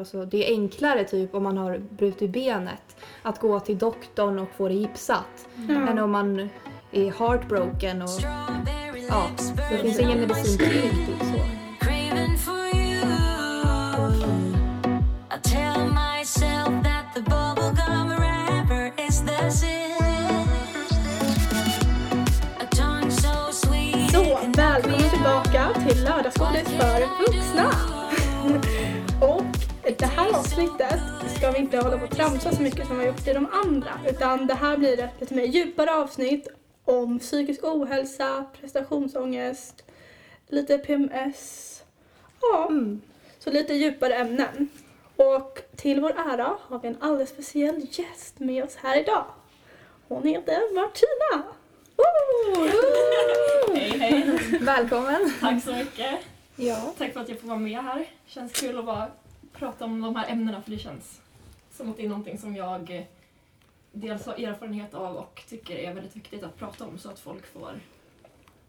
Alltså, 0.00 0.24
det 0.24 0.48
är 0.48 0.52
enklare 0.52 1.04
typ 1.04 1.34
om 1.34 1.42
man 1.42 1.56
har 1.56 1.78
brutit 1.78 2.30
benet 2.30 2.96
att 3.22 3.40
gå 3.40 3.60
till 3.60 3.78
doktorn 3.78 4.38
och 4.38 4.48
få 4.56 4.68
det 4.68 4.74
gipsat 4.74 5.48
än 5.68 5.98
om 5.98 6.10
man 6.10 6.48
är 6.92 7.18
heartbroken 7.18 8.02
och 8.02 8.08
ja, 9.08 9.26
det 9.70 9.78
finns 9.78 9.98
ingen 9.98 10.20
medicin 10.20 10.58
till 10.58 10.68
det 10.68 10.74
riktigt 10.74 11.18
så. 11.18 11.40
Så, 24.12 24.38
välkommen 24.56 25.10
tillbaka 25.10 25.68
till 25.88 26.04
Lördagsgodis 26.04 26.68
för 26.68 27.00
vuxna! 27.18 28.07
Det 29.96 30.06
här 30.06 30.38
avsnittet 30.38 31.00
ska 31.36 31.50
vi 31.50 31.58
inte 31.58 31.78
hålla 31.78 31.98
på 31.98 32.04
och 32.04 32.10
tramsa 32.10 32.52
så 32.52 32.62
mycket 32.62 32.86
som 32.86 32.98
vi 32.98 33.04
har 33.06 33.12
gjort 33.12 33.26
i 33.28 33.32
de 33.32 33.46
andra. 33.52 33.90
Utan 34.08 34.46
det 34.46 34.54
här 34.54 34.76
blir 34.76 35.00
ett 35.00 35.20
lite 35.20 35.34
mer 35.34 35.44
djupare 35.44 35.94
avsnitt 35.94 36.48
om 36.84 37.18
psykisk 37.18 37.64
ohälsa, 37.64 38.44
prestationsångest, 38.60 39.84
lite 40.48 40.78
PMS. 40.78 41.82
Ja, 42.40 42.66
Mm. 42.70 43.00
så 43.38 43.50
lite 43.50 43.74
djupare 43.74 44.14
ämnen. 44.14 44.68
Och 45.16 45.58
till 45.76 46.00
vår 46.00 46.10
ära 46.10 46.56
har 46.60 46.78
vi 46.78 46.88
en 46.88 46.96
alldeles 47.00 47.30
speciell 47.30 47.86
gäst 47.90 48.38
med 48.38 48.64
oss 48.64 48.76
här 48.76 49.00
idag. 49.00 49.24
Hon 50.08 50.22
heter 50.26 50.74
Martina! 50.74 51.42
Hej 53.74 53.98
hej! 53.98 54.38
Välkommen! 54.60 55.32
Tack 55.40 55.62
så 55.64 55.72
mycket! 55.72 56.18
Ja. 56.56 56.94
Tack 56.98 57.12
för 57.12 57.20
att 57.20 57.28
jag 57.28 57.40
får 57.40 57.48
vara 57.48 57.58
med 57.58 57.84
här. 57.84 58.06
Känns 58.26 58.52
kul 58.52 58.78
att 58.78 58.84
bara 58.86 59.06
prata 59.58 59.84
om 59.84 60.00
de 60.00 60.16
här 60.16 60.28
ämnena 60.32 60.62
för 60.62 60.70
det 60.70 60.78
känns 60.78 61.20
som 61.72 61.90
att 61.90 61.96
det 61.96 62.04
är 62.04 62.08
någonting 62.08 62.38
som 62.38 62.56
jag 62.56 62.90
eh, 62.90 63.02
dels 63.92 64.26
har 64.26 64.34
erfarenhet 64.34 64.94
av 64.94 65.16
och 65.16 65.42
tycker 65.48 65.76
är 65.76 65.94
väldigt 65.94 66.16
viktigt 66.16 66.42
att 66.42 66.56
prata 66.58 66.84
om 66.86 66.98
så 66.98 67.10
att 67.10 67.18
folk 67.20 67.46
får 67.46 67.70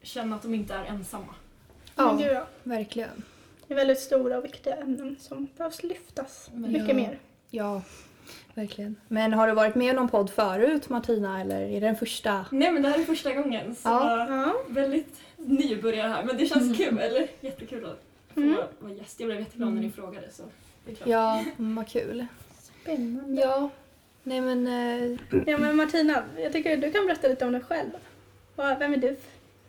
känna 0.02 0.36
att 0.36 0.42
de 0.42 0.54
inte 0.54 0.74
är 0.74 0.86
ensamma. 0.86 1.36
Men 1.96 2.06
ja, 2.06 2.14
gud, 2.16 2.32
ja. 2.36 2.48
verkligen. 2.64 3.24
Det 3.68 3.74
är 3.74 3.76
väldigt 3.76 4.00
stora 4.00 4.38
och 4.38 4.46
viktiga 4.46 4.76
ämnen 4.76 5.16
som 5.20 5.48
behövs 5.58 5.84
lyftas. 5.84 6.50
Men 6.54 6.72
Mycket 6.72 6.88
ja. 6.88 6.94
mer. 6.94 7.20
Ja, 7.50 7.82
verkligen. 8.54 8.96
Men 9.08 9.34
har 9.34 9.48
du 9.48 9.54
varit 9.54 9.76
med 9.76 9.88
i 9.88 9.94
någon 9.94 10.10
podd 10.10 10.30
förut 10.30 10.90
Martina 10.90 11.42
eller 11.42 11.62
är 11.62 11.72
det 11.72 11.80
den 11.80 11.96
första? 11.96 12.46
Nej 12.52 12.72
men 12.72 12.82
det 12.82 12.90
här 12.90 13.00
är 13.00 13.04
första 13.04 13.34
gången 13.34 13.76
så 13.76 13.90
Ja. 13.90 14.54
Väldigt 14.70 15.22
nybörjare 15.38 16.08
här 16.08 16.24
men 16.24 16.38
det 16.38 16.46
känns 16.46 16.78
kul, 16.78 16.98
eller 17.00 17.28
jättekul 17.42 17.86
att 17.86 18.04
få 18.34 18.40
Mm. 18.42 18.58
vara 18.80 18.94
gäst. 18.94 19.20
Jag 19.20 19.28
blev 19.28 19.40
jätteglad 19.40 19.74
när 19.74 19.82
ni 19.82 19.92
frågade 19.92 20.32
så 20.32 20.44
klart. 20.96 21.10
Ja, 21.10 21.46
mm, 21.60 21.76
vad 21.76 21.88
kul. 21.88 22.26
Spännande. 22.82 23.42
Ja, 23.42 23.70
nej 24.24 24.42
men 24.42 24.68
eh, 24.68 25.18
Ja 25.48 25.58
men 25.58 25.76
Martina, 25.76 26.24
jag 26.38 26.54
tycker 26.54 26.78
du 26.78 26.92
kan 26.92 27.06
berätta 27.06 27.28
lite 27.28 27.46
om 27.46 27.52
dig 27.52 27.62
själv. 27.62 27.90
Vem 28.56 28.94
är 28.94 28.98
du? 28.98 29.16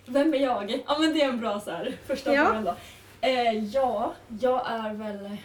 Vem 0.07 0.35
är 0.35 0.39
jag? 0.39 0.83
Ja 0.87 0.99
men 0.99 1.13
det 1.13 1.23
är 1.23 1.29
en 1.29 1.41
bra 1.41 1.61
så 1.61 1.71
här, 1.71 1.95
första 2.07 2.35
Ja. 2.35 2.45
frågan 2.47 2.65
då. 2.65 2.75
Eh, 3.21 3.65
ja, 3.65 4.15
jag 4.41 4.71
är 4.71 4.95
väl 4.95 5.37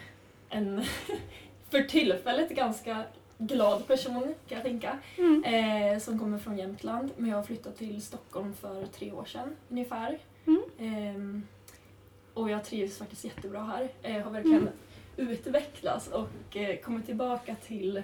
en 0.48 0.82
för 1.70 1.82
tillfället 1.82 2.50
ganska 2.50 3.02
glad 3.38 3.86
person 3.86 4.34
kan 4.48 4.56
jag 4.58 4.62
tänka. 4.62 4.98
Mm. 5.18 5.44
Eh, 5.44 5.98
som 5.98 6.18
kommer 6.18 6.38
från 6.38 6.58
Jämtland 6.58 7.10
men 7.16 7.30
jag 7.30 7.36
har 7.36 7.44
flyttat 7.44 7.78
till 7.78 8.02
Stockholm 8.02 8.54
för 8.60 8.86
tre 8.86 9.12
år 9.12 9.24
sedan 9.24 9.56
ungefär. 9.68 10.18
Mm. 10.46 10.62
Ehm, 10.78 11.46
och 12.34 12.50
jag 12.50 12.64
trivs 12.64 12.98
faktiskt 12.98 13.24
jättebra 13.24 13.60
här. 13.62 13.88
Eh, 14.02 14.22
har 14.24 14.30
verkligen 14.30 14.68
utvecklats 15.16 16.08
och 16.08 16.56
eh, 16.56 16.76
kommit 16.80 17.06
tillbaka 17.06 17.54
till 17.66 18.02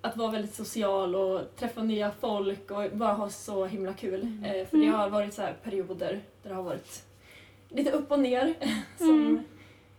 att 0.00 0.16
vara 0.16 0.30
väldigt 0.30 0.54
social 0.54 1.14
och 1.14 1.56
träffa 1.56 1.82
nya 1.82 2.10
folk 2.20 2.70
och 2.70 2.90
bara 2.92 3.12
ha 3.12 3.28
så 3.30 3.66
himla 3.66 3.94
kul. 3.94 4.22
Eh, 4.44 4.66
för 4.66 4.76
det 4.76 4.84
Mm. 4.86 4.94
har 4.94 5.10
varit 5.10 5.34
så 5.34 5.42
här 5.42 5.54
perioder 5.62 6.20
där 6.42 6.50
det 6.50 6.54
har 6.56 6.62
varit 6.62 7.04
lite 7.68 7.90
upp 7.90 8.10
och 8.10 8.20
ner 8.20 8.54
som 8.98 9.10
Mm. 9.20 9.42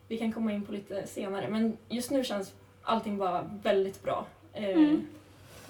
vi 0.07 0.17
kan 0.17 0.31
komma 0.31 0.51
in 0.53 0.66
på 0.66 0.72
lite 0.72 1.07
senare. 1.07 1.47
Men 1.50 1.78
just 1.89 2.11
nu 2.11 2.23
känns 2.23 2.53
allting 2.81 3.17
bara 3.17 3.50
väldigt 3.63 4.03
bra. 4.03 4.25
Eh, 4.53 4.69
Mm. 4.69 5.05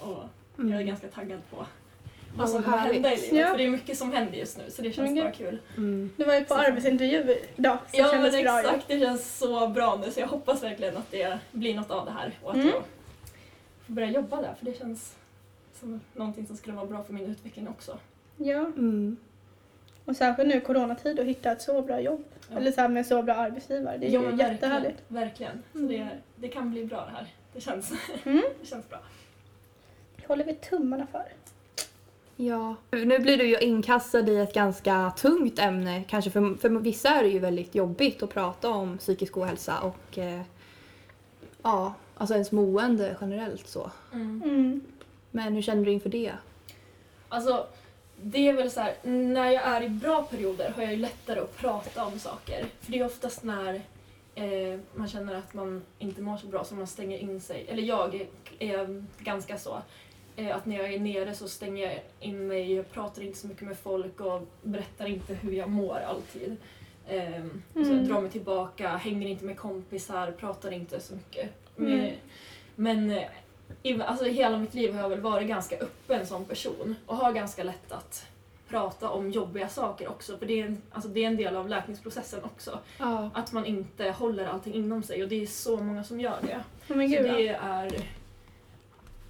och 0.00 0.22
mm. 0.58 0.72
jag 0.72 0.80
är 0.82 0.86
ganska 0.86 1.08
taggad 1.08 1.40
på 1.50 1.66
vad 2.36 2.48
som 2.48 2.62
vad 2.62 2.64
kommer 2.64 2.78
hända 2.92 3.12
i 3.12 3.16
livet. 3.16 3.32
Ja. 3.32 3.46
För 3.46 3.58
det 3.58 3.64
är 3.64 3.70
mycket 3.70 3.98
som 3.98 4.12
händer 4.12 4.38
just 4.38 4.58
nu 4.58 4.64
så 4.70 4.82
det 4.82 4.92
känns 4.92 5.10
Men 5.10 5.24
bara 5.24 5.32
kul. 5.32 5.58
Mm. 5.76 6.10
Du 6.16 6.24
var 6.24 6.34
ju 6.34 6.40
på 6.44 6.54
Så- 6.54 6.60
arbetsintervju 6.60 7.38
idag, 7.56 7.78
så 7.86 7.96
det 7.96 7.98
Ja 7.98 8.04
men 8.04 8.12
kändes 8.12 8.42
bra 8.42 8.62
ju. 8.62 8.66
exakt, 8.68 8.88
det 8.88 9.00
känns 9.00 9.38
så 9.38 9.68
bra 9.68 9.96
nu 10.04 10.10
så 10.10 10.20
jag 10.20 10.26
hoppas 10.28 10.62
verkligen 10.62 10.96
att 10.96 11.10
det 11.10 11.38
blir 11.52 11.74
något 11.74 11.90
av 11.90 12.04
det 12.06 12.12
här 12.12 12.38
och 12.42 12.50
att 12.50 12.56
Mm. 12.56 12.66
jag 12.68 12.82
får 13.86 13.92
börja 13.92 14.10
jobba 14.10 14.36
där 14.42 14.54
för 14.58 14.64
det 14.66 14.78
känns 14.78 15.14
som 15.80 16.00
någonting 16.12 16.46
som 16.46 16.56
skulle 16.56 16.76
vara 16.76 16.86
bra 16.86 17.02
för 17.04 17.12
min 17.12 17.26
utveckling 17.30 17.68
också. 17.68 17.98
Ja, 18.36 18.58
Mm. 18.58 19.16
och 20.04 20.16
särskilt 20.16 20.48
nu 20.48 20.54
i 20.56 20.60
coronatid 20.60 21.20
att 21.20 21.26
hitta 21.26 21.52
ett 21.52 21.62
så 21.62 21.82
bra 21.82 22.00
jobb. 22.00 22.24
Ja. 22.50 22.56
Eller 22.56 22.72
så 22.72 22.80
här 22.80 22.88
med 22.88 23.06
så 23.06 23.22
bra 23.22 23.34
arbetsgivare. 23.34 23.98
Det 23.98 24.06
är 24.06 24.10
Ja, 24.10 24.20
ju 24.20 24.26
men 24.28 24.38
jättehärligt. 24.38 25.02
Verkligen. 25.08 25.62
Så 25.72 25.78
det, 25.78 26.08
det 26.36 26.48
kan 26.48 26.70
bli 26.70 26.84
bra 26.84 27.04
det 27.04 27.10
här. 27.16 27.26
Det 27.52 27.60
känns, 27.60 27.92
Mm. 28.24 28.42
det 28.60 28.66
känns 28.66 28.88
bra. 28.88 28.98
Det 30.16 30.26
håller 30.26 30.44
vi 30.44 30.54
tummarna 30.54 31.06
för. 31.06 31.24
Ja. 32.36 32.76
Nu 32.90 33.18
blir 33.18 33.36
du 33.36 33.46
ju 33.46 33.58
inkastad 33.58 34.28
i 34.28 34.36
ett 34.36 34.54
ganska 34.54 35.12
tungt 35.16 35.58
ämne. 35.58 36.04
Kanske 36.08 36.30
för, 36.30 36.54
för 36.54 36.68
vissa 36.68 37.08
är 37.08 37.22
det 37.22 37.28
ju 37.28 37.38
väldigt 37.38 37.74
jobbigt 37.74 38.22
att 38.22 38.30
prata 38.30 38.70
om 38.70 38.98
psykisk 38.98 39.36
ohälsa 39.36 39.80
och 39.80 40.18
eh, 40.18 40.40
ja, 41.62 41.94
alltså 42.16 42.34
ens 42.34 42.52
mående 42.52 43.16
generellt 43.20 43.68
så. 43.68 43.90
Mm. 44.12 44.80
Men 45.30 45.54
hur 45.54 45.62
känner 45.62 45.84
du 45.84 45.92
inför 45.92 46.10
det? 46.10 46.32
Alltså, 47.28 47.66
det 48.22 48.48
är 48.48 48.52
väl 48.52 48.70
så 48.70 48.80
här, 48.80 48.94
när 49.02 49.50
jag 49.50 49.62
är 49.62 49.82
i 49.82 49.88
bra 49.88 50.22
perioder 50.22 50.72
har 50.76 50.82
jag 50.82 50.92
ju 50.92 50.98
lättare 50.98 51.40
att 51.40 51.56
prata 51.56 52.04
om 52.04 52.18
saker. 52.18 52.66
För 52.80 52.92
det 52.92 52.98
är 52.98 53.06
oftast 53.06 53.42
när 53.42 53.74
eh, 54.34 54.80
man 54.94 55.08
känner 55.08 55.34
att 55.34 55.54
man 55.54 55.82
inte 55.98 56.22
mår 56.22 56.36
så 56.36 56.46
bra 56.46 56.64
som 56.64 56.78
man 56.78 56.86
stänger 56.86 57.18
in 57.18 57.40
sig. 57.40 57.66
Eller 57.68 57.82
jag 57.82 58.14
är, 58.14 58.26
är 58.58 59.04
ganska 59.18 59.58
så. 59.58 59.82
Eh, 60.36 60.56
att 60.56 60.66
när 60.66 60.76
jag 60.76 60.92
är 60.94 61.00
nere 61.00 61.34
så 61.34 61.48
stänger 61.48 61.86
jag 61.90 62.00
in 62.20 62.46
mig, 62.46 62.74
jag 62.74 62.90
pratar 62.92 63.22
inte 63.22 63.38
så 63.38 63.46
mycket 63.46 63.62
med 63.62 63.78
folk 63.78 64.20
och 64.20 64.42
berättar 64.62 65.06
inte 65.06 65.34
hur 65.34 65.52
jag 65.52 65.70
mår 65.70 65.98
alltid. 65.98 66.56
Eh, 67.08 67.44
Så 67.72 67.80
jag 67.80 67.86
Mm. 67.86 68.08
drar 68.08 68.20
mig 68.20 68.30
tillbaka, 68.30 68.88
hänger 68.88 69.28
inte 69.28 69.44
med 69.44 69.56
kompisar, 69.56 70.32
pratar 70.32 70.72
inte 70.72 71.00
så 71.00 71.14
mycket. 71.14 71.50
Mm. 71.78 72.10
Men, 72.76 73.10
eh, 73.10 73.22
i, 73.82 74.02
alltså, 74.02 74.24
hela 74.24 74.58
mitt 74.58 74.74
liv 74.74 74.94
har 74.94 75.00
jag 75.02 75.08
väl 75.08 75.20
varit 75.20 75.48
ganska 75.48 75.76
öppen 75.76 76.26
som 76.26 76.44
person 76.44 76.96
och 77.06 77.16
har 77.16 77.32
ganska 77.32 77.64
lätt 77.64 77.92
att 77.92 78.26
prata 78.68 79.10
om 79.10 79.30
jobbiga 79.30 79.68
saker 79.68 80.08
också. 80.08 80.38
För 80.38 80.46
det 80.46 80.60
är 80.60 80.66
en, 80.66 80.82
alltså, 80.90 81.08
det 81.08 81.24
är 81.24 81.26
en 81.26 81.36
del 81.36 81.56
av 81.56 81.68
läkningsprocessen 81.68 82.44
också. 82.44 82.78
Ja. 82.98 83.30
Att 83.34 83.52
man 83.52 83.66
inte 83.66 84.10
håller 84.10 84.46
allting 84.46 84.74
inom 84.74 85.02
sig 85.02 85.22
och 85.22 85.28
det 85.28 85.42
är 85.42 85.46
så 85.46 85.76
många 85.76 86.04
som 86.04 86.20
gör 86.20 86.38
det. 86.42 86.56
Oh, 86.56 86.62
Så 86.88 86.94
det 87.22 87.48
är 87.48 87.90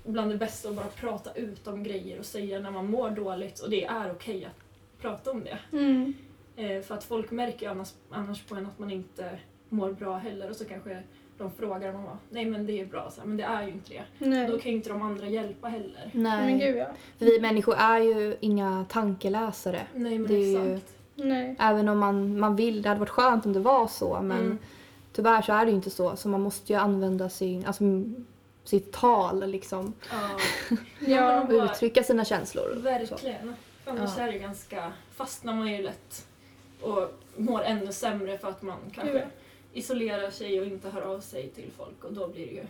bland 0.05 0.31
det 0.31 0.37
bästa 0.37 0.69
att 0.69 0.75
bara 0.77 0.87
prata 0.87 1.33
ut 1.35 1.67
om 1.67 1.83
grejer 1.83 2.19
och 2.19 2.25
säga 2.27 2.61
när 2.61 2.71
man 2.71 2.91
mår 2.91 3.11
dåligt 3.11 3.61
och 3.61 3.71
det 3.71 3.85
är 3.85 4.11
okej 4.13 4.45
att 4.45 5.01
prata 5.03 5.31
om 5.31 5.45
det. 5.45 5.59
Mm. 5.77 6.15
Eh, 6.57 6.83
för 6.83 6.95
att 6.95 7.05
folk 7.05 7.31
märker 7.31 7.67
ju 7.67 7.73
annars, 7.73 7.93
annars 8.11 8.43
på 8.43 8.55
en 8.55 8.67
att 8.67 8.79
man 8.79 8.91
inte 8.91 9.39
mår 9.69 9.93
bra 9.93 10.17
heller 10.17 10.51
och 10.51 10.57
så 10.57 10.65
kanske 10.65 11.03
de 11.39 11.51
frågar 11.51 11.89
och 11.89 11.95
man 11.95 12.05
bara, 12.05 12.19
nej 12.31 12.45
men 12.45 12.67
det 12.67 12.81
är 12.81 12.87
bra, 12.87 13.11
så 13.11 13.21
här, 13.21 13.29
men 13.29 13.37
det 13.37 13.43
är 13.45 13.63
ju 13.63 13.69
inte 13.73 13.91
det. 13.93 14.27
Nej. 14.27 14.49
Då 14.49 14.59
kan 14.59 14.71
ju 14.71 14.77
inte 14.77 14.89
de 14.89 15.03
andra 15.03 15.27
hjälpa 15.29 15.69
heller. 15.69 16.11
Nej. 16.13 16.47
Men 16.47 16.59
gud 16.59 16.77
ja. 16.77 16.87
För 17.19 17.25
vi 17.27 17.41
människor 17.41 17.75
är 17.79 17.99
ju 17.99 18.37
inga 18.41 18.85
tankeläsare. 18.89 19.81
Nej 19.95 20.19
men 20.19 20.29
Det 20.29 20.35
är 20.35 20.65
ju- 20.67 20.75
exakt. 20.77 20.93
Nej. 21.15 21.57
Även 21.59 21.89
om 21.89 21.99
man, 21.99 22.39
man 22.41 22.57
vill, 22.57 22.83
det 22.83 22.89
hade 22.89 23.01
varit 23.01 23.11
skönt 23.11 23.47
om 23.47 23.53
det 23.53 23.61
var 23.61 23.87
så 23.87 24.21
men 24.23 24.41
Mm. 24.41 24.59
tyvärr 25.13 25.43
så 25.43 25.53
är 25.53 25.65
det 25.65 25.71
ju 25.71 25.77
inte 25.77 25.91
så. 25.91 26.17
Så 26.17 26.29
man 26.29 26.41
måste 26.41 26.73
ju 26.73 26.79
använda 26.79 27.29
sin, 27.29 27.65
alltså, 27.67 27.85
sitt 28.65 28.93
tal 28.93 29.51
liksom 29.51 29.93
Ja, 30.11 30.31
Ja. 31.07 31.41
och 31.43 31.65
uttrycka 31.65 32.03
sina 32.03 32.25
känslor. 32.25 32.75
Verkligen. 32.77 33.55
Annars 33.85 34.11
Ja. 34.17 34.23
är 34.23 34.27
det 34.27 34.33
ju 34.33 34.39
ganska, 34.39 34.93
fastnar 35.15 35.55
man 35.55 35.73
ju 35.73 35.83
lätt 35.83 36.27
och 36.81 37.21
mår 37.37 37.63
ännu 37.63 37.93
sämre 37.93 38.39
för 38.39 38.49
att 38.49 38.63
man 38.63 38.79
kanske 38.95 39.19
Ja. 39.19 39.25
isolerar 39.73 40.31
sig 40.31 40.61
och 40.61 40.67
inte 40.67 40.91
hör 40.91 41.03
av 41.03 41.21
sig 41.21 41.49
till 41.49 41.71
folk 41.77 42.05
och 42.05 42.13
då 42.13 42.29
blir 42.29 42.47
det 42.47 42.53
ju 42.53 42.65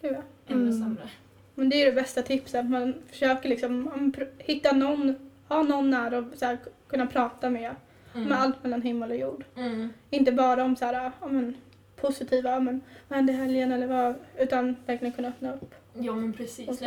ja. 0.00 0.22
ännu 0.46 0.62
Mm. 0.70 0.82
sämre. 0.82 1.08
Men 1.54 1.68
det 1.68 1.82
är 1.82 1.86
det 1.86 1.92
bästa 1.92 2.22
tipset. 2.22 2.60
att 2.60 2.70
Man 2.70 2.94
försöker 3.10 3.48
liksom 3.48 3.84
man 3.84 4.12
pr- 4.12 4.28
hitta 4.38 4.72
någon, 4.72 5.30
ha 5.48 5.62
någon 5.62 5.90
nära 5.90 6.18
och 6.18 6.24
så 6.36 6.44
här, 6.46 6.58
kunna 6.88 7.06
prata 7.06 7.50
med. 7.50 7.74
Mm. 8.14 8.28
Med 8.28 8.40
allt 8.40 8.62
mellan 8.62 8.82
himmel 8.82 9.10
och 9.10 9.16
jord. 9.16 9.44
Mm. 9.56 9.88
Inte 10.10 10.32
bara 10.32 10.64
om 10.64 10.76
så 10.76 10.84
här, 10.84 11.12
ja, 11.20 11.26
men, 11.28 11.54
positiva, 12.00 12.50
ja, 12.50 12.60
men, 12.60 12.80
vad 13.08 13.16
hände 13.16 13.32
i 13.32 13.36
helgen 13.36 13.72
eller 13.72 13.86
vad. 13.86 14.14
Utan 14.38 14.76
verkligen 14.86 15.12
kunna 15.14 15.28
öppna 15.28 15.54
upp. 15.54 15.74
Ja 15.94 16.14
men 16.14 16.32
precis. 16.32 16.78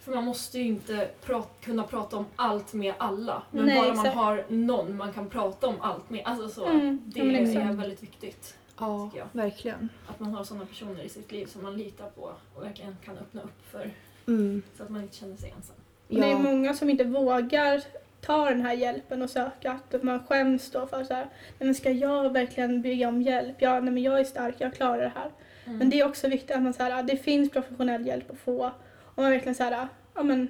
För 0.00 0.14
man 0.14 0.24
måste 0.24 0.58
ju 0.58 0.64
inte 0.64 1.08
pra- 1.26 1.44
kunna 1.60 1.82
prata 1.82 2.16
om 2.16 2.24
allt 2.36 2.72
med 2.72 2.94
alla. 2.98 3.42
Men 3.50 3.66
Nej, 3.66 3.76
bara 3.76 3.88
man 3.88 3.96
exakt. 3.98 4.14
har 4.16 4.44
någon 4.48 4.96
man 4.96 5.12
kan 5.12 5.28
prata 5.30 5.66
om 5.66 5.74
allt 5.80 6.10
med. 6.10 6.22
Alltså 6.24 6.48
så, 6.48 6.66
Mm, 6.66 7.02
det 7.06 7.20
ja, 7.20 7.24
är 7.26 7.42
exakt. 7.42 7.78
väldigt 7.78 8.02
viktigt. 8.02 8.56
Ja, 8.78 9.04
tycker 9.10 9.18
jag. 9.18 9.42
verkligen. 9.42 9.88
Att 10.06 10.20
man 10.20 10.34
har 10.34 10.44
sådana 10.44 10.66
personer 10.66 11.02
i 11.02 11.08
sitt 11.08 11.32
liv 11.32 11.46
som 11.46 11.62
man 11.62 11.76
litar 11.76 12.08
på 12.10 12.30
och 12.54 12.62
verkligen 12.64 12.96
kan 13.04 13.18
öppna 13.18 13.42
upp 13.42 13.66
för 13.70 13.90
Mm. 14.26 14.62
så 14.76 14.82
att 14.82 14.88
man 14.90 15.02
inte 15.02 15.16
känner 15.16 15.36
sig 15.36 15.50
ensam. 15.56 15.76
Och 16.08 16.14
Det 16.14 16.24
är 16.24 16.30
Ja. 16.30 16.38
många 16.38 16.74
som 16.74 16.90
inte 16.90 17.04
vågar 17.04 17.82
ta 18.26 18.50
den 18.50 18.60
här 18.60 18.72
hjälpen 18.72 19.22
och 19.22 19.30
söka. 19.30 19.80
Att 19.90 20.02
man 20.02 20.20
skäms 20.26 20.70
då 20.70 20.86
för 20.86 21.04
så 21.04 21.14
här, 21.14 21.24
nej 21.58 21.66
men 21.66 21.74
ska 21.74 21.90
jag 21.90 22.32
verkligen 22.32 22.82
bygga 22.82 23.08
om 23.08 23.22
hjälp? 23.22 23.56
Ja, 23.58 23.80
nej 23.80 23.92
men 23.92 24.02
jag 24.02 24.20
är 24.20 24.24
stark, 24.24 24.54
jag 24.58 24.74
klarar 24.74 25.02
det 25.02 25.12
här. 25.14 25.30
Mm. 25.64 25.78
Men 25.78 25.90
det 25.90 26.00
är 26.00 26.06
också 26.08 26.28
viktigt 26.28 26.50
att 26.56 26.62
man 26.62 26.72
så 26.74 26.82
här, 26.82 27.02
det 27.02 27.16
finns 27.16 27.50
professionell 27.50 28.06
hjälp 28.06 28.30
att 28.30 28.38
få. 28.38 28.70
Och 29.00 29.22
man 29.22 29.30
verkligen 29.30 29.54
så 29.54 29.62
här, 29.62 29.88
ja 30.14 30.22
men 30.22 30.48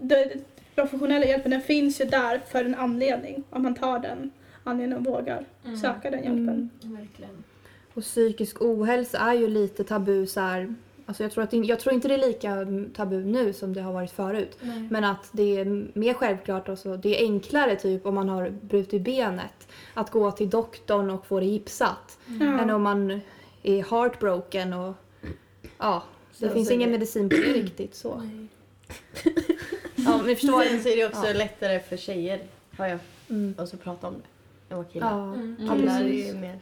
det, 0.00 0.32
professionella 0.74 1.26
hjälpen 1.26 1.50
den 1.50 1.62
finns 1.62 2.00
ju 2.00 2.04
där 2.04 2.38
för 2.38 2.64
en 2.64 2.74
anledning. 2.74 3.44
Om 3.50 3.62
man 3.62 3.74
tar 3.74 3.98
den 3.98 4.30
anledningen 4.64 5.06
och 5.06 5.12
vågar 5.14 5.44
Mm. 5.64 5.76
söka 5.76 6.10
den 6.10 6.20
hjälpen. 6.22 6.70
Mm. 6.82 6.96
Verkligen. 6.96 7.44
Och 7.94 8.02
psykisk 8.02 8.62
ohälsa 8.62 9.18
är 9.18 9.34
ju 9.34 9.48
lite 9.48 9.84
tabu 9.84 10.26
så 10.26 10.40
här. 10.40 10.74
Alltså 11.06 11.22
jag, 11.22 11.32
tror 11.32 11.44
att 11.44 11.50
det, 11.50 11.56
jag 11.56 11.80
tror 11.80 11.94
inte 11.94 12.08
det 12.08 12.14
är 12.14 12.18
lika 12.28 12.66
tabu 12.94 13.24
nu 13.24 13.52
som 13.52 13.74
det 13.74 13.80
har 13.82 13.92
varit 13.92 14.10
förut. 14.10 14.56
Nej. 14.60 14.88
Men 14.90 15.04
att 15.04 15.28
det 15.32 15.56
är 15.58 15.86
mer 15.98 16.14
självklart 16.14 16.68
och 16.68 16.78
så. 16.78 16.96
Det 16.96 17.20
är 17.20 17.24
enklare 17.24 17.76
typ 17.76 18.06
om 18.06 18.14
man 18.14 18.28
har 18.28 18.50
brutit 18.50 19.02
benet 19.02 19.68
att 19.94 20.10
gå 20.10 20.30
till 20.30 20.50
doktorn 20.50 21.10
och 21.10 21.26
få 21.26 21.40
det 21.40 21.46
gipsat. 21.46 22.18
Ja. 22.40 22.60
Än 22.60 22.70
om 22.70 22.82
man 22.82 23.20
är 23.62 23.82
heartbroken 23.90 24.72
och 24.72 24.94
ja, 25.78 26.02
det 26.38 26.50
finns 26.50 26.68
så 26.68 26.72
är 26.72 26.76
ingen 26.76 26.88
det- 26.88 26.92
medicin 26.98 27.28
på 27.28 27.36
det 27.36 27.42
riktigt 27.52 27.94
så. 27.94 28.16
Nej. 28.24 28.46
Ja, 29.96 30.16
men 30.16 30.26
ni 30.26 30.34
förstår. 30.36 30.62
Sen 30.62 30.82
så 30.82 30.88
är 30.88 30.96
det 30.96 31.06
också 31.06 31.26
Ja. 31.26 31.32
lättare 31.32 31.80
för 31.80 31.96
tjejer, 31.96 32.40
har 32.76 32.86
jag 32.86 32.98
Mm. 33.30 33.54
också 33.58 33.76
pratat 33.76 34.04
om 34.04 34.14
det, 34.14 34.74
än 34.74 34.76
vad 34.76 34.92
killar. 34.92 35.10
Ja. 35.18 35.34
Mm. 35.34 35.56
Killar 35.56 36.00
är 36.00 36.34
mer... 36.34 36.58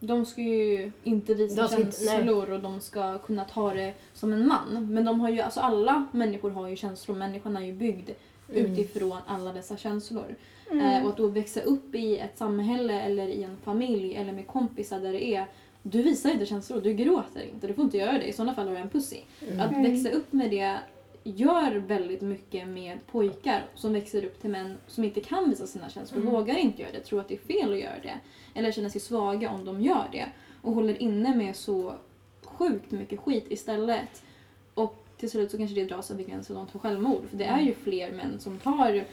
De 0.00 0.26
ska 0.26 0.40
ju 0.42 0.92
inte 1.04 1.34
visa 1.34 1.62
inte- 1.62 1.76
känslor 1.76 2.50
och 2.50 2.60
de 2.60 2.80
ska 2.80 3.18
kunna 3.18 3.44
ta 3.44 3.74
det 3.74 3.94
som 4.14 4.32
en 4.32 4.46
man. 4.48 4.86
Men 4.90 5.04
de 5.04 5.20
har 5.20 5.28
ju, 5.28 5.40
alltså 5.40 5.60
alla 5.60 6.06
människor 6.12 6.50
har 6.50 6.68
ju 6.68 6.76
känslor. 6.76 7.16
Människan 7.16 7.56
är 7.56 7.60
ju 7.60 7.72
byggd 7.72 8.10
Mm. 8.54 8.72
utifrån 8.72 9.18
alla 9.26 9.52
dessa 9.52 9.76
känslor. 9.76 10.34
Mm. 10.70 10.84
Eh, 10.86 11.02
och 11.04 11.10
att 11.10 11.16
då 11.16 11.26
växa 11.26 11.60
upp 11.60 11.94
i 11.94 12.18
ett 12.18 12.38
samhälle 12.38 13.00
eller 13.02 13.28
i 13.28 13.42
en 13.42 13.56
familj 13.64 14.14
eller 14.16 14.32
med 14.32 14.46
kompisar 14.46 15.00
där 15.00 15.12
det 15.12 15.24
är 15.24 15.46
du 15.82 16.02
visar 16.02 16.30
inte 16.30 16.46
känslor, 16.46 16.80
du 16.80 16.94
gråter 16.94 17.42
inte, 17.54 17.66
du 17.66 17.74
får 17.74 17.84
inte 17.84 17.96
göra 17.96 18.12
det. 18.12 18.24
I 18.28 18.32
sådana 18.32 18.54
fall 18.54 18.66
har 18.68 18.74
du 18.74 18.80
en 18.80 18.88
pussy. 18.88 19.16
Mm. 19.48 19.60
Att 19.60 19.72
växa 19.72 20.10
upp 20.16 20.32
med 20.32 20.50
det 20.50 20.78
gör 21.30 21.72
väldigt 21.76 22.20
mycket 22.20 22.68
med 22.68 22.98
pojkar 23.12 23.64
som 23.74 23.92
växer 23.92 24.24
upp 24.24 24.40
till 24.40 24.50
män 24.50 24.76
som 24.86 25.04
inte 25.04 25.20
kan 25.20 25.50
visa 25.50 25.66
sina 25.66 25.88
känslor, 25.88 26.20
Mm. 26.20 26.32
vågar 26.32 26.56
inte 26.56 26.82
göra 26.82 26.92
det, 26.92 27.00
tror 27.00 27.20
att 27.20 27.28
det 27.28 27.34
är 27.34 27.38
fel 27.54 27.72
att 27.72 27.78
göra 27.80 27.98
det. 28.02 28.14
Eller 28.54 28.72
känner 28.72 28.88
sig 28.88 29.00
svaga 29.00 29.50
om 29.50 29.64
de 29.64 29.80
gör 29.82 30.04
det. 30.12 30.26
Och 30.62 30.72
håller 30.72 31.02
inne 31.02 31.34
med 31.36 31.56
så 31.56 31.94
sjukt 32.44 32.90
mycket 32.90 33.20
skit 33.20 33.46
istället. 33.48 34.22
Och 34.74 35.04
till 35.16 35.30
slut 35.30 35.50
så 35.50 35.58
kanske 35.58 35.74
det 35.74 35.84
dras 35.84 36.10
över 36.10 36.22
gränsen 36.24 36.56
långt 36.56 36.70
för 36.70 36.78
självmord. 36.78 37.22
För 37.30 37.36
det 37.36 37.44
är 37.44 37.60
ju 37.60 37.74
fler 37.74 38.12
män 38.12 38.40
som 38.40 38.58
tar 38.58 39.04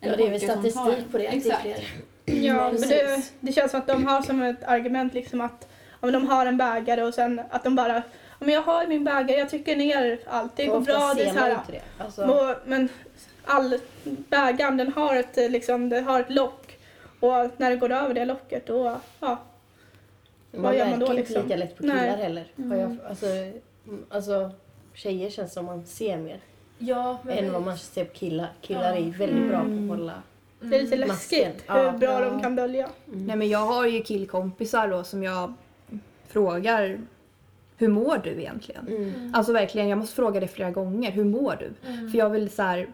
Ja, 0.00 0.16
det 0.16 0.26
är 0.26 0.30
väl 0.30 0.40
statistik 0.40 0.74
tar- 0.74 1.04
på 1.12 1.18
det. 1.18 1.24
det 1.24 1.26
Exakt. 1.36 1.62
fler. 1.62 1.84
Ja, 2.24 2.72
men 2.72 2.80
det, 2.88 3.32
det 3.40 3.52
känns 3.52 3.70
som 3.70 3.80
att 3.80 3.86
de 3.86 4.06
har 4.06 4.22
som 4.22 4.42
ett 4.42 4.64
argument 4.64 5.14
liksom 5.14 5.40
att 5.40 5.68
om 6.00 6.12
de 6.12 6.26
har 6.26 6.46
en 6.46 6.56
bägare 6.56 7.02
och 7.02 7.14
sen 7.14 7.40
att 7.50 7.64
de 7.64 7.74
bara 7.74 7.94
"Ja, 7.94 8.02
men 8.44 8.54
jag 8.54 8.62
har 8.62 8.86
min 8.86 9.04
bägare, 9.04 9.38
jag 9.38 9.50
trycker 9.50 9.76
ner 9.76 10.18
allt, 10.26 10.56
det 10.56 10.66
går 10.66 10.80
bra. 10.80 11.12
Det 11.16 11.22
är 11.24 11.32
så 11.32 11.38
här, 11.38 11.58
det. 11.68 11.82
Alltså, 11.98 12.24
och, 12.24 12.56
men 12.66 12.88
all 13.44 13.78
bägaren 14.04 14.76
den 14.76 14.92
har 14.92 15.16
ett, 15.16 15.36
liksom, 15.36 15.88
det 15.88 16.00
har 16.00 16.20
ett 16.20 16.30
lock 16.30 16.78
och 17.20 17.50
när 17.56 17.70
det 17.70 17.76
går 17.76 17.92
över 17.92 18.14
det 18.14 18.24
locket 18.24 18.66
då, 18.66 19.00
ja. 19.20 19.38
man 20.50 20.62
vad 20.62 20.76
gör 20.76 20.86
man 20.86 20.98
då, 20.98 21.06
inte 21.06 21.16
liksom? 21.16 21.42
lika 21.42 21.56
lätt 21.56 21.76
på 21.76 21.86
Nej. 21.86 21.96
killar 22.10 22.16
heller. 22.16 22.46
Har 22.68 22.76
jag, 22.76 22.96
alltså, 23.08 23.26
mm, 23.26 24.04
alltså, 24.10 24.50
tjejer 24.94 25.30
känns 25.30 25.52
som 25.52 25.64
man 25.64 25.86
ser 25.86 26.16
mer 26.16 26.40
Ja, 26.78 27.18
men 27.22 27.38
än 27.38 27.52
vad 27.52 27.62
man 27.62 27.78
ser 27.78 28.04
på 28.04 28.12
killar. 28.12 28.52
Killar 28.60 28.92
är 28.92 28.98
ju 28.98 29.10
väldigt 29.10 29.36
Mm. 29.38 29.48
bra 29.48 29.58
på 29.60 29.92
att 29.92 29.98
hålla... 29.98 30.22
Det 30.60 30.76
är 30.76 30.82
lite 30.82 31.06
Masken. 31.06 31.08
läskigt 31.08 31.64
Ja. 31.66 31.90
hur 31.90 31.98
bra 31.98 32.10
Ja. 32.12 32.20
de 32.30 32.42
kan 32.42 32.56
dölja. 32.56 32.88
Nej 33.04 33.36
men 33.36 33.48
jag 33.48 33.58
har 33.66 33.86
ju 33.86 34.02
killkompisar 34.02 34.88
då 34.88 35.04
som 35.04 35.22
jag 35.22 35.52
frågar 36.28 37.00
hur 37.76 37.88
mår 37.88 38.18
du 38.18 38.30
egentligen? 38.30 38.88
Mm. 38.88 39.34
Alltså 39.34 39.52
verkligen, 39.52 39.88
jag 39.88 39.98
måste 39.98 40.14
fråga 40.16 40.40
det 40.40 40.48
flera 40.48 40.70
gånger. 40.70 41.10
Hur 41.10 41.24
mår 41.24 41.56
du? 41.60 41.88
Mm. 41.88 42.10
För 42.10 42.18
jag 42.18 42.30
vill 42.30 42.50
så 42.50 42.62
här, 42.62 42.88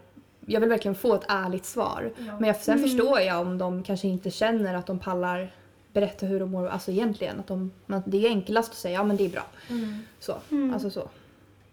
jag 0.46 0.60
vill 0.60 0.68
verkligen 0.68 0.94
få 0.94 1.14
ett 1.14 1.24
ärligt 1.28 1.64
svar. 1.64 2.12
Ja. 2.18 2.38
Men 2.38 2.44
jag, 2.48 2.56
sen 2.56 2.78
Mm. 2.78 2.88
förstår 2.90 3.20
jag 3.20 3.40
om 3.40 3.58
de 3.58 3.82
kanske 3.82 4.08
inte 4.08 4.30
känner 4.30 4.74
att 4.74 4.86
de 4.86 4.98
pallar 4.98 5.54
berätta 5.92 6.26
hur 6.26 6.40
de 6.40 6.50
mår. 6.50 6.68
Alltså 6.68 6.90
egentligen, 6.90 7.40
att 7.40 7.46
de, 7.46 7.70
att 7.86 8.02
det 8.06 8.26
är 8.26 8.28
enklast 8.28 8.70
att 8.70 8.76
säga 8.78 8.94
ja 8.94 9.04
men 9.04 9.16
det 9.16 9.24
är 9.24 9.28
bra. 9.28 9.46
Mm. 9.70 9.98
Så. 10.20 10.36
Mm. 10.50 10.74
Alltså 10.74 10.90
så. 10.90 11.08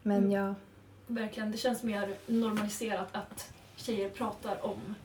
Men 0.01 0.17
Mm. 0.17 0.31
jag... 0.31 0.53
Verkligen, 1.07 1.51
det 1.51 1.57
känns 1.57 1.83
mer 1.83 2.13
normaliserat 2.27 3.07
att 3.11 3.53
tjejer 3.75 4.09
pratar 4.09 4.65
om 4.65 4.95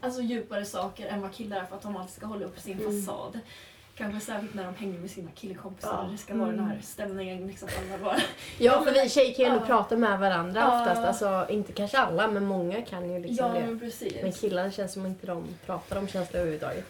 alltså, 0.00 0.20
djupare 0.22 0.64
saker 0.64 1.06
än 1.06 1.20
vad 1.22 1.32
killar 1.32 1.56
är 1.56 1.64
för 1.64 1.76
att 1.76 1.82
de 1.82 1.96
alltid 1.96 2.14
ska 2.14 2.26
hålla 2.26 2.44
upp 2.44 2.60
sin 2.60 2.80
Mm. 2.80 3.02
fasad. 3.06 3.38
Kanske 3.96 4.20
särskilt 4.20 4.54
när 4.54 4.64
de 4.64 4.74
hänger 4.74 4.98
med 4.98 5.10
sina 5.10 5.30
killkompisar 5.30 6.02
Ja. 6.04 6.08
det 6.12 6.18
ska 6.18 6.34
vara 6.34 6.50
den 6.50 6.58
här 6.60 6.70
Mm. 6.70 6.82
stämningen. 6.82 7.46
Liksom, 7.46 7.68
alla 7.92 8.04
bara. 8.04 8.16
Ja, 8.58 8.84
för 8.84 8.92
vi 8.92 9.08
tjejer 9.08 9.34
kan 9.34 9.44
ju 9.44 9.50
ändå 9.50 9.62
Ja. 9.62 9.66
prata 9.66 9.96
med 9.96 10.18
varandra 10.18 10.60
Ja. 10.60 10.80
oftast. 10.80 11.00
Alltså, 11.24 11.52
inte 11.52 11.72
kanske 11.72 11.98
alla, 11.98 12.28
men 12.28 12.44
många 12.46 12.82
kan 12.82 13.10
ju 13.12 13.18
liksom 13.18 13.46
Ja, 13.46 13.52
det. 13.52 13.66
men 13.66 13.80
precis. 13.80 14.14
Men 14.22 14.32
killar 14.32 14.70
känns 14.70 14.92
som 14.92 15.06
inte 15.06 15.26
de 15.26 15.44
pratar 15.66 15.96
om 15.98 16.08
känslor 16.08 16.40
överhuvudtaget. 16.40 16.84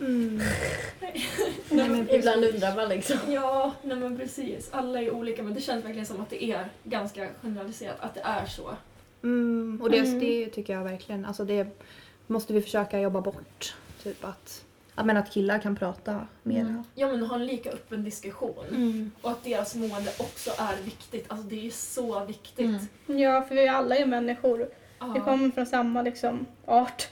Mm. 0.00 0.36
Nej, 1.70 1.88
men. 1.88 2.10
Ibland 2.10 2.44
undrar 2.44 2.76
man 2.76 2.88
liksom. 2.88 3.16
Ja, 3.28 3.72
nej 3.82 3.96
men 3.96 4.16
precis. 4.18 4.68
Alla 4.72 5.00
är 5.02 5.10
olika 5.10 5.42
men 5.42 5.54
det 5.54 5.60
känns 5.60 5.84
verkligen 5.84 6.06
som 6.06 6.20
att 6.20 6.30
det 6.30 6.44
är 6.44 6.68
ganska 6.84 7.28
generaliserat 7.42 7.96
att 8.00 8.14
det 8.14 8.20
är 8.24 8.46
så. 8.46 8.70
Mm. 9.22 9.78
Och 9.82 9.90
det, 9.90 9.98
Mm. 9.98 10.20
det 10.20 10.46
tycker 10.50 10.72
jag 10.72 10.84
verkligen. 10.84 11.24
Alltså 11.24 11.44
det 11.44 11.66
måste 12.26 12.52
vi 12.52 12.62
försöka 12.62 13.00
jobba 13.00 13.20
bort. 13.20 13.74
Typ 14.02 14.24
att, 14.24 14.64
att, 14.98 15.06
men 15.06 15.16
att 15.16 15.30
killar 15.32 15.58
kan 15.58 15.76
prata 15.76 16.26
mer. 16.42 16.82
Ja 16.94 17.06
men 17.08 17.22
ha 17.22 17.34
en 17.36 17.46
lika 17.46 17.70
öppen 17.70 18.04
diskussion. 18.04 18.64
Mm. 18.70 19.10
Och 19.22 19.30
att 19.30 19.44
deras 19.44 19.74
mående 19.74 20.10
också 20.18 20.50
är 20.58 20.82
viktigt. 20.84 21.24
Alltså 21.28 21.46
det 21.46 21.56
är 21.56 21.62
ju 21.62 21.70
så 21.70 22.24
viktigt. 22.24 22.80
Mm. 23.06 23.18
Ja, 23.20 23.42
för 23.42 23.54
vi 23.54 23.68
alla 23.68 23.96
är 23.96 24.06
människor. 24.06 24.68
Ja. 24.98 25.06
Vi 25.06 25.20
kommer 25.20 25.50
från 25.50 25.66
samma 25.66 26.02
liksom, 26.02 26.46
art. 26.66 27.08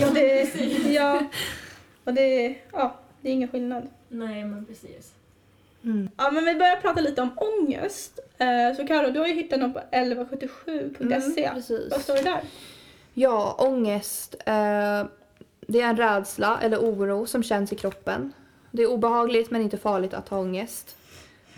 Ja, 0.00 0.06
det, 0.14 0.44
precis. 0.44 0.86
ja, 0.90 1.22
och 2.04 2.14
det, 2.14 2.46
är- 2.46 2.56
ja, 2.72 2.94
det 3.20 3.28
är 3.28 3.32
ingen 3.32 3.48
skillnad. 3.48 3.88
Nej 4.08 4.44
men 4.44 4.64
precis. 4.64 5.12
Mm. 5.84 6.10
Ja, 6.16 6.30
men 6.30 6.44
vi 6.44 6.54
börjar 6.54 6.76
prata 6.76 7.00
lite 7.00 7.22
om 7.22 7.30
ångest. 7.36 8.18
Eh, 8.38 8.76
så 8.76 8.86
Karo, 8.86 9.10
du 9.10 9.20
har 9.20 9.26
ju 9.26 9.34
hittat 9.34 9.60
något 9.60 9.74
på 9.74 9.80
1177.se. 9.96 11.44
Mm, 11.44 11.54
precis. 11.54 11.90
Vad 11.90 12.00
står 12.00 12.14
det 12.14 12.22
där? 12.22 12.40
Ja, 13.14 13.56
ångest. 13.58 14.34
Eh, 14.46 15.04
det 15.70 15.80
är 15.80 15.88
en 15.88 15.96
rädsla 15.96 16.60
eller 16.62 16.78
oro 16.78 17.26
som 17.26 17.42
känns 17.42 17.72
i 17.72 17.76
kroppen. 17.76 18.32
Det 18.70 18.82
är 18.82 18.90
obehagligt 18.90 19.50
men 19.50 19.62
inte 19.62 19.78
farligt 19.78 20.14
att 20.14 20.28
ha 20.28 20.38
ångest. 20.38 20.96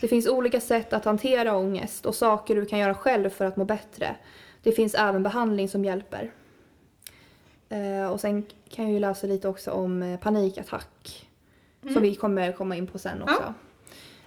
Det 0.00 0.08
finns 0.08 0.28
olika 0.28 0.60
sätt 0.60 0.92
att 0.92 1.04
hantera 1.04 1.56
ångest 1.56 2.06
och 2.06 2.14
saker 2.14 2.56
du 2.56 2.66
kan 2.66 2.78
göra 2.78 2.94
själv 2.94 3.30
för 3.30 3.44
att 3.44 3.56
må 3.56 3.64
bättre. 3.64 4.16
Det 4.62 4.72
finns 4.72 4.94
även 4.94 5.22
behandling 5.22 5.68
som 5.68 5.84
hjälper. 5.84 6.30
Eh, 7.68 8.10
och 8.10 8.20
sen 8.20 8.46
kan 8.68 8.84
jag 8.84 8.94
ju 8.94 9.00
läsa 9.00 9.26
lite 9.26 9.48
också 9.48 9.70
om 9.70 10.02
eh, 10.02 10.20
panikattack. 10.20 11.28
Mm. 11.82 11.94
Som 11.94 12.02
vi 12.02 12.14
kommer 12.14 12.52
komma 12.52 12.76
in 12.76 12.86
på 12.86 12.98
sen 12.98 13.22
också. 13.22 13.54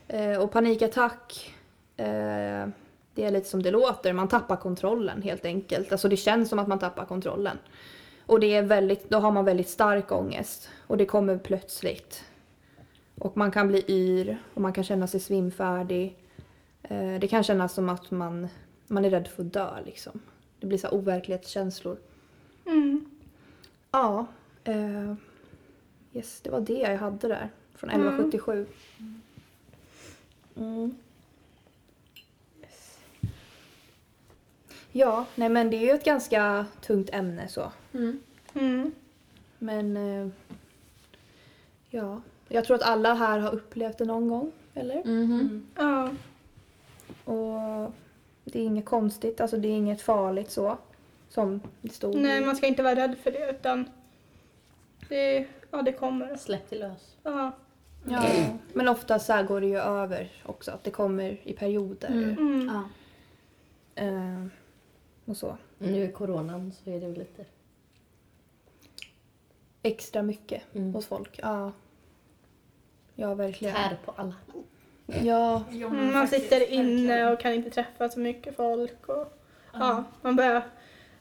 Eh, 0.08 0.42
och 0.42 0.52
panikattack, 0.52 1.54
det 3.16 3.24
är 3.24 3.32
lite 3.32 3.50
som 3.50 3.64
det 3.64 3.72
låter. 3.72 4.14
Man 4.14 4.28
tappar 4.28 4.56
kontrollen 4.56 5.22
helt 5.22 5.46
enkelt. 5.46 5.92
Alltså 5.92 6.10
det 6.10 6.18
känns 6.18 6.50
som 6.50 6.60
att 6.60 6.68
man 6.68 6.80
tappar 6.80 7.06
kontrollen. 7.06 7.58
Och 8.26 8.40
det 8.40 8.56
är 8.56 8.64
väldigt, 8.64 9.10
då 9.10 9.18
har 9.18 9.32
man 9.32 9.46
väldigt 9.46 9.70
stark 9.70 10.12
ångest. 10.12 10.70
Och 10.88 10.98
det 10.98 11.06
kommer 11.06 11.38
plötsligt. 11.38 12.24
Och 13.16 13.38
man 13.38 13.52
kan 13.52 13.68
bli 13.68 13.84
yr 13.88 14.38
och 14.54 14.62
man 14.62 14.74
kan 14.74 14.84
känna 14.84 15.08
sig 15.08 15.20
svimfärdig. 15.20 16.18
Eh, 16.84 17.20
det 17.20 17.28
kan 17.28 17.44
kännas 17.44 17.74
som 17.74 17.90
att 17.90 18.12
man, 18.12 18.48
man 18.88 19.06
är 19.06 19.10
rädd 19.10 19.28
för 19.28 19.44
att 19.44 19.54
dö 19.54 19.82
liksom. 19.86 20.22
Det 20.60 20.68
blir 20.68 20.78
så 20.78 20.90
overklighetskänslor. 20.90 21.98
Mm. 22.66 23.06
Ja. 23.92 24.26
Eh, 24.64 25.14
yes, 26.14 26.42
det 26.42 26.50
var 26.50 26.60
det 26.62 26.74
jag 26.80 26.98
hade 26.98 27.28
där. 27.28 27.50
Från 27.76 27.90
Mm. 27.90 28.08
1177. 28.08 28.66
Mm. 30.56 30.96
Ja, 34.96 35.26
nej 35.36 35.50
men 35.50 35.70
det 35.70 35.78
är 35.78 35.82
ju 35.82 35.92
ett 35.92 36.04
ganska 36.06 36.66
tungt 36.82 37.10
ämne 37.14 37.48
så. 37.48 37.72
Mm. 37.94 38.20
Mm. 38.54 38.92
Men 39.58 39.98
eh, 39.98 40.28
ja, 41.90 42.22
jag 42.48 42.66
tror 42.66 42.76
att 42.76 42.84
alla 42.84 43.14
här 43.14 43.40
har 43.40 43.52
upplevt 43.56 43.98
det 43.98 44.06
någon 44.06 44.30
gång, 44.30 44.52
eller? 44.74 45.04
Mhm. 45.06 45.68
Ja. 45.76 46.10
Och 47.34 47.92
det 48.44 48.60
är 48.60 48.64
inget 48.66 48.86
konstigt, 48.86 49.42
alltså 49.42 49.58
det 49.58 49.68
är 49.68 49.72
inget 49.78 50.02
farligt 50.02 50.52
så. 50.52 50.78
Som 51.30 51.62
det 51.82 51.90
stod. 51.94 52.16
Nej, 52.16 52.42
i- 52.42 52.46
man 52.46 52.56
ska 52.56 52.68
inte 52.68 52.84
vara 52.84 52.96
rädd 52.96 53.16
för 53.24 53.32
det 53.32 53.50
utan 53.50 53.90
det, 55.10 55.48
ja, 55.72 55.82
det 55.82 55.92
kommer. 55.92 56.36
Släpp 56.38 56.70
det 56.70 56.76
lös. 56.80 57.16
Ja. 57.24 57.52
Ja. 58.10 58.24
Men 58.74 58.88
ofta 58.88 59.20
så 59.20 59.34
här 59.34 59.44
går 59.44 59.62
det 59.62 59.68
ju 59.68 59.78
över 59.80 60.32
också. 60.46 60.72
Att 60.72 60.84
det 60.84 60.92
kommer 60.92 61.38
i 61.44 61.54
perioder. 61.54 62.08
Mm. 62.10 62.30
Mm. 62.38 62.68
Ja. 62.76 62.84
Eh, 64.04 64.46
och 65.26 65.38
så. 65.38 65.58
Nu 65.78 66.04
i 66.04 66.12
coronan 66.12 66.72
så 66.72 66.90
är 66.90 67.00
det 67.00 67.08
väl 67.08 67.18
lite... 67.20 67.46
Extra 69.84 70.22
mycket 70.22 70.62
Mm. 70.76 70.94
hos 70.94 71.06
folk. 71.06 71.40
Ja. 71.44 71.72
Ja, 73.16 73.34
verkligen. 73.34 73.76
Tär 73.76 73.98
på 74.06 74.12
alla. 74.12 74.34
Ja. 75.24 75.64
Mm, 75.72 76.14
man 76.14 76.28
sitter 76.28 76.72
inne 76.72 77.32
och 77.32 77.40
kan 77.40 77.54
inte 77.54 77.70
träffa 77.70 78.10
så 78.10 78.20
mycket 78.20 78.56
folk. 78.56 79.10
Och, 79.10 79.34
Ja. 79.74 80.04
man 80.22 80.36
börjar, 80.36 80.64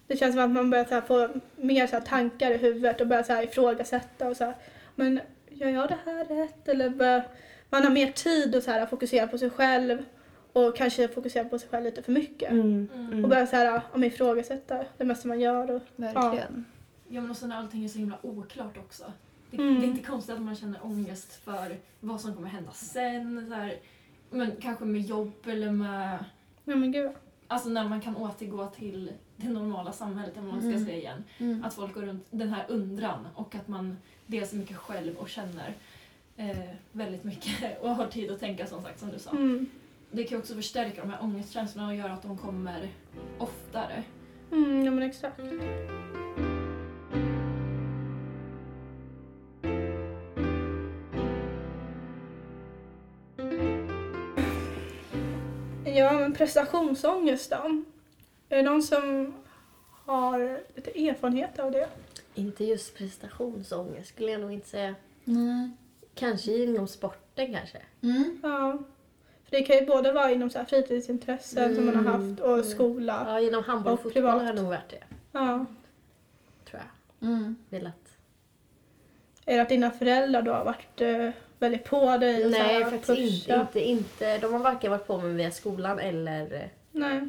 det 0.07 0.17
känns 0.17 0.35
som 0.35 0.45
att 0.45 0.51
man 0.51 0.71
börjar 0.71 0.85
så 0.85 0.95
här 0.95 1.01
få 1.01 1.29
mer 1.57 1.87
så 1.87 1.97
här 1.97 2.05
tankar 2.05 2.51
i 2.51 2.57
huvudet 2.57 3.01
och 3.01 3.07
börjar 3.07 3.23
så 3.23 3.33
här 3.33 3.43
ifrågasätta. 3.43 4.29
Och 4.29 4.37
så 4.37 4.45
här, 4.45 4.55
men 4.95 5.21
gör 5.51 5.69
jag 5.69 5.89
det 5.89 5.99
här 6.05 6.25
rätt? 6.25 6.69
Eller 6.69 6.89
bör, 6.91 7.23
man 7.71 7.83
har 7.83 7.91
mer 7.91 8.13
tid 8.13 8.55
att 8.57 8.65
så 8.65 8.71
här 8.71 8.87
fokusera 8.87 9.27
på 9.27 9.39
sig 9.39 9.51
själv 9.51 10.05
och 10.53 10.77
kanske 10.77 11.09
fokusera 11.09 11.45
på 11.45 11.59
sig 11.59 11.69
själv 11.69 11.85
lite 11.85 12.03
för 12.03 12.13
mycket. 12.13 12.51
Mm. 12.51 12.89
Mm. 12.95 13.25
Och 13.25 13.31
börja 13.31 13.47
så 13.47 13.57
här, 13.57 13.83
om 13.93 14.05
ifrågasätta 14.05 14.85
det 14.97 15.05
mesta 15.05 15.29
man 15.29 15.41
gör. 15.41 15.71
Och, 15.71 15.83
Verkligen. 15.97 16.65
Ja 17.09 17.21
men 17.21 17.31
och 17.31 17.37
sen 17.37 17.49
när 17.49 17.57
allting 17.57 17.85
är 17.85 17.89
så 17.89 17.99
himla 17.99 18.19
oklart 18.23 18.77
också. 18.79 19.13
Det, 19.51 19.57
Mm. 19.57 19.81
det 19.81 19.87
är 19.87 19.89
inte 19.89 20.03
konstigt 20.03 20.35
att 20.35 20.41
man 20.43 20.55
känner 20.57 20.87
ångest 20.87 21.33
för 21.45 21.77
vad 22.01 22.21
som 22.21 22.35
kommer 22.35 22.49
hända 22.49 22.73
sen. 22.73 23.47
Så 23.49 23.55
här, 23.55 23.77
men 24.31 24.53
kanske 24.61 24.85
med 24.85 25.01
jobb 25.03 25.33
eller 25.47 25.71
med... 25.73 26.25
ja 26.65 26.77
men 26.77 26.93
gud. 26.93 27.11
Alltså 27.47 27.69
när 27.69 27.89
man 27.89 28.01
kan 28.01 28.17
återgå 28.17 28.67
till 28.67 29.13
det 29.37 29.49
normala 29.49 29.93
samhället, 29.93 30.33
vad 30.37 30.45
man 30.45 30.61
ska 30.61 30.69
Mm. 30.69 30.85
säga 30.85 30.97
igen. 30.97 31.25
Mm. 31.39 31.65
Att 31.65 31.75
folk 31.75 31.95
går 31.95 32.03
runt 32.03 32.27
den 32.31 32.49
här 32.49 32.65
undran 32.69 33.27
och 33.35 33.55
att 33.55 33.69
man 33.69 33.97
dels 34.27 34.53
är 34.53 34.57
mycket 34.57 34.77
själv 34.77 35.17
och 35.17 35.29
känner 35.29 35.75
eh, 36.37 36.57
väldigt 36.93 37.25
mycket 37.25 37.81
och 37.83 37.91
har 37.91 38.07
tid 38.07 38.31
att 38.31 38.41
tänka 38.41 38.67
som 38.67 38.83
sagt 38.83 39.01
som 39.01 39.11
du 39.11 39.19
sa. 39.19 39.31
Mm. 39.31 39.67
Det 40.15 40.25
kan 40.25 40.39
också 40.39 40.55
förstärka 40.55 41.01
de 41.01 41.11
här 41.11 41.23
ångestkänslorna 41.23 41.89
och 41.89 41.95
göra 41.95 42.13
att 42.13 42.23
de 42.23 42.39
kommer 42.39 42.89
oftare. 43.39 44.03
Mm, 44.53 44.85
ja 44.85 44.91
men 44.91 45.03
exakt. 45.03 45.41
Ja, 55.85 56.13
men 56.13 56.33
prestationsångest 56.33 57.51
då? 57.51 57.83
Är 58.49 58.57
det 58.57 58.63
någon 58.63 58.83
som 58.83 59.35
har 60.07 60.61
lite 60.75 61.09
erfarenhet 61.09 61.59
av 61.59 61.73
det? 61.73 61.89
Inte 62.35 62.65
just 62.65 62.95
prestationsångest 62.95 64.09
skulle 64.09 64.31
jag 64.31 64.41
nog 64.41 64.53
inte 64.53 64.69
säga. 64.69 64.95
Nej. 65.25 65.71
Kanske 66.15 66.65
inom 66.65 66.89
sporten 66.89 67.55
kanske. 67.55 67.79
Mm. 68.03 68.41
Ja. 68.43 68.79
För 69.53 69.59
det 69.59 69.65
kan 69.65 69.77
ju 69.77 69.87
både 69.87 70.13
vara 70.13 70.31
inom 70.31 70.51
så 70.51 70.59
här 70.59 70.65
fritidsintressen 70.65 71.75
som 71.75 71.87
man 71.87 71.95
har 71.97 72.03
Mm, 72.15 72.29
haft 72.31 72.41
och 72.41 72.53
mm. 72.55 72.65
skola. 72.65 73.25
Ja, 73.29 73.41
genom 73.41 73.65
handboll 73.65 73.93
och 73.93 73.99
fotboll 73.99 74.13
privat. 74.13 74.41
har 74.41 74.47
jag 74.47 74.57
nog 74.57 74.65
varit 74.65 74.89
det. 74.91 75.03
Ja. 75.33 75.67
Tror 76.71 76.83
jag. 77.21 77.29
Mm. 77.29 77.57
Velat. 77.69 77.95
Är 79.47 79.57
det 79.57 79.63
att 79.63 79.69
dina 79.69 79.91
föräldrar 79.91 80.43
då 80.43 80.53
har 80.53 80.65
varit 80.65 81.01
eh, 81.01 81.31
väldigt 81.59 81.85
på 81.85 82.17
dig? 82.17 82.37
Och 82.47 82.53
så 82.53 82.59
Nej, 82.59 82.83
här 82.83 82.91
faktiskt 82.91 83.49
inte, 83.49 83.55
inte, 83.61 83.81
inte. 83.81 84.39
De 84.39 84.53
har 84.53 84.61
varken 84.61 84.91
varit 84.91 85.07
på 85.07 85.19
mig 85.19 85.33
via 85.33 85.51
skolan 85.51 85.99
eller 85.99 86.55
eh, 86.55 86.69
Nej. 86.93 87.29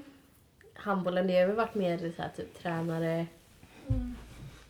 handbollen. 0.74 1.28
Det 1.28 1.40
har 1.40 1.48
väl 1.48 1.56
varit 1.56 1.76
mer 1.76 1.98
så 2.16 2.22
här, 2.22 2.30
typ 2.36 2.62
tränare 2.64 3.26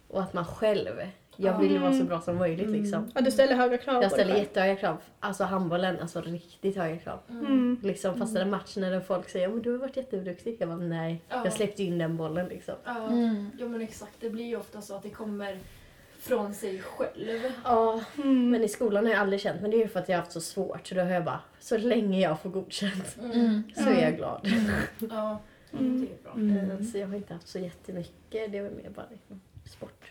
och 0.07 0.21
att 0.21 0.33
man 0.33 0.45
själv. 0.45 1.01
Jag 1.37 1.53
Ja. 1.55 1.57
vill 1.59 1.71
ju 1.71 1.77
vara 1.77 1.91
så 1.91 1.95
Mm. 1.95 2.07
bra 2.07 2.21
som 2.21 2.37
möjligt 2.37 2.69
liksom. 2.69 3.11
Ja, 3.15 3.21
du 3.21 3.31
ställer 3.31 3.55
höga 3.55 3.77
krav 3.77 4.03
Jag 4.03 4.11
ställer 4.11 4.35
jättehöga 4.35 4.75
krav. 4.75 4.97
Alltså 5.19 5.43
handbollen, 5.43 5.99
alltså 5.99 6.21
riktigt 6.21 6.75
höga 6.77 6.97
krav. 6.97 7.19
Mm. 7.29 7.79
Liksom 7.83 8.17
fast 8.17 8.33
den 8.35 8.49
matchen 8.49 8.81
när 8.81 8.99
folk 8.99 9.29
säger 9.29 9.47
men 9.49 9.61
du 9.61 9.71
har 9.71 9.77
varit 9.77 9.97
jätteduktig. 9.97 10.57
Jag 10.59 10.69
bara 10.69 10.77
nej. 10.77 11.21
Ja. 11.29 11.41
Jag 11.43 11.53
släppte 11.53 11.83
in 11.83 11.97
den 11.97 12.17
bollen 12.17 12.47
liksom. 12.47 12.75
Ja, 12.85 13.07
Mm. 13.07 13.49
ja 13.59 13.65
men 13.67 13.81
exakt. 13.81 14.13
Det 14.19 14.29
blir 14.29 14.45
ju 14.45 14.55
ofta 14.57 14.81
så 14.81 14.95
att 14.95 15.03
det 15.03 15.09
kommer 15.09 15.57
från 16.19 16.53
sig 16.53 16.79
själv. 16.81 17.41
Ja, 17.63 18.01
Mm. 18.17 18.49
men 18.49 18.63
i 18.63 18.67
skolan 18.69 19.05
har 19.05 19.11
jag 19.13 19.21
aldrig 19.21 19.41
känt. 19.41 19.61
Men 19.61 19.71
det 19.71 19.77
är 19.77 19.81
ju 19.81 19.87
för 19.87 19.99
att 19.99 20.09
jag 20.09 20.15
har 20.15 20.21
haft 20.21 20.31
så 20.31 20.41
svårt. 20.41 20.87
Så 20.87 20.95
då 20.95 21.01
har 21.01 21.09
jag 21.11 21.23
bara, 21.25 21.39
så 21.59 21.77
länge 21.77 22.19
jag 22.21 22.39
får 22.39 22.49
godkänt 22.49 23.17
Mm. 23.23 23.63
så 23.75 23.89
är 23.89 24.01
jag 24.01 24.15
glad. 24.17 24.47
Ja, 25.09 25.41
Mm. 25.79 26.01
det 26.01 26.07
är 26.13 26.67
bra. 26.77 26.85
Så 26.91 26.97
jag 26.97 27.07
har 27.07 27.15
inte 27.15 27.33
haft 27.33 27.47
så 27.47 27.59
jättemycket. 27.59 28.51
Det 28.51 28.61
väl 28.61 28.71
mer 28.83 28.89
bara 28.95 29.05
liksom 29.11 29.41
sport. 29.65 30.03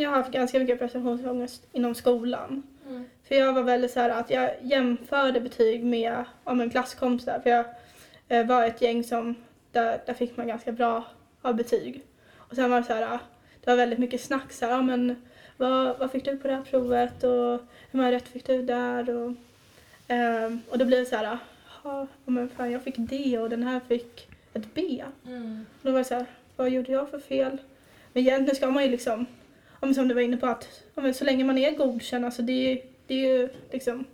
Jag 0.00 0.10
har 0.10 0.16
haft 0.16 0.30
ganska 0.30 0.58
mycket 0.58 0.78
prestationsångest 0.78 1.66
inom 1.72 1.94
skolan. 1.94 2.62
Mm. 2.88 3.04
För 3.28 3.34
jag 3.34 3.52
var 3.52 3.62
väldigt 3.62 3.90
så 3.90 4.00
här 4.00 4.10
att 4.10 4.30
jag 4.30 4.50
jämförde 4.62 5.40
betyg 5.40 5.84
med 5.84 6.24
om 6.44 6.60
en 6.60 6.70
klasskompisar. 6.70 7.40
För 7.40 7.50
jag 7.50 7.64
eh, 8.28 8.46
var 8.46 8.64
ett 8.64 8.82
gäng 8.82 9.04
som, 9.04 9.34
där, 9.72 10.00
där 10.06 10.14
fick 10.14 10.36
man 10.36 10.48
ganska 10.48 10.72
bra 10.72 11.04
av 11.42 11.54
betyg. 11.54 12.02
Och 12.36 12.54
sen 12.54 12.70
var 12.70 12.80
det 12.80 12.86
så 12.86 12.92
här, 12.92 13.18
det 13.64 13.70
var 13.70 13.76
väldigt 13.76 13.98
mycket 13.98 14.20
snack 14.20 14.52
så 14.52 14.66
här, 14.66 14.72
ja, 14.72 14.82
men 14.82 15.22
vad, 15.56 15.98
vad 15.98 16.10
fick 16.10 16.24
du 16.24 16.36
på 16.36 16.48
det 16.48 16.54
här 16.54 16.62
provet 16.62 17.24
och 17.24 17.60
hur 17.90 17.98
många 17.98 18.12
rätt 18.12 18.28
fick 18.28 18.46
du 18.46 18.62
där? 18.62 19.10
Och, 19.10 19.32
ehm, 20.08 20.60
och 20.68 20.78
då 20.78 20.84
blev 20.84 21.00
det 21.00 21.06
så 21.06 21.16
här, 21.16 21.38
ja 21.84 22.06
men 22.24 22.48
fan 22.48 22.70
jag 22.70 22.82
fick 22.82 22.94
D 22.98 23.38
och 23.38 23.50
den 23.50 23.62
här 23.62 23.80
fick 23.80 24.28
ett 24.54 24.74
B. 24.74 25.04
Mm. 25.26 25.66
Och 25.80 25.86
då 25.86 25.92
var 25.92 25.98
det 25.98 26.04
så 26.04 26.14
här, 26.14 26.26
vad 26.56 26.70
gjorde 26.70 26.92
jag 26.92 27.10
för 27.10 27.18
fel? 27.18 27.58
Men 28.12 28.22
egentligen 28.22 28.56
ska 28.56 28.70
man 28.70 28.84
ju 28.84 28.90
liksom, 28.90 29.26
ja, 29.80 29.86
men 29.86 29.94
som 29.94 30.08
du 30.08 30.14
var 30.14 30.22
inne 30.22 30.36
på, 30.36 30.46
att 30.46 30.68
ja, 30.94 31.02
men 31.02 31.14
så 31.14 31.24
länge 31.24 31.44
man 31.44 31.58
är 31.58 31.70
godkänd, 31.76 32.24
alltså 32.24 32.42
det 32.42 32.52
är, 32.52 32.70
ju- 32.74 32.82
det 33.06 33.14
är 33.14 33.38
ju 33.38 33.48
liksom, 33.72 34.04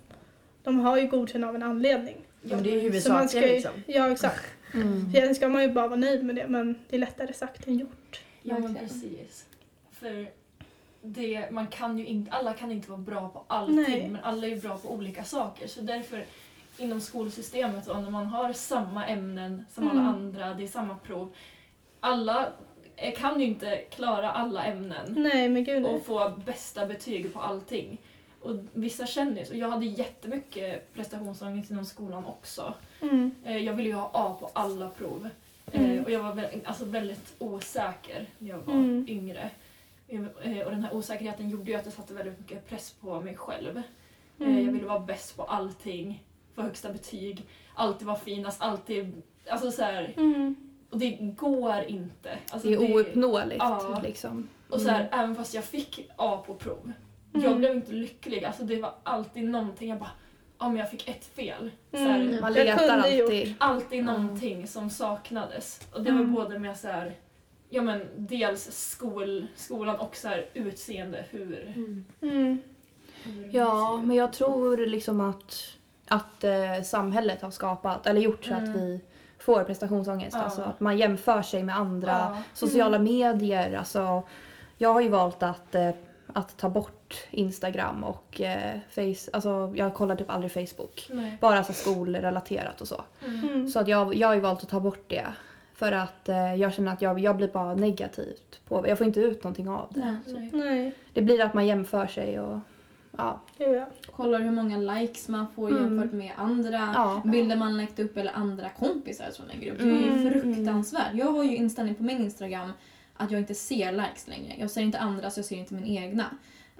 de 0.62 0.78
har 0.80 0.96
ju 0.98 1.06
godkänd 1.08 1.44
av 1.44 1.54
en 1.54 1.62
anledning. 1.62 2.16
Ja, 2.42 2.54
men 2.54 2.64
det 2.64 2.70
är 2.70 2.82
ju, 2.82 2.90
liksom. 2.92 3.72
ja 3.86 4.10
exakt. 4.10 4.44
Mm. 4.74 4.88
Så 4.92 4.96
egentligen 4.98 5.34
ska 5.34 5.48
man 5.48 5.62
ju 5.62 5.70
bara 5.72 5.88
vara 5.88 6.00
nöjd 6.00 6.24
med 6.24 6.34
det, 6.36 6.46
men 6.48 6.78
det 6.88 6.96
är 6.96 7.00
lättare 7.00 7.32
sagt 7.32 7.66
än 7.68 7.78
gjort. 7.78 8.20
Ja 8.42 8.58
men 8.58 8.74
precis. 8.74 9.46
För 9.92 10.28
det, 11.02 11.50
man 11.50 11.66
kan 11.66 11.98
ju 11.98 12.06
inte, 12.06 12.32
alla 12.32 12.52
kan 12.52 12.72
inte 12.72 12.90
vara 12.90 13.00
bra 13.00 13.28
på 13.28 13.44
allting 13.46 13.76
Nej. 13.76 14.08
men 14.08 14.24
alla 14.24 14.46
är 14.46 14.50
ju 14.50 14.60
bra 14.60 14.78
på 14.78 14.92
olika 14.94 15.24
saker. 15.24 15.66
Så 15.66 15.80
därför 15.80 16.24
inom 16.78 17.00
skolsystemet 17.00 17.88
och 17.88 18.02
när 18.02 18.10
man 18.10 18.26
har 18.26 18.52
samma 18.52 19.06
ämnen 19.06 19.64
som 19.74 19.88
alla 19.90 20.00
Mm. 20.00 20.14
andra, 20.14 20.54
det 20.54 20.64
är 20.64 20.68
samma 20.68 20.96
prov. 20.96 21.32
Alla 22.00 22.48
kan 23.16 23.40
ju 23.40 23.46
inte 23.46 23.76
klara 23.76 24.30
alla 24.30 24.64
ämnen 24.64 25.14
Nej 25.16 25.48
men 25.48 25.64
gud 25.64 25.84
och 25.86 26.02
få 26.06 26.32
bästa 26.46 26.86
betyg 26.86 27.32
på 27.34 27.40
allting. 27.40 27.98
Och 28.40 28.56
vissa 28.72 29.06
känner 29.06 29.38
ju 29.40 29.44
så. 29.46 29.56
Jag 29.56 29.70
hade 29.70 29.86
jättemycket 29.86 30.94
prestationsångest 30.94 31.70
inom 31.70 31.84
skolan 31.84 32.24
också. 32.24 32.74
Mm. 33.02 33.30
Eh, 33.44 33.56
Jag 33.56 33.72
ville 33.74 33.88
ju 33.88 33.94
ha 33.94 34.10
A 34.14 34.36
på 34.40 34.50
alla 34.52 34.88
prov. 34.90 35.28
Eh, 35.72 35.80
Mm. 35.84 36.04
Och 36.04 36.10
jag 36.10 36.22
var 36.22 36.34
vä- 36.34 36.60
alltså 36.64 36.84
väldigt 36.84 37.34
osäker 37.38 38.26
när 38.38 38.48
jag 38.50 38.58
var 38.58 38.74
Mm. 38.74 39.06
yngre. 39.08 39.50
Eh, 40.08 40.60
Och 40.64 40.70
den 40.70 40.84
här 40.84 40.94
osäkerheten 40.94 41.50
gjorde 41.50 41.70
ju 41.70 41.76
att 41.76 41.84
jag 41.84 41.94
satte 41.94 42.14
väldigt 42.14 42.38
mycket 42.38 42.68
press 42.68 42.92
på 43.00 43.20
mig 43.20 43.36
själv. 43.36 43.82
Mm. 44.40 44.64
Jag 44.66 44.72
ville 44.72 44.86
vara 44.86 45.00
bäst 45.00 45.36
på 45.36 45.42
allting, 45.42 46.24
få 46.54 46.62
högsta 46.62 46.92
betyg, 46.92 47.42
alltid 47.74 48.06
vara 48.06 48.18
finast, 48.18 48.62
alltid... 48.62 49.22
Alltså 49.48 49.70
så 49.70 49.82
här, 49.82 50.14
Mm. 50.16 50.56
Och 50.96 51.00
det 51.00 51.10
går 51.20 51.82
inte. 51.88 52.38
Alltså 52.50 52.68
Det 52.68 52.74
är 52.74 52.96
ouppnåeligt. 52.96 53.58
Ja. 53.58 54.00
Liksom. 54.02 54.48
Och 54.70 54.80
så 54.80 54.88
här, 54.88 55.08
även 55.12 55.36
fast 55.36 55.54
jag 55.54 55.64
fick 55.64 56.10
A 56.16 56.42
på 56.46 56.54
prov, 56.54 56.92
jag 57.32 57.44
Mm. 57.44 57.58
blev 57.58 57.74
inte 57.76 57.92
lycklig. 57.92 58.44
Alltså 58.44 58.62
det 58.64 58.80
var 58.80 58.94
alltid 59.02 59.44
någonting, 59.44 59.88
jag 59.88 59.98
bara, 59.98 60.10
ja 60.58 60.68
men 60.68 60.76
jag 60.76 60.90
fick 60.90 61.08
ett 61.08 61.24
fel. 61.24 61.70
Så 61.90 61.96
här, 61.98 62.20
Mm. 62.20 62.40
Man 62.40 62.54
Jag 62.54 62.64
letar 62.66 62.88
kunde 62.88 63.10
gjort- 63.16 63.24
alltid. 63.30 63.54
alltid 63.58 64.04
någonting 64.04 64.66
som 64.66 64.90
saknades. 64.90 65.80
Och 65.92 66.02
det 66.02 66.10
var 66.12 66.20
Mm. 66.20 66.34
både 66.34 66.58
med 66.58 66.76
så 66.76 66.88
här, 66.88 67.14
ja 67.68 67.82
men 67.82 68.06
dels 68.16 68.64
skol, 68.90 69.46
skolan 69.56 69.96
och 69.96 70.16
så 70.16 70.28
här 70.28 70.46
utseende, 70.54 71.24
hur... 71.30 71.72
Mm. 71.76 72.04
Mm. 72.22 72.58
hur 73.22 73.50
Ja, 73.52 74.00
men 74.04 74.16
jag 74.16 74.32
tror 74.32 74.76
liksom 74.86 75.20
att, 75.20 75.72
att 76.08 76.44
eh, 76.44 76.82
samhället 76.84 77.42
har 77.42 77.50
skapat, 77.50 78.06
eller 78.06 78.20
gjort 78.20 78.44
så 78.44 78.54
att 78.54 78.60
Mm. 78.60 78.72
vi 78.80 79.00
får 79.46 79.64
prestationsångest. 79.64 80.36
Ja. 80.36 80.42
Alltså 80.42 80.62
att 80.62 80.80
man 80.80 80.98
jämför 80.98 81.42
sig 81.42 81.62
med 81.62 81.76
andra. 81.76 82.10
Ja. 82.10 82.42
Sociala 82.54 82.98
medier, 82.98 83.76
alltså. 83.78 84.22
Jag 84.78 84.92
har 84.92 85.00
ju 85.00 85.08
valt 85.08 85.42
att, 85.42 85.74
eh, 85.74 85.90
att 86.32 86.56
ta 86.56 86.68
bort 86.68 87.14
Instagram 87.30 88.04
och 88.04 88.40
eh, 88.40 88.78
face, 88.90 89.30
alltså 89.32 89.72
jag 89.76 89.94
kollar 89.94 90.16
typ 90.16 90.30
aldrig 90.30 90.52
Facebook. 90.52 91.08
Nej. 91.10 91.38
Bara 91.40 91.64
så 91.64 91.72
skolrelaterat 91.72 92.80
och 92.80 92.88
så. 92.88 93.04
Mm. 93.24 93.48
Mm. 93.48 93.68
Så 93.68 93.78
att 93.80 93.88
jag, 93.88 94.14
jag 94.14 94.28
har 94.28 94.34
ju 94.34 94.40
valt 94.40 94.62
att 94.62 94.68
ta 94.68 94.80
bort 94.80 95.04
det. 95.06 95.26
För 95.74 95.92
att 95.92 96.28
eh, 96.28 96.54
jag 96.54 96.74
känner 96.74 96.92
att 96.92 97.02
jag, 97.02 97.18
jag 97.18 97.36
blir 97.36 97.48
bara 97.48 97.74
negativt 97.74 98.60
på 98.68 98.88
Jag 98.88 98.98
får 98.98 99.06
inte 99.06 99.20
ut 99.20 99.44
någonting 99.44 99.68
av 99.68 99.86
det. 99.90 100.18
Nej. 100.26 100.50
Nej, 100.52 100.94
Det 101.12 101.22
blir 101.22 101.44
att 101.44 101.54
man 101.54 101.66
jämför 101.66 102.06
sig 102.06 102.40
och 102.40 102.58
ja. 103.16 103.40
Kollar 104.16 104.40
hur 104.40 104.50
många 104.50 104.78
likes 104.78 105.28
man 105.28 105.46
får 105.54 105.68
Mm. 105.70 105.82
jämfört 105.82 106.12
med 106.12 106.32
andra 106.36 106.92
ja. 106.94 107.22
bilder 107.24 107.56
man 107.56 107.76
lagt 107.76 107.98
upp 107.98 108.16
eller 108.16 108.32
andra 108.32 108.68
kompisar 108.68 109.30
som 109.32 109.44
lägger 109.48 109.72
upp. 109.72 109.78
Det 109.78 109.84
är 109.84 110.08
Mm, 110.08 110.22
ju 110.24 110.30
fruktansvärt. 110.40 111.14
Jag 111.14 111.26
har 111.32 111.44
ju 111.44 111.56
inställning 111.56 111.94
på 111.94 112.02
min 112.02 112.18
Instagram 112.22 112.72
att 113.16 113.30
jag 113.30 113.40
inte 113.40 113.54
ser 113.54 113.92
likes 113.92 114.28
längre. 114.28 114.54
Jag 114.58 114.70
ser 114.70 114.80
inte 114.80 114.98
andras, 114.98 115.36
jag 115.36 115.46
ser 115.46 115.56
inte 115.56 115.74
min 115.74 115.84
egna. 115.98 116.24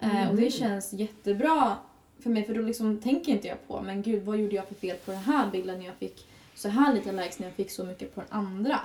Eh, 0.01 0.31
och 0.31 0.37
det 0.37 0.51
känns 0.51 0.93
jättebra 0.93 1.77
för 2.23 2.31
mig 2.31 2.45
för 2.45 2.55
då 2.55 2.61
liksom 2.63 2.99
tänker 3.01 3.33
inte 3.33 3.49
jag 3.49 3.69
på 3.69 3.83
men 3.83 4.03
gud 4.03 4.23
vad 4.25 4.39
gjorde 4.39 4.55
jag 4.57 4.69
för 4.69 4.75
fel 4.75 4.97
på 5.05 5.11
den 5.11 5.21
här 5.21 5.51
bilden 5.51 5.79
när 5.79 5.87
jag 5.87 5.95
fick 5.95 6.27
så 6.57 6.69
här 6.69 6.95
lite 6.95 7.13
likes 7.13 7.39
när 7.39 7.47
jag 7.47 7.55
fick 7.55 7.71
så 7.71 7.85
mycket 7.85 8.15
på 8.15 8.21
den 8.21 8.31
andra. 8.41 8.79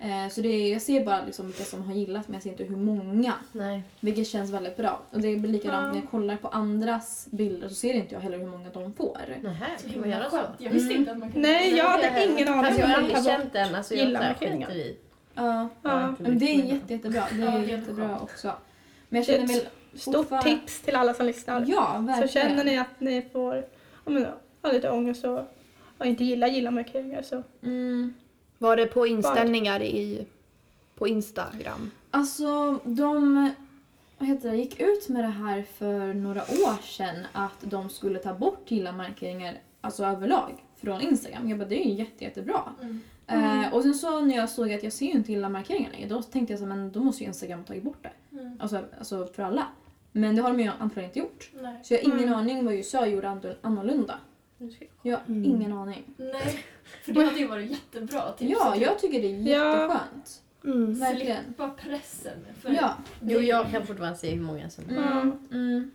Eh, 0.00 0.28
så 0.30 0.40
det 0.40 0.48
är, 0.48 0.72
jag 0.72 0.82
ser 0.82 1.04
bara 1.04 1.24
liksom 1.24 1.46
vilka 1.46 1.64
som 1.64 1.82
har 1.82 1.94
gillat 1.94 2.28
men 2.28 2.34
jag 2.34 2.42
ser 2.42 2.50
inte 2.50 2.64
hur 2.64 2.76
många. 2.76 3.32
Nej. 3.52 3.82
Vilket 4.00 4.26
känns 4.28 4.50
väldigt 4.50 4.76
bra. 4.76 5.00
Och 5.10 5.20
det 5.20 5.36
blir 5.36 5.52
likadant 5.52 5.86
Ja. 5.86 5.92
när 5.92 6.00
jag 6.00 6.10
kollar 6.10 6.36
på 6.36 6.48
andras 6.48 7.28
bilder 7.30 7.68
så 7.68 7.74
ser 7.74 7.94
inte 7.94 8.14
jag 8.14 8.20
heller 8.22 8.38
hur 8.38 8.46
många 8.46 8.68
de 8.70 8.92
får. 8.94 9.18
Nähä, 9.42 9.66
Så 9.78 9.88
kan 9.90 10.00
man 10.00 10.10
göra 10.10 10.30
så? 10.30 10.40
Jag 10.58 10.70
visste 10.70 10.88
Mm. 10.94 11.00
inte 11.00 11.12
att 11.12 11.18
man 11.18 11.32
kunde 11.32 11.48
Nej, 11.48 11.76
jag 11.76 11.84
hade 11.88 12.24
ingen 12.24 12.48
aning 12.48 12.78
jag 12.78 12.86
har 12.86 12.94
aldrig 12.94 13.24
känt 13.24 13.52
den. 13.52 13.74
Alltså 13.74 13.94
jag 13.94 14.06
gilla 14.06 14.18
så 14.18 14.24
här 14.24 14.30
markeringar. 14.32 14.70
Ja. 15.34 15.68
Ja. 15.82 16.14
Men 16.18 16.38
det 16.38 16.46
är 16.46 16.64
jätte, 16.64 16.92
jättebra. 16.94 17.24
Det 17.32 17.42
är 17.42 17.62
jättebra 17.62 18.18
också. 18.20 18.52
Men 19.08 19.16
jag 19.18 19.26
känner 19.26 19.46
mig... 19.46 19.68
Stort 19.94 20.42
tips 20.42 20.80
till 20.80 20.96
alla 20.96 21.14
som 21.14 21.26
lyssnar. 21.26 21.64
Ja, 21.68 22.04
Så 22.22 22.28
känner 22.28 22.64
ni 22.64 22.78
att 22.78 23.00
ni 23.00 23.22
får 23.32 23.54
ja, 24.04 24.10
men, 24.10 24.26
ha 24.62 24.72
lite 24.72 24.90
ångest 24.90 25.24
och, 25.24 25.40
och 25.98 26.06
inte 26.06 26.24
gilla 26.24 26.48
gilla 26.48 26.70
markeringar 26.70 27.22
så 27.22 27.42
Mm. 27.62 28.14
Var 28.58 28.76
det 28.76 28.86
på 28.86 29.06
inställningar 29.06 29.82
i, 29.82 30.26
på 30.94 31.08
Instagram? 31.08 31.90
Alltså, 32.10 32.78
de 32.84 33.50
vad 34.18 34.28
heter 34.28 34.50
det, 34.50 34.56
gick 34.56 34.80
ut 34.80 35.08
med 35.08 35.24
det 35.24 35.28
här 35.28 35.62
för 35.62 36.14
några 36.14 36.40
år 36.42 36.82
sedan 36.82 37.16
att 37.32 37.60
de 37.60 37.90
skulle 37.90 38.18
ta 38.18 38.34
bort 38.34 38.70
gilla-markeringar 38.70 39.54
alltså 39.80 40.04
överlag 40.04 40.64
från 40.76 41.00
Instagram. 41.00 41.48
Jag 41.48 41.58
bara, 41.58 41.68
det 41.68 41.82
är 41.86 41.88
ju 41.88 41.94
jätte, 41.94 42.24
jättebra. 42.24 42.60
Mm. 42.82 43.00
Eh, 43.26 43.74
och 43.74 43.82
sen 43.82 43.94
så 43.94 44.20
när 44.20 44.36
jag 44.36 44.48
såg 44.48 44.72
att 44.72 44.82
jag 44.82 44.92
ser 44.92 45.06
ju 45.06 45.12
inte 45.12 45.32
gilla-markeringar 45.32 45.90
längre, 45.90 46.08
då 46.08 46.22
tänkte 46.22 46.52
jag 46.52 46.60
så 46.60 46.66
men 46.66 46.92
då 46.92 47.00
måste 47.00 47.22
ju 47.22 47.26
Instagram 47.28 47.58
ha 47.58 47.66
tagit 47.66 47.82
bort 47.82 48.02
det. 48.02 48.38
Mm. 48.38 48.56
Alltså, 48.60 48.84
alltså 48.98 49.26
för 49.26 49.42
alla. 49.42 49.66
Men 50.12 50.36
det 50.36 50.42
har 50.42 50.50
de 50.50 50.60
ju 50.62 50.70
antagligen 50.78 51.10
inte 51.10 51.18
gjort. 51.18 51.50
Nej. 51.62 51.80
Så 51.82 51.94
jag 51.94 51.98
har 51.98 52.04
ingen 52.04 52.18
Mm. 52.28 52.34
aning 52.34 52.64
vad 52.64 52.74
USA 52.74 53.06
gjorde 53.06 53.28
annorl- 53.28 53.56
annorlunda. 53.60 54.18
Jag 55.02 55.16
har 55.16 55.24
Mm. 55.28 55.44
ingen 55.44 55.72
aning. 55.72 56.04
Nej, 56.16 56.64
för 57.02 57.12
det 57.12 57.24
hade 57.24 57.38
ju 57.38 57.46
varit 57.46 57.70
jättebra 57.70 58.32
tips. 58.32 58.50
Ja, 58.52 58.72
att 58.74 58.80
jag 58.80 58.98
tycker 58.98 59.22
det 59.22 59.26
är 59.28 59.58
Ja. 59.58 59.72
jätteskönt. 59.82 60.42
Mm. 60.64 60.98
Verkligen. 60.98 61.44
Slippa 61.44 61.68
pressen. 61.68 62.38
För 62.60 62.70
Ja. 62.70 62.94
Jo, 63.20 63.38
jag 63.40 63.70
kan 63.70 63.86
fortfarande 63.86 64.18
se 64.18 64.30
hur 64.34 64.40
många 64.42 64.70
som... 64.70 64.84
Mm. 64.84 65.32
Mm. 65.52 65.90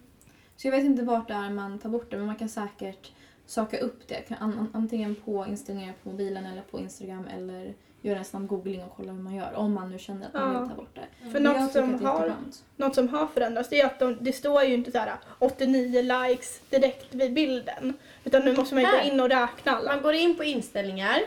Så 0.58 0.68
jag 0.68 0.72
vet 0.72 0.84
inte 0.84 1.04
vart 1.04 1.28
det 1.28 1.34
är 1.34 1.50
man 1.50 1.80
tar 1.80 1.90
bort 1.90 2.12
det 2.12 2.18
men 2.18 2.26
man 2.26 2.36
kan 2.36 2.50
säkert 2.50 3.12
söka 3.52 3.78
upp 3.80 4.08
det. 4.08 4.16
Kan- 4.22 4.70
Antingen 4.74 5.16
på 5.16 5.46
inställningar 5.48 5.94
på 6.04 6.10
mobilen 6.10 6.46
eller 6.46 6.62
på 6.62 6.80
Instagram 6.80 7.28
eller 7.28 7.74
göra 8.02 8.18
en 8.20 8.26
snabb 8.26 8.48
googling 8.48 8.84
och 8.84 8.94
kolla 8.96 9.12
hur 9.12 9.22
man 9.22 9.36
gör. 9.36 9.54
Om 9.56 9.74
man 9.74 9.92
nu 9.92 10.00
känner 10.00 10.28
att 10.28 10.34
man 10.34 10.54
Ja. 10.54 10.60
vill 10.60 10.70
ta 10.70 10.76
bort 10.76 10.96
det. 10.96 11.08
För 11.32 11.40
Men 11.40 11.44
något 11.44 11.74
tycker 11.74 11.88
som 11.98 12.06
har- 12.06 12.34
något 12.76 12.96
som 12.96 13.10
har 13.10 13.28
förändrats 13.28 13.70
det 13.70 13.82
är 13.82 13.86
att 13.86 14.00
de, 14.00 14.18
det 14.22 14.34
står 14.34 14.64
ju 14.64 14.74
inte 14.74 14.92
så 14.92 14.98
här 14.98 15.14
89 15.40 16.02
likes 16.02 16.62
direkt 16.70 17.16
vid 17.16 17.34
bilden. 17.34 17.94
Utan 18.24 18.42
nu 18.46 18.56
måste 18.56 18.76
man 18.76 18.84
ju 18.84 18.90
gå 18.92 18.98
Här. 18.98 19.12
in 19.12 19.20
och 19.20 19.30
räkna 19.30 19.72
alla. 19.72 19.94
Man 19.94 20.02
går 20.04 20.14
in 20.14 20.38
på 20.38 20.44
inställningar 20.44 21.20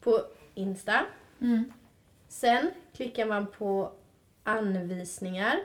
på 0.00 0.20
Insta. 0.54 1.00
Mm. 1.40 1.72
Sen 2.28 2.70
klickar 2.96 3.26
man 3.26 3.46
på 3.46 3.92
anvisningar. 4.44 5.58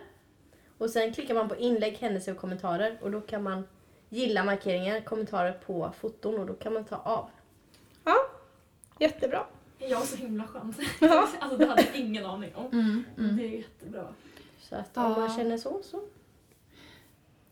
Och 0.77 0.89
sen 0.89 1.13
klickar 1.13 1.33
man 1.33 1.49
på 1.49 1.55
inlägg, 1.55 1.97
händelser 1.97 2.31
och 2.31 2.37
kommentarer. 2.37 2.97
Och 3.01 3.11
då 3.11 3.21
kan 3.21 3.43
man 3.43 3.67
gilla 4.09 4.43
markeringar, 4.43 5.01
kommentarer 5.01 5.51
på 5.51 5.91
foton 5.99 6.39
och 6.39 6.45
då 6.45 6.53
kan 6.53 6.73
man 6.73 6.83
ta 6.85 6.95
av. 6.95 7.29
Jättebra. 8.99 9.45
Jag 9.77 9.97
har 9.97 10.05
så 10.05 10.15
himla 10.15 10.47
skönt. 10.47 10.77
Ja. 11.01 11.27
Alltså 11.39 11.57
det 11.57 11.65
hade 11.65 11.81
jag 11.81 11.95
ingen 11.95 12.25
aning 12.25 12.55
om. 12.55 12.65
Mm. 12.65 13.03
Mm. 13.17 13.37
Det 13.37 13.43
är 13.43 13.57
jättebra. 13.57 14.05
Så 14.59 14.75
att 14.75 14.89
Ja. 14.93 15.05
om 15.05 15.21
man 15.21 15.35
känner 15.35 15.57
så, 15.57 15.81
så. 15.83 16.01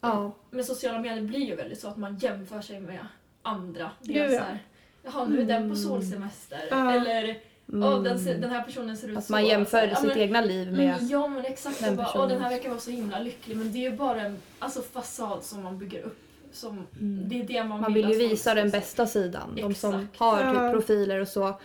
Ja. 0.02 0.32
Men 0.50 0.64
sociala 0.66 1.00
medier 1.00 1.22
blir 1.22 1.40
ju 1.40 1.56
väldigt 1.56 1.80
så 1.80 1.88
att 1.88 1.98
man 1.98 2.18
jämför 2.18 2.62
sig 2.62 2.80
med 2.80 3.08
andra. 3.42 3.92
Det 4.02 4.20
är 4.20 4.30
ja. 4.34 4.40
så 4.40 4.46
här, 4.46 4.60
Jaha, 5.04 5.26
nu 5.26 5.42
är 5.42 5.46
den 5.46 5.70
på 5.70 5.76
solsemester. 5.76 6.68
Ja. 6.72 6.94
Eller 6.94 7.42
Åh, 7.74 8.04
den, 8.04 8.20
ser- 8.20 8.30
Mm. 8.30 8.42
den 8.42 8.50
här 8.52 8.64
personen 8.64 8.98
ser 8.98 9.08
ut 9.08 9.17
Att 9.17 9.26
så. 9.26 9.32
man 9.32 9.46
jämför 9.46 9.88
Ja, 9.88 9.96
sitt 9.96 10.08
men- 10.08 10.17
egna 10.17 10.41
liv 10.41 10.72
med... 10.72 10.93
Mm, 10.96 11.08
ja 11.08 11.28
men 11.28 11.46
exakt. 11.46 11.80
den 11.80 11.88
Den, 11.89 11.98
bara, 11.98 12.06
personen. 12.06 12.30
den 12.30 12.41
här 12.41 12.50
veckan 12.50 12.72
var 12.72 12.80
så 12.80 12.91
himla 12.91 13.20
lycklig 13.20 13.58
men 13.58 13.72
det 13.72 13.78
är 13.86 13.91
ju 13.91 13.98
bara 13.98 14.22
en 14.22 14.38
alltså, 14.60 14.82
fasad 14.82 15.43
som 15.43 15.63
man 15.63 15.78
bygger 15.80 16.02
upp. 16.04 16.20
Som, 16.58 16.88
Mm. 17.00 17.30
Det 17.30 17.41
är 17.41 17.48
det 17.48 17.63
man, 17.63 17.82
Man 17.82 17.93
vill 17.93 18.10
ju 18.10 18.17
visa 18.17 18.54
den 18.56 18.70
bästa 18.70 19.08
sidan. 19.08 19.56
De 19.56 19.74
som 19.76 19.93
Exakt. 19.96 20.20
har 20.20 20.52
typ 20.54 20.74
profiler 20.74 21.20
och 21.22 21.28
så. 21.28 21.60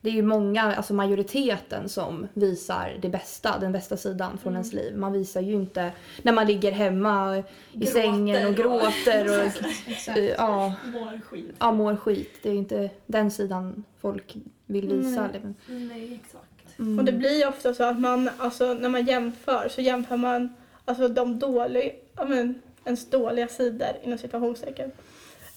Det 0.00 0.10
är 0.10 0.14
ju 0.14 0.22
många, 0.22 0.74
alltså 0.76 0.94
majoriteten 0.94 1.88
som 1.88 2.26
visar 2.34 2.96
det 3.02 3.08
bästa, 3.08 3.58
den 3.58 3.72
bästa 3.72 3.96
sidan 3.96 4.38
från 4.38 4.52
Mm. 4.52 4.60
ens 4.60 4.72
liv. 4.72 4.96
Man 4.96 5.12
visar 5.12 5.40
ju 5.40 5.52
inte 5.52 5.92
när 6.22 6.32
man 6.32 6.46
ligger 6.46 6.72
hemma 6.72 7.36
i 7.38 7.42
Gråter 7.72 7.92
sängen 7.92 8.44
och 8.44 8.50
och- 8.50 8.56
gråter 8.56 9.28
och 9.40 9.46
Exakt. 9.86 10.18
eh, 10.18 10.24
ja, 10.24 10.72
Mår 10.92 11.20
skit. 11.24 11.54
ja, 11.58 11.72
mår 11.72 11.96
skit. 11.96 12.30
Det 12.42 12.48
är 12.48 12.52
ju 12.52 12.58
inte 12.58 12.90
den 13.06 13.30
sidan 13.30 13.84
folk 14.00 14.34
vill 14.66 14.88
visa. 14.88 15.28
Nej. 15.32 15.40
Mm. 15.68 15.88
Nej 15.88 16.20
exakt. 16.24 16.78
Mm. 16.78 16.98
Och 16.98 17.04
det 17.04 17.12
blir 17.12 17.48
ofta 17.48 17.74
så 17.74 17.84
att 17.84 18.00
man, 18.00 18.30
alltså 18.38 18.74
när 18.74 18.88
man 18.88 19.04
jämför 19.06 19.68
så 19.68 19.80
jämför 19.80 20.16
man 20.16 20.54
alltså 20.84 21.08
de 21.08 21.38
dåliga, 21.38 21.90
ja 22.16 22.24
men 22.24 22.60
ens 22.84 23.10
dåliga 23.10 23.48
sidor 23.48 23.88
inom 24.02 24.18
situationstecken. 24.18 24.92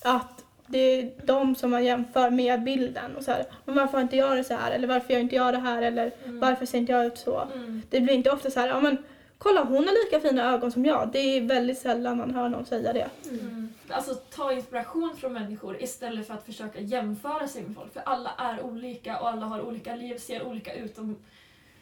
Att 0.02 0.44
det 0.68 0.78
är 0.80 1.12
de 1.26 1.56
som 1.56 1.72
man 1.72 1.86
jämför 1.86 2.30
med 2.30 2.63
bilden 2.63 3.16
och 3.16 3.24
så 3.24 3.32
här, 3.32 3.46
men 3.66 3.76
varför 3.76 3.94
har 3.94 4.02
inte 4.02 4.18
jag 4.18 4.38
det 4.38 4.44
så 4.44 4.54
här 4.54 4.72
eller 4.72 4.88
varför 4.88 5.13
gör 5.13 5.20
inte 5.20 5.36
jag 5.36 5.54
det 5.54 5.60
här 5.60 5.82
eller 5.82 6.12
Mm. 6.26 6.40
varför 6.40 6.66
ser 6.66 6.78
inte 6.78 6.92
jag 6.92 7.06
ut 7.06 7.18
så? 7.18 7.48
Mm. 7.56 7.82
Det 7.90 8.02
blir 8.02 8.13
inte 8.13 8.32
ofta 8.32 8.52
så 8.52 8.60
här, 8.60 8.68
ja 8.68 8.80
men 8.80 8.98
kolla 9.38 9.63
hon 9.63 9.76
har 9.88 10.06
lika 10.06 10.28
fina 10.30 10.54
ögon 10.54 10.72
som 10.72 10.86
jag. 10.86 11.10
Det 11.13 11.20
är 11.20 11.42
väldigt 11.42 11.78
sällan 11.80 12.18
man 12.18 12.36
hör 12.36 12.50
någon 12.50 12.66
säga 12.66 12.94
det. 12.94 13.08
Mm. 13.30 13.74
Alltså 13.90 14.16
ta 14.16 14.52
inspiration 14.54 15.16
från 15.18 15.34
människor 15.34 15.84
istället 15.84 16.28
för 16.28 16.34
att 16.34 16.46
försöka 16.46 16.80
jämföra 16.80 17.48
sig 17.48 17.63
med 17.63 17.76
folk. 17.76 17.94
För 17.94 18.02
alla 18.06 18.32
är 18.38 18.62
olika 18.66 19.20
och 19.20 19.30
alla 19.30 19.46
har 19.46 19.62
olika 19.62 19.96
liv, 19.96 20.18
ser 20.18 20.44
olika 20.44 20.74
ut. 20.74 20.98
Och 20.98 21.06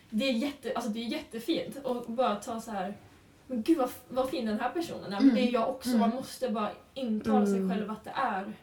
det, 0.09 0.29
är 0.29 0.33
jätte, 0.33 0.71
alltså 0.75 0.89
det 0.89 0.99
är 0.99 1.07
jättefint 1.07 1.77
och 1.83 2.05
bara 2.11 2.35
ta 2.35 2.61
så 2.61 2.71
här 2.71 2.93
men 3.47 3.61
gud 3.61 3.77
vad, 3.77 3.89
vad 4.09 4.29
fin 4.29 4.45
den 4.45 4.59
här 4.59 4.69
personen 4.69 5.05
är. 5.05 5.09
Men 5.09 5.23
Mm. 5.23 5.35
det 5.35 5.41
är 5.41 5.53
jag 5.53 5.69
också. 5.69 5.89
Mm. 5.89 5.99
Man 6.01 6.09
måste 6.09 6.49
bara 6.49 6.69
intala 6.93 7.45
sig 7.45 7.57
Mm. 7.57 7.69
själv 7.69 7.91
att 7.91 8.03
det 8.03 8.13
är 8.15 8.53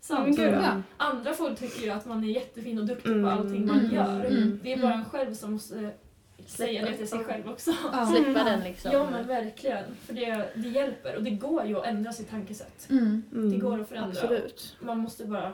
sant. 0.00 0.36
gud, 0.36 0.54
ja. 0.54 0.82
Andra 0.96 1.32
folk 1.32 1.58
tycker 1.58 1.82
ju 1.82 1.90
att 1.90 2.06
man 2.06 2.24
är 2.24 2.28
jättefin 2.28 2.78
och 2.78 2.86
duktig 2.86 3.10
Mm. 3.12 3.24
på 3.24 3.30
allting 3.30 3.66
man 3.66 3.78
Mm. 3.80 3.94
gör. 3.94 4.24
Mm. 4.24 4.60
Det 4.62 4.72
är 4.72 4.82
bara 4.82 4.94
en 4.94 5.04
själv 5.04 5.34
som 5.34 5.52
måste 5.52 5.90
säga 6.46 6.84
det 6.84 6.96
till 6.96 7.08
sig 7.08 7.24
själv 7.24 7.48
också. 7.50 7.70
Ja. 7.92 8.06
Slippa 8.14 8.30
Mm. 8.30 8.44
den 8.44 8.60
liksom. 8.60 8.92
Ja 8.92 9.10
men 9.10 9.26
verkligen. 9.26 9.84
För 10.06 10.12
det, 10.14 10.48
det 10.54 10.68
hjälper 10.68 11.16
och 11.16 11.22
det 11.22 11.30
går 11.30 11.64
ju 11.64 11.78
att 11.78 11.86
ändra 11.86 12.12
sitt 12.12 12.30
tankesätt. 12.30 12.86
Mm. 12.90 13.22
Mm. 13.32 13.50
Det 13.50 13.56
går 13.56 13.80
att 13.80 13.88
förändra. 13.88 14.20
Absolut. 14.22 14.76
Man 14.80 14.98
måste 14.98 15.24
bara 15.24 15.52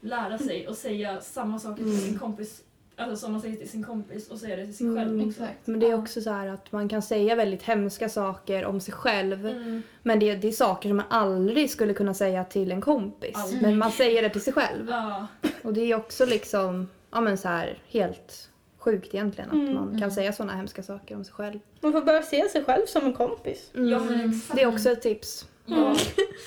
lära 0.00 0.38
sig 0.38 0.68
och 0.68 0.76
säga 0.76 1.20
samma 1.20 1.58
saker 1.58 1.76
till 1.76 1.92
Mm. 1.92 2.00
sin 2.00 2.18
kompis. 2.18 2.62
Alltså 2.96 3.16
som 3.16 3.32
man 3.32 3.40
säger 3.40 3.56
till 3.56 3.68
sin 3.70 3.84
kompis 3.84 4.28
och 4.30 4.38
säga 4.38 4.56
det 4.56 4.64
till 4.66 4.76
sig 4.76 4.86
Mm, 4.86 4.96
själv 5.04 5.28
också. 5.28 5.42
Exakt. 5.42 5.66
Men 5.66 5.80
det 5.80 5.86
är 5.86 5.90
Ja. 5.90 5.96
också 5.96 6.20
så 6.20 6.30
här 6.30 6.46
att 6.48 6.72
man 6.72 6.88
kan 6.88 7.02
säga 7.02 7.34
väldigt 7.34 7.62
hemska 7.62 8.08
saker 8.08 8.64
om 8.64 8.80
sig 8.80 8.94
själv. 8.94 9.46
Mm. 9.46 9.82
Men 10.02 10.18
det, 10.18 10.34
det 10.34 10.48
är 10.48 10.52
saker 10.52 10.88
som 10.88 10.96
man 10.96 11.06
aldrig 11.10 11.70
skulle 11.70 11.94
kunna 11.94 12.14
säga 12.14 12.44
till 12.44 12.72
en 12.72 12.80
kompis. 12.80 13.36
Aldrig. 13.36 13.62
Men 13.62 13.78
man 13.78 13.92
säger 13.92 14.22
det 14.22 14.30
till 14.30 14.40
sig 14.42 14.52
själv. 14.52 14.86
Ja. 14.90 15.26
Och 15.62 15.72
det 15.72 15.80
är 15.92 15.96
också 15.96 16.26
liksom, 16.26 16.88
ja 17.10 17.20
men 17.20 17.38
så 17.38 17.48
här 17.48 17.78
helt 17.88 18.48
sjukt 18.78 19.14
egentligen 19.14 19.50
att 19.50 19.54
Mm. 19.56 19.74
man 19.74 19.88
kan 19.88 19.96
Mm. 19.96 20.10
säga 20.10 20.32
sådana 20.32 20.52
hemska 20.56 20.82
saker 20.82 21.16
om 21.16 21.24
sig 21.24 21.34
själj. 21.34 21.60
Man 21.80 21.92
får 21.92 22.00
börja 22.00 22.22
se 22.22 22.48
sig 22.48 22.64
själv 22.64 22.86
som 22.86 23.04
en 23.06 23.12
kompis. 23.14 23.70
Ja, 23.72 23.80
men 23.80 24.30
exakt. 24.30 24.56
Det 24.56 24.62
är 24.62 24.66
också 24.66 24.90
ett 24.90 25.02
tips. 25.02 25.46
Ja. 25.66 25.96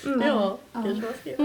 Mm. 0.06 0.22
Ja, 0.28 0.58
Ja. 0.74 0.82
kanske 0.84 1.30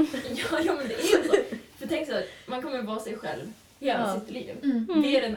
ja, 0.50 0.58
ja 0.64 0.72
men 0.78 0.88
det 0.88 0.94
är 0.94 1.02
ju 1.02 1.22
så. 1.28 1.34
För 1.78 1.86
tänk 1.88 2.06
så 2.08 2.12
här, 2.12 2.24
man 2.46 2.62
kommer 2.62 2.82
vara 2.82 2.98
sig 3.00 3.16
själv 3.16 3.52
hela 3.80 4.00
Ja. 4.14 4.20
sitt 4.20 4.30
liv. 4.30 4.56
Mm. 4.62 5.02
Det 5.02 5.16
är 5.16 5.20
den, 5.22 5.36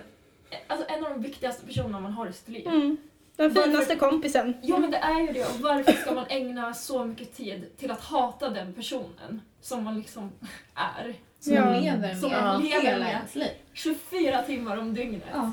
alltså 0.67 0.88
en 0.89 1.03
av 1.06 1.10
de 1.10 1.21
viktigaste 1.21 1.65
personerna 1.65 1.99
man 1.99 2.12
har 2.12 2.27
i 2.27 2.34
sitt 2.34 2.47
liv. 2.49 2.67
Mm. 2.67 2.97
Den 3.36 3.53
Varför- 3.53 3.69
finaste 3.69 3.95
kompisen. 3.95 4.53
Ja 4.62 4.77
men 4.77 4.91
det 4.91 4.97
är 4.97 5.21
ju 5.21 5.27
det. 5.34 5.45
Och 5.45 5.60
varför 5.60 5.91
ska 5.91 6.13
man 6.13 6.25
ägna 6.29 6.73
så 6.73 7.06
mycket 7.06 7.36
tid 7.38 7.77
till 7.77 7.91
att 7.91 7.99
hata 8.01 8.49
den 8.49 8.73
personen 8.73 9.41
som 9.62 9.84
man 9.84 9.97
liksom 9.99 10.32
är? 10.75 11.13
Som 11.39 11.53
Ja. 11.53 11.65
man 11.65 11.82
lever 11.84 12.15
Som 12.15 12.29
med 12.32 12.43
man 12.43 12.62
lever 12.63 12.82
hela 12.82 12.97
med. 13.06 13.13
ens 13.13 13.36
liv. 13.36 13.51
24 13.73 14.41
timmar 14.43 14.77
om 14.77 14.93
dygnet. 14.93 15.23
Ja. 15.34 15.51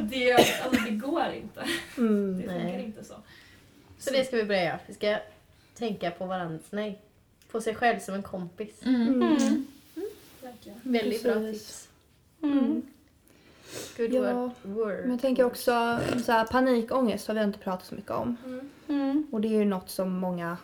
Det, 0.00 0.32
alltså, 0.32 0.70
det 0.84 0.90
går 0.90 1.24
inte. 1.42 1.64
Mm. 1.98 2.36
Det 2.36 2.42
funkar 2.48 2.64
Nej. 2.64 2.84
inte 2.84 3.04
så. 3.04 3.14
Så 3.98 4.10
det 4.12 4.24
ska 4.24 4.36
vi 4.36 4.44
börja 4.44 4.64
göra. 4.64 4.78
Vi 4.86 4.94
ska 4.94 5.18
tänka 5.78 6.10
på 6.10 6.26
varandra. 6.26 6.58
Nej. 6.70 6.98
På 7.50 7.60
sig 7.60 7.74
själv 7.74 7.98
som 8.00 8.14
en 8.14 8.22
kompis. 8.22 8.82
Mm. 8.84 9.22
Mm. 9.22 9.66
Verkligen. 10.42 10.80
Väldigt 10.82 11.22
bra 11.22 11.34
tips. 11.34 11.88
Mm. 12.42 12.82
Good 13.96 14.12
Ja, 14.12 14.50
word. 14.62 14.98
Men 15.00 15.10
jag 15.10 15.20
tänker 15.20 15.44
också 15.44 15.98
så 16.24 16.32
här, 16.32 16.46
panikångest 16.46 17.28
har 17.28 17.34
vi 17.34 17.42
inte 17.42 17.58
pratat 17.58 17.86
så 17.86 17.94
mycket 17.94 18.10
om. 18.10 18.36
Mm. 18.44 18.70
Mm. 18.88 19.26
Och 19.32 19.40
det 19.40 19.48
är 19.48 19.58
ju 19.58 19.64
något 19.64 19.90
som 19.90 20.12
många, 20.18 20.56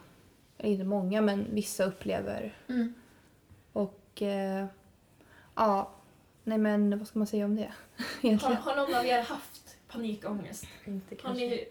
eller 0.59 0.71
inte 0.73 0.85
många 0.85 1.21
men 1.21 1.47
vissa 1.51 1.85
upplever. 1.85 2.55
Mm. 2.69 2.95
Och 3.73 4.23
eh, 4.23 4.67
ja, 5.55 5.91
nej 6.45 6.59
men 6.59 6.99
vad 6.99 7.09
ska 7.09 7.19
man 7.19 7.27
säga 7.27 7.45
om 7.45 7.57
det 7.57 7.63
Har, 7.97 8.05
egentligen? 8.23 8.57
har 8.57 8.77
någon 8.77 8.95
av 8.95 9.07
er 9.07 9.23
haft 9.23 9.77
panikångest? 9.89 10.65
Inte 10.85 11.17
Har 11.23 11.35
ni 11.35 11.65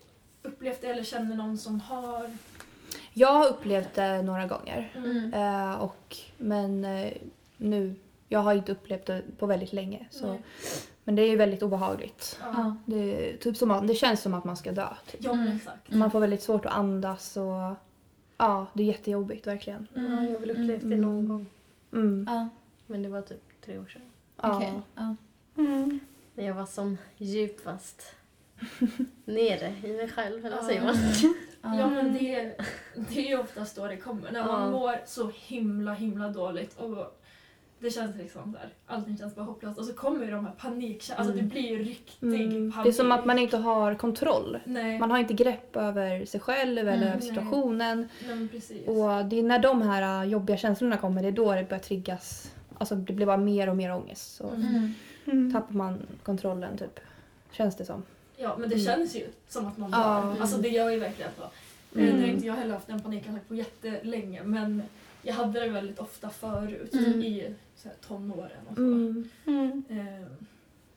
upplevt 0.43 0.81
det 0.81 0.87
eller 0.87 1.03
känner 1.03 1.35
någon 1.35 1.57
som 1.57 1.79
har? 1.79 2.37
Jag 3.13 3.33
har 3.33 3.47
upplevt 3.47 3.93
det 3.93 4.21
några 4.21 4.47
gånger. 4.47 4.91
Mm. 4.95 5.33
Eh, 5.33 5.81
och, 5.81 6.17
men 6.37 6.85
eh, 6.85 7.13
nu, 7.57 7.95
jag 8.29 8.39
har 8.39 8.53
inte 8.53 8.71
upplevt 8.71 9.05
det 9.05 9.21
på 9.37 9.45
väldigt 9.45 9.73
länge. 9.73 10.07
Så. 10.11 10.27
Nej. 10.27 10.41
Men 11.03 11.15
det 11.15 11.21
är 11.21 11.29
ju 11.29 11.35
väldigt 11.35 11.63
obehagligt. 11.63 12.39
Ja. 12.41 12.75
Det, 12.85 13.37
typ 13.37 13.57
som 13.57 13.71
att, 13.71 13.87
det 13.87 13.95
känns 13.95 14.21
som 14.21 14.33
att 14.33 14.43
man 14.43 14.57
ska 14.57 14.71
dö. 14.71 14.87
Typ. 15.11 15.23
Ja, 15.23 15.33
men 15.33 15.55
exakt. 15.55 15.91
Man 15.91 16.11
får 16.11 16.19
väldigt 16.19 16.41
svårt 16.43 16.65
att 16.65 16.73
andas 16.73 17.37
och 17.37 17.75
ja, 18.37 18.65
det 18.73 18.83
är 18.83 18.87
jättejobbigt 18.87 19.47
verkligen. 19.47 19.87
Ja, 19.93 20.01
jag 20.01 20.09
har 20.31 20.39
väl 20.39 20.51
upplevt 20.51 20.81
det 20.89 20.95
någon 20.95 21.27
gång. 21.27 21.45
Mm. 21.93 22.25
Ja, 22.29 22.49
Men 22.87 23.03
det 23.03 23.09
var 23.09 23.21
typ 23.21 23.41
tre 23.65 23.77
år 23.79 23.85
sedan. 23.85 24.01
Ja. 24.41 24.55
okej. 24.57 24.73
Ja. 24.95 25.15
Mm. 25.57 25.99
När 26.35 26.45
jag 26.45 26.53
var 26.53 26.65
som 26.65 26.97
djupast 27.17 28.15
nere 29.25 29.75
i 29.83 29.93
mig 29.93 30.09
själv, 30.09 30.45
eller 30.45 30.55
vad 30.55 30.65
säger 30.65 30.81
Ja. 30.81 30.85
man? 30.87 30.95
Ja 31.79 31.89
men 31.89 32.13
det, 32.13 32.57
det 32.95 33.19
är 33.25 33.29
ju 33.29 33.37
oftast 33.39 33.75
då 33.75 33.87
det 33.87 33.97
kommer. 33.97 34.31
När 34.31 34.45
man 34.45 34.61
Ja. 34.61 34.71
mår 34.71 34.95
så 35.05 35.31
himla 35.35 35.93
himla 35.93 36.29
dåligt 36.29 36.77
och 36.79 37.21
det 37.79 37.89
känns 37.91 38.15
liksom 38.15 38.51
där, 38.51 38.69
allting 38.87 39.17
känns 39.17 39.35
bara 39.35 39.45
hopplöst 39.45 39.79
och 39.79 39.85
så 39.85 39.93
kommer 39.93 40.25
ju 40.25 40.31
de 40.31 40.45
här 40.45 40.53
panikkänslorna, 40.57 41.19
alltså 41.19 41.33
det 41.33 41.39
Mm. 41.39 41.49
blir 41.49 41.61
ju 41.69 41.83
riktig 41.83 42.27
Mm. 42.27 42.71
panik. 42.71 42.83
Det 42.85 42.89
är 42.89 42.93
som 42.93 43.11
att 43.11 43.25
man 43.25 43.39
inte 43.39 43.57
har 43.57 43.95
kontroll. 43.95 44.59
Nej, 44.65 44.99
Man 44.99 45.11
har 45.11 45.17
inte 45.17 45.33
grepp 45.33 45.75
över 45.75 46.25
sig 46.25 46.39
själv 46.39 46.77
eller 46.79 46.93
Mm. 46.97 47.07
över 47.09 47.21
situationen. 47.21 48.09
nej 48.27 48.35
men 48.35 48.47
precis. 48.47 48.87
Och 48.87 49.25
det 49.25 49.39
är 49.39 49.43
när 49.43 49.59
de 49.59 49.81
här 49.81 50.23
äh, 50.23 50.29
jobbiga 50.29 50.57
känslorna 50.57 50.97
kommer, 50.97 51.21
det 51.21 51.27
är 51.27 51.31
då 51.31 51.53
det 51.55 51.63
börjar 51.69 51.83
triggas. 51.83 52.51
Alltså 52.77 52.95
det 52.95 53.13
blir 53.13 53.25
bara 53.25 53.37
mer 53.37 53.69
och 53.69 53.75
mer 53.77 53.93
ångest. 53.95 54.35
Så 54.35 54.49
Mm. 54.49 54.93
Mm. 55.25 55.53
Tappar 55.53 55.73
man 55.73 56.05
kontrollen 56.23 56.77
typ. 56.77 56.99
Känns 57.51 57.75
det 57.75 57.85
som. 57.85 58.03
Ja 58.37 58.55
men 58.59 58.69
det 58.69 58.75
Mm. 58.75 58.85
känns 58.87 59.15
ju 59.15 59.27
som 59.47 59.65
att 59.67 59.77
man 59.77 59.91
dör. 59.91 59.99
Ja. 59.99 60.35
Alltså 60.41 60.57
det 60.57 60.69
gör 60.69 60.89
ju 60.89 60.99
verkligen 60.99 61.31
så. 61.37 61.43
Mm. 61.99 62.07
Mm. 62.09 62.21
Det 62.21 62.27
har 62.27 62.33
inte 62.33 62.47
jag 62.47 62.53
heller 62.53 62.73
haft 62.73 62.89
en 62.89 63.01
panikattack 63.01 63.47
på 63.47 63.55
jättelänge 63.55 64.43
men 64.43 64.83
jag 65.25 65.33
hade 65.33 65.59
det 65.59 65.69
väldigt 65.69 65.99
ofta 65.99 66.29
förut 66.29 66.93
Mm. 66.93 67.21
i 67.21 67.55
så 67.75 67.87
här, 67.87 67.95
tonåren 68.07 68.67
och 68.69 68.75
så. 68.75 68.81
Mm. 68.81 69.29
Mm. 69.45 69.83
Ehm, 69.89 70.45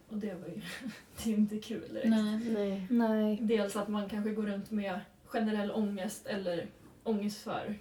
och 0.09 0.17
det 0.17 0.35
var 0.35 0.49
ju 0.49 0.61
det 1.25 1.31
är 1.33 1.35
inte 1.37 1.59
kul 1.59 1.89
direkt. 1.93 2.09
Nej. 2.09 2.41
Nej. 2.55 2.87
Nej. 2.91 3.39
Dels 3.43 3.77
att 3.77 3.89
man 3.89 4.09
kanske 4.09 4.31
går 4.31 4.43
runt 4.47 4.71
med 4.71 5.01
generell 5.27 5.71
ångest 5.71 6.27
eller 6.27 6.67
ångest 7.05 7.39
för 7.41 7.75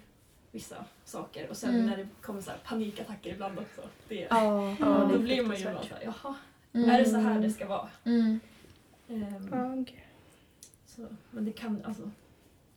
vissa 0.52 0.86
saker 1.06 1.50
och 1.50 1.58
sen 1.58 1.70
Mm. 1.76 1.86
när 1.86 1.98
det 1.98 2.08
kommer 2.22 2.42
så 2.42 2.50
här 2.52 2.60
panikattacker 2.66 3.34
ibland 3.34 3.60
också. 3.60 3.82
Det, 4.08 4.28
Ja. 4.30 4.76
Ja, 4.80 4.86
det 4.86 5.14
då 5.14 5.20
blir 5.20 5.42
man 5.44 5.56
ju 5.58 5.64
bara 5.66 5.84
såhär, 5.84 6.02
jaha, 6.04 6.36
Mm. 6.74 6.90
är 6.90 7.00
det 7.00 7.06
så 7.10 7.18
här 7.18 7.40
det 7.42 7.50
ska 7.52 7.68
vara? 7.68 7.90
Mm. 8.04 8.40
Ehm, 9.10 9.50
Ja, 9.52 9.82
okej. 9.82 10.06
så, 10.86 11.08
men 11.32 11.46
det 11.46 11.52
kan, 11.52 11.82
alltså, 11.86 12.12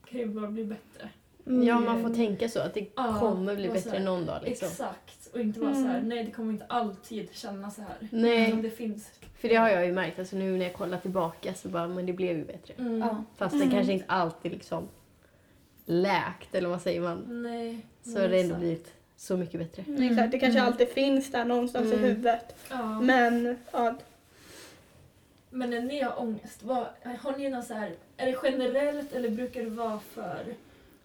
kan 0.05 0.21
ju 0.21 0.27
bara 0.27 0.51
bli 0.51 0.65
bättre. 0.65 1.11
Mm. 1.51 1.67
Ja, 1.67 1.81
man 1.81 2.03
får 2.03 2.15
tänka 2.15 2.49
så 2.49 2.61
att 2.61 2.75
det 2.75 2.87
Ja, 2.97 3.17
kommer 3.21 3.57
bli 3.57 3.69
bättre 3.69 3.91
här, 3.91 4.01
någon 4.05 4.27
dag 4.27 4.43
liksom. 4.45 4.69
Exakt, 4.69 5.29
och 5.33 5.41
inte 5.41 5.61
vara 5.61 5.71
Mm. 5.71 5.83
så 5.83 5.89
här, 5.89 6.01
nej 6.03 6.25
det 6.25 6.31
kommer 6.31 6.53
inte 6.53 6.65
alltid 6.69 7.29
kännas 7.33 7.75
så 7.75 7.81
här. 7.83 7.97
Nej. 8.11 8.53
Det 8.53 8.71
finns. 8.71 9.11
För 9.41 9.49
det 9.49 9.55
har 9.57 9.69
jag 9.69 9.87
ju 9.87 9.93
märkt, 9.93 10.19
alltså 10.19 10.37
nu 10.37 10.57
när 10.57 10.65
jag 10.65 10.75
kollar 10.75 10.99
tillbaka 10.99 11.55
så 11.55 11.69
bara, 11.69 11.89
men 11.89 12.07
det 12.07 12.13
blev 12.13 12.37
ju 12.37 12.45
bättre. 12.45 12.75
Mm. 12.79 12.99
Ja. 12.99 13.25
Fast 13.37 13.55
Mm. 13.55 13.69
det 13.69 13.75
kanske 13.75 13.93
inte 13.93 14.05
alltid 14.09 14.53
liksom 14.53 14.89
läkt, 15.85 16.55
eller 16.55 16.69
vad 16.69 16.83
säger 16.83 17.01
man? 17.01 17.43
Nej. 17.43 17.79
Så 18.03 18.21
har 18.21 18.29
det 18.29 18.41
ändå 18.41 18.55
blivit 18.55 18.93
så 19.17 19.37
mycket 19.37 19.61
bättre. 19.61 19.85
Mm, 19.89 20.03
Exakt, 20.13 20.31
det 20.33 20.39
kanske 20.39 20.59
Mm. 20.61 20.73
alltid 20.73 20.89
finns 20.89 21.33
där 21.33 21.45
någonstans 21.45 21.87
Mm. 21.93 22.05
i 22.05 22.09
huvudet. 22.09 22.55
Ja. 22.71 23.01
Men 23.01 23.59
ja, 23.73 23.95
Men 25.51 25.71
när 25.71 25.81
ni 25.81 26.01
har 26.03 26.21
ångest, 26.21 26.63
vad, 26.63 26.87
har 27.21 27.37
ni 27.39 27.49
någon 27.49 27.63
så 27.63 27.75
här, 27.75 27.93
är 28.17 28.27
det 28.27 28.37
generellt 28.43 29.13
eller 29.13 29.29
brukar 29.31 29.63
det 29.63 29.71
vara 29.71 29.99
för 30.15 30.45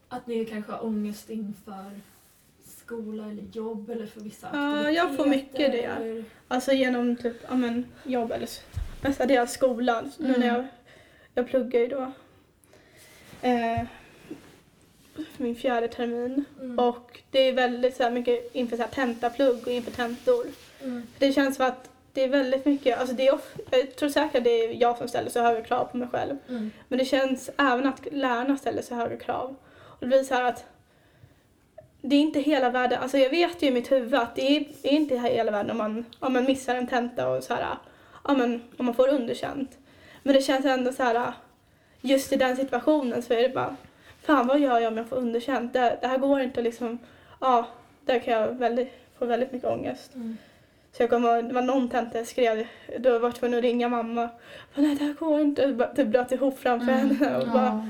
att 0.09 0.27
ni 0.27 0.45
kanske 0.45 0.71
har 0.71 0.85
ångest 0.85 1.29
inför 1.29 1.91
skola 2.65 3.23
eller 3.23 3.43
jobb 3.51 3.89
eller 3.89 4.05
för 4.05 4.21
vissa 4.21 4.49
Ja, 4.53 4.91
jag 4.91 5.15
får 5.17 5.25
mycket 5.25 5.71
det. 5.71 6.23
Alltså 6.47 6.71
genom 6.71 7.15
typ, 7.15 7.35
ja 7.49 7.55
men 7.55 7.85
jobb 8.03 8.31
eller 8.31 8.49
mestadels 9.01 9.51
skolan. 9.51 10.11
Nu 10.17 10.27
Mm. 10.27 10.39
när 10.39 10.47
jag, 10.47 10.65
jag 11.33 11.47
pluggar 11.47 11.79
ju 11.79 11.87
då 11.87 12.11
eh, 13.41 13.81
min 15.37 15.55
fjärde 15.55 15.87
termin. 15.87 16.45
Mm. 16.61 16.79
Och 16.79 17.19
det 17.31 17.39
är 17.39 17.53
väldigt 17.53 17.95
så 17.95 18.03
här 18.03 18.11
mycket 18.11 18.55
inför 18.55 18.77
så 18.77 18.83
här 18.83 18.89
tentaplugg 18.89 19.61
och 19.67 19.73
inför 19.73 19.91
tentor. 19.91 20.45
Mm. 20.83 21.07
Det 21.17 21.33
känns 21.33 21.55
som 21.55 21.65
att 21.65 21.89
det 22.13 22.23
är 22.23 22.27
väldigt 22.29 22.65
mycket, 22.65 22.99
alltså 22.99 23.15
det 23.15 23.27
är, 23.27 23.39
jag 23.71 23.95
tror 23.95 24.09
säkert 24.09 24.35
att 24.35 24.43
det 24.43 24.49
är 24.49 24.81
jag 24.81 24.97
som 24.97 25.07
ställer 25.07 25.29
så 25.29 25.41
höga 25.41 25.61
krav 25.61 25.85
på 25.85 25.97
mig 25.97 26.07
själv. 26.07 26.37
Mm. 26.49 26.71
Men 26.87 26.99
det 26.99 27.05
känns 27.05 27.49
även 27.57 27.85
att 27.87 28.07
lärarna 28.11 28.57
ställer 28.57 28.81
så 28.81 28.95
höga 28.95 29.17
krav. 29.17 29.55
Det 30.05 30.09
blir 30.09 30.23
så 30.23 30.33
här 30.33 30.43
att 30.43 30.65
det 32.01 32.15
är 32.15 32.19
inte 32.19 32.39
hela 32.39 32.69
världen, 32.69 33.01
alltså 33.01 33.17
jag 33.17 33.29
vet 33.29 33.61
ju 33.63 33.67
i 33.67 33.71
mitt 33.71 33.91
huvud 33.91 34.13
att 34.13 34.35
det 34.35 34.57
är, 34.57 34.65
är 34.83 34.91
inte 34.91 35.17
hela 35.17 35.51
världen 35.51 35.71
om 35.71 35.77
man, 35.77 36.05
om 36.19 36.33
man 36.33 36.45
missar 36.45 36.75
en 36.75 36.87
tenta 36.87 37.27
och 37.29 37.43
så 37.43 37.53
här, 37.53 37.65
ja 38.23 38.33
men 38.33 38.61
om 38.77 38.85
man 38.85 38.95
får 38.95 39.07
underkänt. 39.09 39.77
Men 40.23 40.35
det 40.35 40.41
känns 40.41 40.65
ändå 40.65 40.91
så 40.93 41.03
här, 41.03 41.33
just 42.01 42.33
i 42.33 42.35
den 42.35 42.55
situationen 42.55 43.21
så 43.21 43.33
är 43.33 43.41
det 43.41 43.49
bara, 43.49 43.75
fan 44.21 44.47
vad 44.47 44.59
gör 44.59 44.79
jag 44.79 44.91
om 44.91 44.97
jag 44.97 45.07
får 45.09 45.15
underkänt? 45.15 45.73
Det, 45.73 45.97
det 46.01 46.07
här 46.07 46.17
går 46.17 46.41
inte 46.41 46.61
liksom, 46.61 46.99
ja, 47.41 47.67
där 48.05 48.19
kan 48.19 48.33
jag 48.33 48.47
väldigt, 48.53 48.93
få 49.19 49.25
väldigt 49.25 49.51
mycket 49.51 49.69
ångest. 49.69 50.15
Mm. 50.15 50.37
Så 50.91 51.03
jag 51.03 51.09
kommer 51.09 51.41
det 51.41 51.53
var 51.53 51.61
någon 51.61 51.89
tenta 51.89 52.17
jag 52.17 52.27
skrev, 52.27 52.67
då 52.99 53.19
var 53.19 53.27
jag 53.27 53.35
tvungen 53.35 53.57
att 53.57 53.63
ringa 53.63 53.89
mamma. 53.89 54.29
Nej 54.75 54.95
det 54.95 55.03
här 55.05 55.13
går 55.13 55.41
inte, 55.41 55.89
typ 55.95 56.07
bröt 56.07 56.31
ihop 56.31 56.59
framför 56.59 56.91
Mm. 56.91 57.15
henne. 57.17 57.37
Och 57.37 57.47
bara, 57.47 57.65
Ja. 57.65 57.85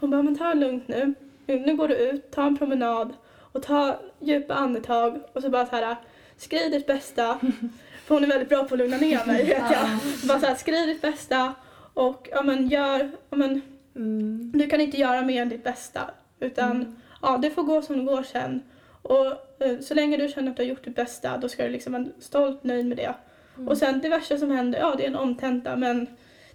hon 0.00 0.10
bara, 0.10 0.22
men 0.22 0.38
ta 0.38 0.44
det 0.48 0.54
lugnt 0.54 0.88
nu. 0.88 1.14
Nu 1.58 1.76
går 1.76 1.88
du 1.88 1.94
ut, 1.94 2.30
ta 2.30 2.42
en 2.46 2.56
promenad 2.58 3.12
och 3.52 3.62
ta 3.62 4.00
djupa 4.20 4.54
andetag 4.54 5.20
och 5.32 5.42
så 5.42 5.48
bara 5.50 5.66
så 5.66 5.76
här, 5.76 5.96
skriv 6.36 6.70
ditt 6.70 6.86
bästa. 6.86 7.38
För 8.04 8.14
hon 8.14 8.24
är 8.24 8.28
väldigt 8.28 8.48
bra 8.48 8.64
på 8.64 8.74
att 8.74 8.78
lugna 8.78 8.96
ner 8.96 9.26
mig 9.26 9.44
vet 9.44 9.62
jag. 9.70 9.88
Bara 10.28 10.40
så 10.40 10.46
här, 10.46 10.54
skriv 10.54 10.86
ditt 10.86 11.02
bästa 11.02 11.54
och 11.94 12.28
ja 12.32 12.42
men 12.42 12.68
gör, 12.68 13.10
ja 13.30 13.36
men 13.36 13.62
Mm. 13.96 14.52
du 14.54 14.66
kan 14.66 14.80
inte 14.80 14.96
göra 15.00 15.22
mer 15.22 15.42
än 15.42 15.48
ditt 15.48 15.64
bästa. 15.64 16.10
Utan 16.40 16.70
Mm. 16.70 16.96
ja, 17.22 17.38
det 17.42 17.50
får 17.50 17.62
gå 17.62 17.82
som 17.82 17.96
det 17.98 18.04
går 18.12 18.22
sen. 18.22 18.62
Och 19.02 19.26
eh, 19.58 19.78
så 19.80 19.94
länge 19.94 20.16
du 20.16 20.28
känner 20.28 20.50
att 20.50 20.56
du 20.56 20.62
har 20.62 20.68
gjort 20.68 20.84
ditt 20.84 20.96
bästa 20.96 21.36
då 21.36 21.48
ska 21.48 21.62
du 21.64 21.68
liksom 21.70 21.92
vara 21.92 22.06
stolt 22.20 22.64
nöjd 22.64 22.86
med 22.86 22.96
det. 22.96 23.14
Mm. 23.56 23.68
Och 23.68 23.78
sen 23.78 24.00
det 24.00 24.08
värsta 24.08 24.38
som 24.38 24.50
händer, 24.50 24.78
ja 24.78 24.94
det 24.96 25.02
är 25.04 25.08
en 25.08 25.16
omtenta 25.16 25.76
men 25.76 26.06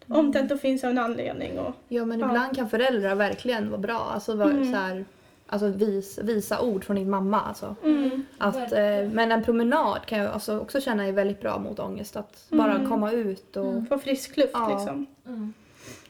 omtentor 0.08 0.58
finns 0.58 0.84
av 0.84 0.89
en 0.89 0.98
anledning. 0.98 1.60
Och, 1.60 1.74
Ja 1.88 2.06
men 2.06 2.20
Ja. 2.20 2.28
ibland 2.28 2.56
kan 2.56 2.70
föräldrar 2.70 3.15
verkligen 3.15 3.70
vara 3.70 3.82
bra. 3.82 4.00
Alltså, 4.13 4.36
vara 4.36 4.52
Mm. 4.52 4.72
så 4.72 4.78
här, 4.78 5.06
alltså 5.48 5.68
vis, 5.68 6.20
visa 6.24 6.62
ord 6.62 6.84
från 6.86 6.96
din 6.96 7.10
mamma. 7.10 7.41
Alltså. 7.41 7.76
mm. 7.84 8.26
Att, 8.38 8.72
eh, 8.72 9.10
men 9.12 9.32
en 9.32 9.44
promenad 9.44 10.06
kan 10.06 10.20
jag 10.20 10.32
alltså 10.34 10.60
också 10.60 10.82
känna 10.82 11.06
är 11.08 11.12
väldigt 11.12 11.41
bra 11.41 11.60
mot 11.60 11.80
ångest. 11.80 12.15
Att 12.15 12.46
bara 12.50 12.76
Mm. 12.76 12.89
komma 12.89 13.12
ut 13.12 13.58
och... 13.58 13.72
Mm. 13.72 13.86
Få 13.86 13.98
frisk 14.00 14.38
luft 14.38 14.50
Ja. 14.54 14.70
liksom. 14.78 15.06
Mm. 15.28 15.54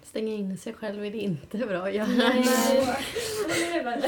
Stänga 0.03 0.33
in 0.33 0.57
sig 0.57 0.73
själv 0.73 1.05
är 1.05 1.11
det 1.11 1.17
inte 1.17 1.57
bra 1.57 1.77
att 1.77 1.93
göra. 1.93 2.07
Nej, 2.07 2.45
det 3.47 3.77
är 3.79 3.83
väl- 3.83 4.03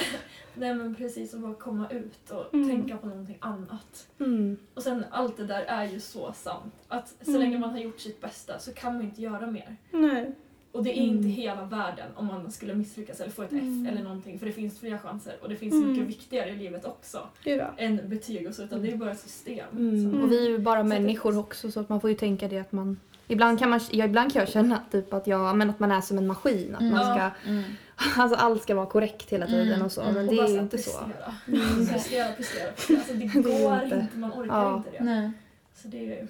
Nej 0.60 0.76
men 0.76 0.96
precis, 0.96 1.34
att 1.34 1.40
bara 1.40 1.54
komma 1.54 1.90
ut 1.90 2.32
och 2.32 2.54
Mm. 2.54 2.70
tänka 2.70 2.98
på 2.98 3.08
någonting 3.08 3.38
annat. 3.40 4.08
Mm. 4.20 4.58
Och 4.74 4.84
sen 4.84 5.06
allt 5.12 5.38
det 5.38 5.46
där 5.46 5.62
är 5.64 5.86
ju 5.86 6.00
så 6.00 6.34
sant. 6.34 6.74
Att 6.88 7.16
så 7.22 7.30
Mm. 7.30 7.42
länge 7.42 7.60
man 7.60 7.70
har 7.70 7.80
gjort 7.80 8.00
sitt 8.00 8.22
bästa 8.22 8.60
så 8.60 8.74
kan 8.74 8.94
man 8.94 9.02
inte 9.02 9.22
göra 9.22 9.48
mer. 9.52 9.76
Nej. 9.92 10.32
Och 10.72 10.84
det 10.84 11.00
är 11.00 11.04
Mm. 11.04 11.16
inte 11.18 11.28
hela 11.30 11.66
världen 11.66 12.12
om 12.16 12.26
man 12.26 12.52
skulle 12.52 12.74
misslyckas 12.76 13.20
eller 13.22 13.32
få 13.32 13.44
ett 13.44 13.52
Mm. 13.52 13.86
F 13.86 13.92
eller 13.92 14.04
någonting. 14.04 14.40
För 14.40 14.46
det 14.46 14.52
finns 14.52 14.80
fler 14.80 14.98
chanser 14.98 15.34
och 15.42 15.50
det 15.50 15.56
finns 15.56 15.74
Mm. 15.74 15.92
mycket 15.92 16.08
viktigare 16.08 16.50
i 16.50 16.56
livet 16.56 16.86
också 16.86 17.28
ja. 17.44 17.70
än 17.78 18.00
betyg 18.10 18.48
och 18.48 18.54
så. 18.56 18.64
Utan 18.64 18.82
det 18.82 18.92
är 18.92 18.98
bara 18.98 19.12
ett 19.12 19.20
system. 19.20 19.66
Mm. 19.78 20.22
Och 20.24 20.32
vi 20.32 20.46
är 20.46 20.50
ju 20.50 20.60
bara 20.60 20.76
Så 20.76 20.80
att 20.80 20.90
det- 20.90 21.00
människor 21.00 21.38
också 21.40 21.72
så 21.72 21.80
att 21.80 21.90
man 21.90 22.02
får 22.02 22.10
ju 22.10 22.16
tänka 22.16 22.48
det 22.48 22.58
att 22.60 22.72
man... 22.72 23.00
Ibland 23.28 23.60
kan, 23.60 23.70
man, 23.70 23.80
ja, 23.92 24.06
ibland 24.06 24.34
kan 24.34 24.40
jag 24.40 24.50
känna 24.50 24.82
typ 24.92 25.14
att, 25.14 25.28
jag, 25.28 25.58
men 25.58 25.70
att 25.70 25.80
man 25.80 25.92
är 25.92 26.02
som 26.02 26.18
en 26.18 26.28
maskin. 26.28 26.76
Att 26.76 26.84
man 26.84 27.00
ska, 27.16 27.30
Mm. 27.50 27.64
alltså 28.18 28.38
allt 28.38 28.64
ska 28.64 28.76
vara 28.76 28.86
korrekt 28.86 29.30
hela 29.30 29.48
tiden 29.48 29.68
Mm. 29.74 29.82
och 29.86 29.92
så. 29.92 30.02
Mm. 30.02 30.14
Men 30.14 30.28
Och 30.30 30.34
det 30.36 30.42
är 30.42 30.48
ju 30.48 30.60
inte 30.60 30.78
så. 30.78 30.92
prestera. 31.00 31.36
Mm. 31.48 31.88
Prestera, 31.88 32.32
prestera, 32.38 32.72
prestera. 32.72 32.98
Alltså 33.00 33.14
det 33.14 33.26
Det 33.34 33.42
går 33.42 33.84
inte. 33.84 33.96
inte. 33.96 34.18
man 34.18 34.32
orkar 34.32 34.56
Ja. 34.56 34.78
inte 34.78 34.90
det. 34.92 35.04
Nej. 35.04 35.32
Så 35.76 35.88
det, 35.88 36.28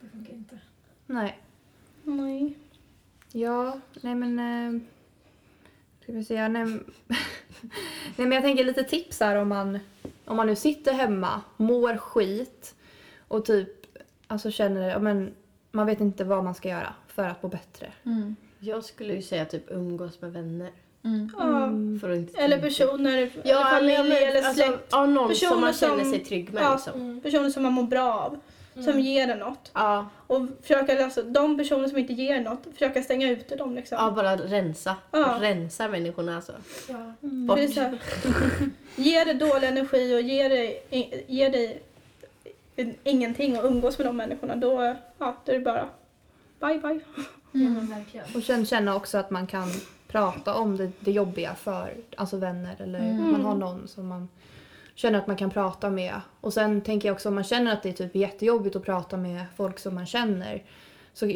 det 0.00 0.08
funkar 0.12 0.32
inte. 0.32 0.58
Nej. 1.06 1.38
Nej. 2.04 2.54
Ja, 3.32 3.78
nej 4.00 4.14
men... 4.14 4.38
Eh, 4.38 4.80
ska 6.02 6.12
vi 6.12 6.24
se, 6.24 6.48
nej, 6.48 6.64
nej 6.66 6.80
men 8.16 8.32
jag 8.32 8.42
tänker 8.42 8.64
lite 8.64 8.84
tips 8.84 9.20
här 9.20 9.36
om 9.36 9.48
man, 9.48 9.78
om 10.24 10.36
man 10.36 10.46
nu 10.46 10.56
sitter 10.56 10.92
hemma, 10.92 11.42
mår 11.56 11.96
skit 11.96 12.74
och 13.28 13.44
typ 13.44 13.68
alltså 14.26 14.50
känner, 14.50 14.98
men 14.98 15.34
man 15.70 15.86
vet 15.86 16.00
inte 16.00 16.24
vad 16.24 16.44
man 16.44 16.54
ska 16.54 16.68
göra 16.68 16.94
för 17.06 17.24
att 17.28 17.42
må 17.42 17.48
bättre. 17.48 17.92
Mm. 18.04 18.36
Jag 18.64 18.84
skulle 18.84 19.14
ju 19.14 19.22
säga 19.22 19.44
typ 19.44 19.64
umgås 19.70 20.20
med 20.20 20.32
vänner. 20.32 20.70
Mm. 21.04 21.30
Ja. 21.38 21.70
För 22.00 22.10
att 22.10 22.16
inte 22.16 22.38
Eller 22.40 22.60
personer, 22.60 23.12
eller 23.18 23.30
Ja, 23.44 23.64
familj 23.64 23.98
men- 23.98 24.12
eller 24.12 24.42
alltså, 24.42 24.64
släkt. 24.64 24.78
ja, 24.90 25.06
någon 25.06 25.28
Personer 25.28 25.50
som 25.50 25.60
man 25.60 25.72
känner 25.72 26.04
sig 26.04 26.24
trygg 26.24 26.52
med 26.52 26.62
ja. 26.62 26.72
liksom. 26.74 27.00
Mm. 27.00 27.20
Personer 27.20 27.50
som 27.50 27.62
man 27.62 27.72
mår 27.72 27.82
bra 27.82 28.12
av. 28.14 28.38
som 28.84 29.00
ger 29.00 29.28
en 29.28 29.38
något. 29.38 29.70
Ja, 29.74 30.08
Och 30.26 30.46
försöka, 30.62 31.04
alltså, 31.04 31.22
de 31.22 31.58
personer 31.58 31.88
som 31.88 31.98
inte 31.98 32.12
ger 32.12 32.40
något, 32.40 32.62
försöka 32.72 33.02
stänga 33.02 33.30
ute 33.30 33.56
dem 33.56 33.74
liksom. 33.74 33.98
ja 34.00 34.10
bara 34.10 34.36
rensa. 34.36 34.96
Ja. 35.10 35.38
Rensa 35.40 35.88
människorna 35.88 36.36
alltså. 36.36 36.52
Ja. 36.88 37.12
Bort. 37.20 37.56
Det 37.56 37.76
här, 37.76 37.98
ge 38.96 39.24
dig 39.24 39.34
dålig 39.34 39.68
energi 39.68 40.16
och 40.16 40.20
ge 40.20 40.48
dig, 40.48 40.82
ge 41.26 41.48
dig 41.48 41.82
ingenting 43.04 43.58
och 43.58 43.64
umgås 43.64 43.98
med 43.98 44.06
de 44.06 44.16
människorna. 44.16 44.56
Då, 44.56 44.96
ja, 45.18 45.36
då 45.44 45.52
är 45.52 45.58
det 45.58 45.64
bara 45.64 45.88
bye 46.60 46.78
bye. 46.78 47.00
Verkligen. 47.52 48.26
Och 48.34 48.42
sen 48.42 48.66
känna 48.66 48.96
också 48.96 49.18
att 49.18 49.30
man 49.30 49.46
kan 49.46 49.68
prata 50.08 50.54
om 50.54 50.76
det, 50.76 50.90
det 51.00 51.12
jobbiga 51.12 51.54
för 51.54 51.94
alltså 52.16 52.36
vänner 52.36 52.76
eller 52.78 52.98
Mm. 53.00 53.32
man 53.32 53.40
har 53.40 53.54
någon 53.54 53.88
som 53.88 54.06
man 54.08 54.28
känner 54.94 55.18
att 55.18 55.26
man 55.26 55.36
kan 55.36 55.50
prata 55.50 55.90
med. 55.90 56.20
Och 56.40 56.52
sen 56.52 56.80
tänker 56.80 57.08
jag 57.08 57.14
också 57.14 57.28
om 57.28 57.34
man 57.34 57.44
känner 57.44 57.72
att 57.72 57.82
det 57.82 57.88
är 57.88 57.92
typ 57.92 58.14
jättejobbigt 58.14 58.76
att 58.76 58.84
prata 58.84 59.16
med 59.16 59.44
folk 59.56 59.78
som 59.78 59.94
man 59.94 60.06
känner. 60.06 60.62
Så 61.14 61.26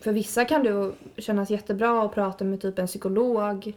för 0.00 0.12
vissa 0.12 0.44
kan 0.44 0.62
det 0.64 0.92
kännas 1.22 1.50
jättebra 1.50 2.02
att 2.04 2.14
prata 2.14 2.44
med 2.44 2.60
typ 2.60 2.78
en 2.78 2.86
psykolog. 2.86 3.72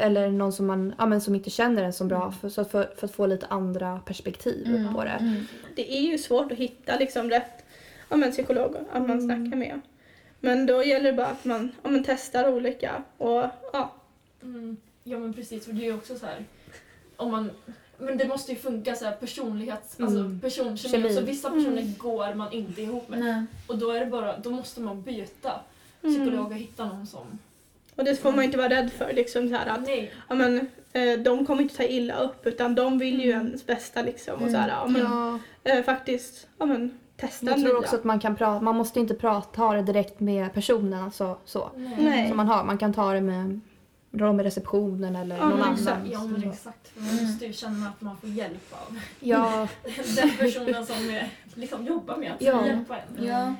Eller 0.00 0.30
någon 0.30 0.52
som 0.52 0.66
man 0.66 0.94
ja, 0.98 1.06
men 1.06 1.20
som 1.20 1.34
inte 1.34 1.50
känner 1.50 1.82
en 1.82 1.92
så 1.92 2.04
bra 2.04 2.32
för, 2.32 2.48
så 2.48 2.60
att 2.60 2.70
för, 2.70 2.90
för 2.96 3.06
att 3.06 3.12
få 3.14 3.26
lite 3.26 3.46
andra 3.46 4.00
perspektiv 4.04 4.66
Mm. 4.66 4.94
på 4.94 5.04
det. 5.04 5.44
Det 5.76 5.96
är 5.98 6.00
ju 6.00 6.18
svårt 6.18 6.52
att 6.52 6.58
hitta 6.58 6.96
liksom 6.98 7.30
rätt 7.30 7.64
ja, 8.08 8.16
men, 8.16 8.30
psykolog 8.32 8.76
att 8.92 9.02
man 9.02 9.10
Mm. 9.10 9.20
snackar 9.20 9.56
med. 9.56 9.80
Men 10.40 10.66
då 10.66 10.84
gäller 10.84 11.10
det 11.10 11.16
bara 11.16 11.26
att 11.26 11.44
man 11.44 11.72
ja, 11.82 11.90
men, 11.90 12.04
testar 12.04 12.48
olika 12.52 13.02
och 13.18 13.44
ja, 13.72 13.94
Mm. 14.42 14.76
Ja 15.04 15.18
men 15.18 15.32
precis, 15.34 15.64
för 15.64 15.72
det 15.72 15.82
är 15.82 15.84
ju 15.86 15.94
också 15.94 16.18
så 16.18 16.26
här. 16.26 16.44
Om 17.16 17.30
man, 17.30 17.50
men 17.98 18.18
det 18.18 18.28
måste 18.28 18.52
ju 18.52 18.58
funka 18.58 18.94
så 18.94 19.04
här 19.04 19.12
personlighets, 19.12 19.98
Mm. 19.98 20.08
alltså 20.08 20.40
personkemi. 20.46 20.78
Kemi. 20.92 21.14
Så 21.14 21.20
vissa 21.20 21.50
personer 21.50 21.92
går 21.98 22.34
man 22.34 22.52
inte 22.52 22.82
ihop 22.82 23.08
med. 23.08 23.18
Nej. 23.18 23.42
Och 23.66 23.78
då 23.78 23.90
är 23.90 24.00
det 24.00 24.06
bara, 24.06 24.36
då 24.38 24.50
måste 24.50 24.80
man 24.80 25.02
byta 25.02 25.60
Mm. 26.02 26.14
psykolog 26.14 26.46
och 26.46 26.54
hitta 26.56 26.84
någon 26.84 27.06
som... 27.06 27.38
och 27.96 28.04
det 28.04 28.16
får 28.16 28.32
man 28.32 28.44
inte 28.44 28.56
vara 28.58 28.68
rädd 28.68 28.92
för. 28.92 29.12
Liksom, 29.12 29.48
så 29.48 29.54
här, 29.54 29.66
att, 29.66 29.86
Nej. 29.86 30.12
ja, 30.28 30.34
men, 30.34 30.66
eh, 30.92 31.18
de 31.18 31.46
kommer 31.46 31.62
inte 31.62 31.76
ta 31.76 31.82
illa 31.84 32.18
upp 32.20 32.46
utan 32.46 32.74
de 32.74 32.98
vill 32.98 33.20
ju 33.24 33.30
ens 33.30 33.66
bästa. 33.66 34.02
Liksom, 34.02 34.42
och 34.42 34.50
så 34.50 34.56
här, 34.56 34.68
ja, 34.68 34.86
men, 34.86 35.02
Ja, 35.02 35.38
eh, 35.72 35.84
faktiskt 35.84 36.46
ja, 36.58 36.66
men, 36.66 36.98
testa 37.20 37.46
jag 37.46 37.54
tror 37.54 37.64
nya. 37.68 37.78
också 37.78 37.96
att 37.96 38.04
man 38.04 38.20
kan 38.20 38.36
prata, 38.36 38.60
man 38.60 38.76
måste 38.76 39.00
inte 39.00 39.14
prata, 39.14 39.48
ta 39.56 39.72
det 39.72 39.82
direkt 39.82 40.20
med 40.20 40.52
personen 40.52 41.04
alltså, 41.04 41.36
så. 41.44 41.70
Nej. 41.76 42.28
som 42.28 42.36
man 42.36 42.46
har. 42.48 42.64
Man 42.64 42.78
kan 42.78 42.92
ta 42.92 43.12
det 43.12 43.20
med 43.20 43.60
med 44.10 44.40
receptionen 44.40 45.16
eller 45.16 45.36
Ja, 45.36 45.48
någon 45.48 45.60
annan. 45.62 45.74
exakt. 45.74 46.00
Ja 46.12 46.24
men 46.26 46.50
exakt, 46.50 46.88
för 46.88 47.00
man 47.00 47.24
måste 47.24 47.46
ju 47.46 47.52
känna 47.52 47.88
att 47.88 48.00
man 48.00 48.16
får 48.16 48.28
hjälp 48.28 48.72
av 48.72 48.98
Ja, 49.20 49.68
den 50.16 50.30
personen 50.38 50.86
som 50.86 50.96
är, 51.10 51.30
liksom 51.54 51.86
jobbar 51.86 52.16
med 52.16 52.32
att 52.32 52.42
Ja. 52.42 52.66
hjälpa 52.66 52.96
en. 52.98 53.24
Ja. 53.26 53.54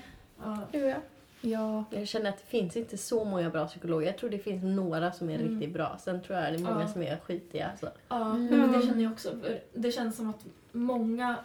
Ja. 0.44 0.58
Ja. 0.72 0.94
ja. 1.40 1.84
Jag 1.90 2.08
känner 2.08 2.30
att 2.30 2.38
det 2.38 2.46
finns 2.58 2.76
inte 2.76 2.98
så 2.98 3.24
många 3.24 3.50
bra 3.50 3.66
psykologer. 3.66 4.06
Jag 4.06 4.18
tror 4.18 4.30
det 4.30 4.38
finns 4.38 4.64
några 4.64 5.12
som 5.12 5.30
är 5.30 5.34
Mm. 5.38 5.48
riktigt 5.48 5.74
bra. 5.74 5.96
Sen 6.04 6.22
tror 6.22 6.38
jag 6.38 6.52
det 6.52 6.56
är 6.58 6.62
många 6.62 6.80
Ja. 6.82 6.88
som 6.88 7.02
är 7.02 7.16
skitiga. 7.26 7.68
Alltså. 7.70 7.90
Ja, 8.08 8.30
Mm. 8.30 8.46
men 8.60 8.72
det 8.80 8.86
känner 8.86 9.02
jag 9.02 9.12
också. 9.12 9.30
Det 9.74 9.92
känns 9.92 10.16
som 10.16 10.30
att 10.30 10.44
många 10.72 11.36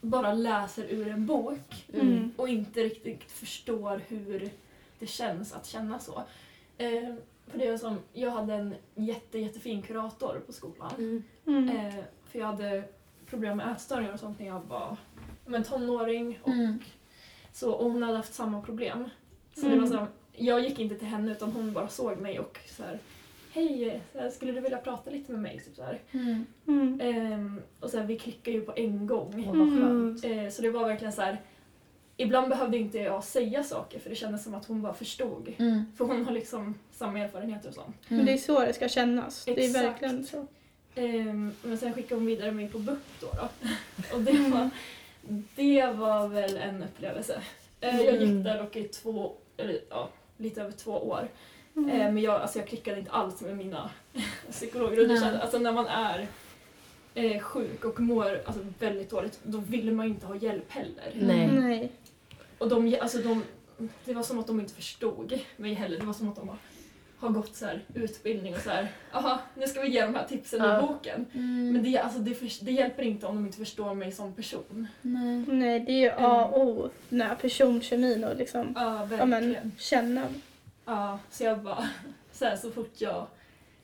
bara 0.00 0.32
läser 0.34 0.84
ur 0.90 1.08
en 1.08 1.26
bok 1.26 1.86
Mm. 1.92 2.30
och 2.36 2.48
inte 2.48 2.80
riktigt 2.84 3.32
förstår 3.32 4.00
hur 4.08 4.50
det 4.98 5.06
känns 5.06 5.52
att 5.52 5.66
känna 5.66 5.98
så. 5.98 6.22
Eh, 6.78 7.14
för 7.46 7.58
det 7.58 7.70
var 7.70 7.78
som, 7.78 7.98
jag 8.12 8.30
hade 8.30 8.54
en 8.54 8.74
jätte, 8.94 9.38
jättefin 9.38 9.82
kurator 9.82 10.42
på 10.46 10.52
skolan. 10.52 10.90
Mm. 10.98 11.22
Mm. 11.46 11.68
Eh, 11.68 12.04
för 12.26 12.38
jag 12.38 12.46
hade 12.46 12.84
problem 13.26 13.56
med 13.56 13.72
ätstörningar 13.72 14.12
och 14.12 14.20
sånt 14.20 14.38
när 14.38 14.46
jag 14.46 14.60
var 14.60 14.96
men, 15.46 15.64
tonåring. 15.64 16.38
Och, 16.42 16.48
Mm. 16.48 16.78
så, 17.52 17.72
och 17.72 17.90
hon 17.92 18.02
hade 18.02 18.16
haft 18.16 18.34
samma 18.34 18.62
problem. 18.62 19.08
Så 19.54 19.60
det 19.60 19.66
Mm. 19.66 19.80
var 19.80 19.86
så, 19.88 20.06
jag 20.32 20.60
gick 20.60 20.78
inte 20.78 20.94
till 20.98 21.06
henne 21.08 21.32
utan 21.32 21.52
hon 21.52 21.72
bara 21.72 21.88
såg 21.88 22.18
mig 22.18 22.38
och 22.40 22.58
så 22.76 22.82
här, 22.82 22.98
Hej, 23.52 24.00
här, 24.14 24.30
skulle 24.30 24.52
du 24.52 24.60
vilja 24.60 24.78
prata 24.78 25.10
lite 25.10 25.32
med 25.32 25.40
mig? 25.40 25.60
Typ 25.66 25.76
så 25.76 25.82
här. 25.82 25.98
Mm. 26.12 26.46
Mm. 26.66 27.00
Ehm, 27.00 27.60
och 27.80 27.90
så 27.90 27.98
här, 27.98 28.04
vi 28.06 28.18
klickade 28.18 28.56
ju 28.56 28.62
på 28.62 28.72
en 28.76 29.06
gång. 29.06 29.34
Åh, 29.48 29.56
vad 29.58 29.68
Mm. 29.68 29.80
skönt. 29.82 30.24
Eh, 30.24 30.48
så 30.54 30.62
det 30.62 30.70
var 30.70 30.88
verkligen 30.88 31.12
så 31.12 31.22
här. 31.22 31.40
Ibland 32.16 32.48
behövde 32.48 32.78
inte 32.78 32.98
jag 32.98 33.24
säga 33.24 33.62
saker 33.62 33.98
för 33.98 34.10
det 34.10 34.16
kändes 34.16 34.44
som 34.44 34.54
att 34.54 34.64
hon 34.66 34.82
bara 34.82 34.94
förstod. 34.94 35.52
Mm. 35.58 35.84
För 35.96 36.04
hon 36.04 36.24
har 36.24 36.32
liksom 36.32 36.74
samma 36.92 37.18
erfarenheter 37.20 37.68
och 37.68 37.74
sånt. 37.74 37.96
Men 38.08 38.26
det 38.26 38.32
är 38.32 38.38
så 38.38 38.60
det 38.60 38.72
ska 38.72 38.88
kännas. 38.88 39.44
Det 39.44 39.50
är 39.52 39.58
Exakt. 39.58 39.84
verkligen 39.84 40.26
så. 40.26 40.46
Ehm, 40.94 41.52
men 41.62 41.78
sen 41.78 41.92
skickade 41.94 42.14
hon 42.14 42.26
vidare 42.26 42.50
mig 42.52 42.68
på 42.68 42.78
BUP 42.78 42.98
då. 43.20 43.26
då. 43.26 43.48
Och 44.16 44.20
det 44.22 44.32
var, 44.50 44.70
det 45.56 45.86
var 45.86 46.28
väl 46.28 46.56
en 46.56 46.82
upplevelse. 46.82 47.42
Eh, 47.80 48.00
jag 48.00 48.14
gick 48.22 48.44
där 48.44 48.58
dock 48.62 48.76
i 48.76 48.84
två, 48.88 49.32
eller, 49.56 49.80
ja, 49.90 50.08
lite 50.36 50.62
över 50.62 50.72
två 50.72 50.92
år. 50.92 51.28
Mm. 51.76 51.90
Eh, 51.90 52.12
men 52.12 52.18
jag, 52.22 52.40
alltså, 52.42 52.58
jag 52.58 52.68
klickade 52.68 52.98
inte 52.98 53.10
alls 53.10 53.40
med 53.40 53.56
mina 53.56 53.90
psykologer. 54.50 55.00
Och 55.02 55.08
det 55.08 55.20
kändes, 55.20 55.42
alltså, 55.42 55.58
när 55.58 55.72
man 55.72 55.86
är 55.86 56.26
eh, 57.14 57.40
sjuk 57.40 57.84
och 57.84 58.00
mår 58.00 58.40
alltså, 58.46 58.62
väldigt 58.78 59.10
dåligt, 59.10 59.40
då 59.42 59.58
vill 59.58 59.92
man 59.92 60.06
ju 60.06 60.12
inte 60.12 60.26
ha 60.26 60.36
hjälp 60.36 60.70
heller. 60.72 61.12
Nej. 61.14 61.48
Nej. 61.52 61.92
Och 62.58 62.68
de, 62.68 62.98
alltså, 63.00 63.18
de, 63.18 63.42
det 64.04 64.14
var 64.14 64.22
som 64.22 64.38
att 64.38 64.46
de 64.46 64.60
inte 64.60 64.74
förstod 64.74 65.38
mig 65.56 65.74
heller. 65.74 65.98
Det 65.98 66.06
var 66.06 66.12
som 66.12 66.28
att 66.28 66.36
de 66.36 66.48
har, 66.48 66.56
har 67.18 67.28
gått 67.28 67.56
så 67.56 67.66
här, 67.66 67.82
utbildning 67.94 68.54
och 68.54 68.60
så 68.60 68.70
här, 68.70 68.88
jaha, 69.12 69.38
nu 69.54 69.66
ska 69.66 69.80
vi 69.80 69.88
ge 69.88 70.00
de 70.02 70.14
här 70.14 70.26
tipsen 70.28 70.60
Ja. 70.60 70.78
i 70.78 70.82
boken. 70.86 71.26
Mm. 71.34 71.72
Men 71.72 71.82
det, 71.82 71.98
alltså, 71.98 72.18
det, 72.18 72.34
för, 72.34 72.64
det 72.64 72.72
hjälper 72.72 73.02
inte 73.02 73.26
om 73.26 73.34
de 73.34 73.46
inte 73.46 73.58
förstår 73.58 73.94
mig 73.94 74.12
som 74.12 74.32
person. 74.32 74.86
Nej. 75.02 75.44
Nej, 75.48 75.80
det 75.80 75.92
är 75.92 75.98
ju 76.00 76.10
A 76.10 76.44
och 76.44 76.60
O. 76.60 76.90
Den 77.08 77.20
här 77.20 77.34
personkemin 77.34 78.24
och 78.24 78.36
liksom 78.36 78.72
Ja, 78.76 79.08
ja, 79.18 79.26
men, 79.26 79.72
känna. 79.78 80.26
Ja, 80.84 81.18
så 81.30 81.44
jag 81.44 81.58
bara, 81.62 81.88
så, 82.32 82.44
här, 82.44 82.56
så 82.56 82.70
fort 82.70 82.92
jag 82.98 83.26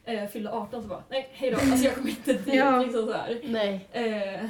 eh, 0.04 0.26
fyllde 0.28 0.50
18 0.52 0.82
så 0.82 0.88
bara, 0.88 1.02
nej 1.08 1.28
hej 1.32 1.50
då, 1.50 1.56
alltså 1.60 1.84
jag 1.84 1.94
kommer 1.94 2.08
inte 2.10 2.32
dit. 2.32 2.54
Ja. 2.54 2.82
Liksom 2.82 3.06
så 3.06 3.12
här. 3.12 3.40
Nej. 3.44 3.88
Eh, 3.92 4.46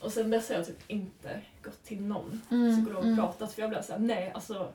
och 0.00 0.12
sen 0.12 0.30
dess 0.30 0.48
har 0.48 0.56
jag 0.56 0.66
typ 0.66 0.78
inte 0.90 1.40
gått 1.62 1.84
till 1.84 2.02
någon 2.02 2.42
Mm. 2.50 2.76
psykolog 2.76 3.10
och 3.10 3.16
pratat 3.16 3.52
för 3.52 3.62
jag 3.62 3.70
blev 3.70 3.82
såhär, 3.82 4.00
nej 4.00 4.32
alltså 4.34 4.68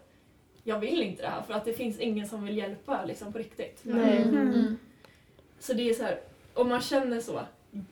jag 0.64 0.80
vill 0.80 1.02
inte 1.02 1.22
det 1.22 1.28
här 1.30 1.42
för 1.42 1.54
att 1.54 1.66
det 1.66 1.74
finns 1.74 2.00
ingen 2.00 2.28
som 2.28 2.44
vill 2.46 2.58
hjälpa 2.58 3.06
liksom 3.06 3.32
på 3.34 3.38
riktigt. 3.40 3.80
Nej. 3.84 4.22
Mm. 4.22 4.38
Mm. 4.38 4.78
Så 5.60 5.74
det 5.74 5.90
är 5.90 5.94
så 5.94 6.04
här, 6.04 6.20
om 6.54 6.70
man 6.70 6.82
känner 6.82 7.20
så, 7.20 7.42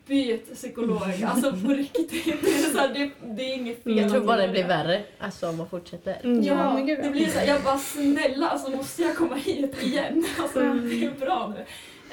byt 0.06 0.54
psykolog, 0.56 1.24
alltså 1.28 1.52
på 1.52 1.68
riktigt. 1.74 2.12
Det 2.42 2.50
är, 2.50 2.72
så 2.74 2.78
här, 2.78 2.94
det, 2.94 3.12
det 3.36 3.44
är 3.44 3.56
inget 3.56 3.84
fel 3.84 3.98
Jag 3.98 4.10
tror 4.10 4.20
att 4.22 4.28
bara 4.28 4.42
det 4.42 4.48
blir 4.48 4.68
värre 4.68 5.04
alltså, 5.20 5.50
om 5.50 5.58
man 5.58 5.70
fortsätter. 5.70 6.18
Mm. 6.24 6.44
Ja, 6.44 6.74
men 6.74 6.86
gud, 6.88 7.00
det 7.04 7.10
blir 7.10 7.28
så 7.28 7.40
här, 7.40 7.48
jag 7.48 7.64
bara 7.64 7.78
snälla, 7.78 8.50
alltså 8.50 8.72
måste 8.72 9.02
jag 9.02 9.16
komma 9.18 9.36
hit 9.36 9.84
igen? 9.84 10.26
Alltså 10.40 10.60
Mm. 10.60 10.90
det 10.90 11.06
är 11.06 11.12
bra 11.26 11.54
nu. 11.56 11.66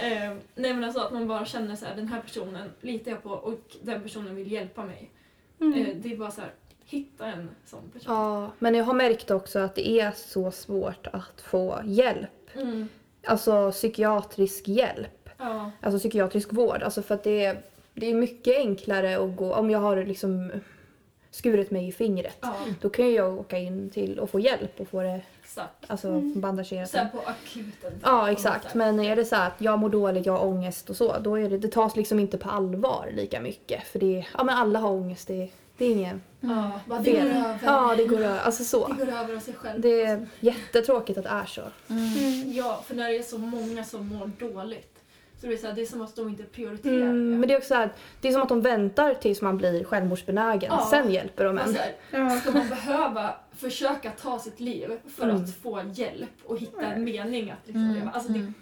Eh, 0.06 0.32
nej 0.54 0.74
men 0.74 0.84
alltså 0.84 1.00
att 1.00 1.12
man 1.12 1.28
bara 1.28 1.44
känner 1.44 1.76
så 1.76 1.86
här, 1.86 1.96
den 1.96 2.08
här 2.08 2.20
personen 2.20 2.70
litar 2.80 3.10
jag 3.10 3.22
på 3.22 3.30
och 3.30 3.60
den 3.82 4.02
personen 4.02 4.34
vill 4.36 4.52
hjälpa 4.52 4.84
mig. 4.84 5.10
Mm. 5.60 5.74
Eh, 5.86 5.96
det 5.96 6.12
är 6.12 6.16
bara 6.16 6.30
så 6.30 6.40
här, 6.40 6.50
hitta 6.84 7.26
en 7.26 7.48
sån 7.66 7.90
person. 7.92 8.14
ja, 8.14 8.50
men 8.58 8.74
jag 8.74 8.84
har 8.84 8.94
märkt 8.94 9.30
också 9.30 9.58
att 9.58 9.74
det 9.74 9.88
är 9.88 10.12
så 10.16 10.50
svårt 10.50 11.06
att 11.06 11.40
få 11.40 11.80
hjälp. 11.84 12.50
Mm. 12.54 12.88
Alltså 13.26 13.72
psykiatrisk 13.72 14.68
hjälp. 14.68 15.15
Ja. 15.38 15.70
Alltså 15.80 15.98
psykiatrisk 15.98 16.52
vård. 16.52 16.82
Alltså 16.82 17.02
för 17.02 17.14
att 17.14 17.24
det 17.24 17.44
är, 17.44 17.58
det 17.94 18.06
är 18.10 18.14
mycket 18.14 18.56
enklare 18.56 19.16
att 19.24 19.36
gå, 19.36 19.54
om 19.54 19.70
jag 19.70 19.78
har 19.78 20.04
liksom 20.04 20.50
skurit 21.30 21.70
mig 21.70 21.88
i 21.88 21.92
fingret. 21.92 22.36
ja, 22.40 22.54
Då 22.80 22.90
kan 22.90 23.06
ju 23.06 23.12
jag 23.14 23.38
åka 23.38 23.58
in 23.58 23.90
till 23.90 24.18
och 24.18 24.30
få 24.30 24.40
hjälp 24.40 24.80
och 24.80 24.88
få 24.88 25.02
det 25.02 25.20
exakt. 25.42 25.84
alltså, 25.86 26.08
Mm. 26.08 26.40
bandagerat. 26.40 26.90
Sen 26.90 27.06
på 27.10 27.18
akuten. 27.18 27.92
Ja 28.02 28.30
exakt, 28.30 28.74
men 28.74 29.00
är 29.00 29.16
det 29.16 29.24
så 29.24 29.36
att 29.36 29.52
jag 29.58 29.78
mår 29.78 29.88
dåligt, 29.88 30.26
jag 30.26 30.32
har 30.32 30.44
ångest 30.46 30.90
och 30.90 30.96
så, 30.96 31.18
då 31.18 31.34
är 31.38 31.48
det, 31.50 31.58
det 31.58 31.68
tas 31.72 31.96
liksom 31.96 32.18
inte 32.20 32.38
på 32.38 32.50
allvar 32.50 33.08
lika 33.12 33.40
mycket. 33.40 33.82
För 33.84 33.98
det 33.98 34.26
ja 34.38 34.44
men 34.44 34.54
alla 34.56 34.78
har 34.78 34.90
ångest, 34.90 35.28
det, 35.28 35.48
det 35.78 35.84
är 35.84 35.90
ingen 35.90 36.22
Ja, 36.40 36.72
bara, 36.86 36.98
det 36.98 37.04
fel. 37.04 37.28
går 37.28 37.34
över. 37.38 37.58
Ja 37.64 37.94
det 37.96 38.04
går 38.04 38.18
över, 38.20 38.38
alltså 38.38 38.64
så. 38.64 38.88
Det 38.88 38.94
går 39.04 39.12
över 39.12 39.36
av 39.36 39.40
sig 39.40 39.54
själv. 39.54 39.80
Det 39.80 40.02
är 40.02 40.26
jättetråkigt 40.40 41.18
att 41.18 41.24
det 41.24 41.30
är 41.30 41.46
så. 41.46 41.62
Mm. 41.90 42.52
Ja, 42.52 42.82
för 42.86 42.94
när 42.94 43.08
det 43.08 43.16
är 43.18 43.22
så 43.22 43.38
många 43.38 43.84
som 43.84 44.06
mår 44.08 44.30
dåligt 44.38 44.95
så 45.46 45.50
det 45.50 45.54
är, 45.54 45.58
så 45.58 45.66
här, 45.66 45.74
det 45.74 45.82
är 45.82 45.86
som 45.86 46.02
att 46.02 46.16
de 46.16 46.28
inte 46.28 46.42
prioriterar 46.42 46.94
Mm, 46.96 47.30
det. 47.30 47.38
men 47.38 47.48
det 47.48 47.54
är 47.54 47.58
också 47.58 47.68
så 47.68 47.74
här, 47.74 47.90
det 48.20 48.28
är 48.28 48.32
som 48.32 48.42
att 48.42 48.48
de 48.48 48.60
väntar 48.60 49.14
tills 49.14 49.42
man 49.42 49.56
blir 49.58 49.84
självmordsbenägen, 49.84 50.72
Ja. 50.72 50.86
sen 50.90 51.10
hjälper 51.10 51.44
de 51.44 51.58
en. 51.58 51.74
så 51.74 51.80
här, 51.80 51.92
Ja. 52.10 52.30
Ska 52.40 52.50
man 52.50 52.68
behöva 52.68 53.34
försöka 53.56 54.10
ta 54.10 54.38
sitt 54.38 54.60
liv 54.60 54.90
för 55.16 55.24
Mm. 55.28 55.36
att 55.44 55.54
få 55.56 55.82
hjälp 55.94 56.30
och 56.44 56.58
hitta 56.58 56.82
en 56.86 57.04
mening 57.04 57.50
att 57.50 57.58
liksom 57.66 57.82
Mm. 57.82 57.94
leva? 57.94 58.10
Alltså 58.10 58.32
det, 58.32 58.38
Mm. 58.38 58.54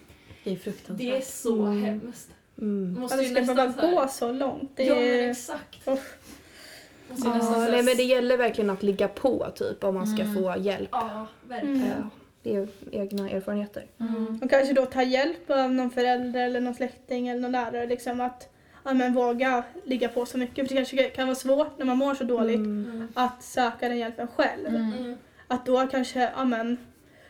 Det 0.44 0.52
är 0.52 0.56
fruktansvärt. 0.56 0.98
det 0.98 1.16
är 1.16 1.20
så 1.20 1.62
Mm. 1.62 1.82
hemskt. 1.84 2.28
Mm. 2.58 3.00
Måste 3.00 3.14
Alltså, 3.16 3.28
ju 3.30 3.44
ska 3.44 3.54
behöva 3.54 3.72
här- 3.82 3.90
gå 3.92 4.08
så 4.08 4.32
långt. 4.32 4.70
Det 4.76 4.84
Ja 4.84 4.94
men 4.94 5.30
exakt. 5.30 5.84
Så 5.84 7.28
här- 7.28 7.70
nej, 7.70 7.82
men 7.82 7.96
det 7.96 8.02
gäller 8.02 8.36
verkligen 8.36 8.70
att 8.70 8.82
ligga 8.82 9.08
på 9.08 9.46
typ 9.54 9.84
om 9.84 9.94
man 9.94 10.06
ska 10.06 10.22
Mm. 10.22 10.34
få 10.34 10.54
hjälp. 10.58 10.88
Ja, 10.92 11.26
verkligen. 11.48 12.10
Ja, 12.46 12.52
det 12.52 12.56
är 12.56 12.68
egna 13.02 13.30
erfarenheter. 13.30 13.86
Mm. 14.00 14.40
Och 14.42 14.50
kanske 14.50 14.74
då 14.74 14.86
ta 14.86 15.02
hjälp 15.02 15.50
av 15.50 15.72
någon 15.72 15.90
förälder 15.90 16.44
eller 16.44 16.60
någon 16.60 16.74
släkting 16.74 17.28
eller 17.28 17.40
någon 17.40 17.52
lärare. 17.52 17.86
Liksom 17.86 18.20
att, 18.20 18.52
ja, 18.84 18.94
men 18.94 19.14
våga 19.14 19.64
ligga 19.84 20.08
på 20.08 20.26
så 20.26 20.38
mycket. 20.38 20.68
För 20.68 20.74
det 20.74 20.80
kanske 20.84 21.10
kan 21.10 21.26
vara 21.26 21.34
svårt 21.34 21.78
när 21.78 21.84
man 21.86 21.98
mår 21.98 22.14
så 22.14 22.24
dåligt 22.24 22.56
Mm. 22.56 23.08
Att 23.14 23.42
söka 23.42 23.88
den 23.88 23.98
hjälpen 23.98 24.28
själv. 24.28 24.66
Mm. 24.68 24.92
Mm. 24.92 25.16
Att 25.48 25.66
då 25.66 25.86
kanske 25.86 26.20
ja, 26.36 26.44
men, 26.44 26.78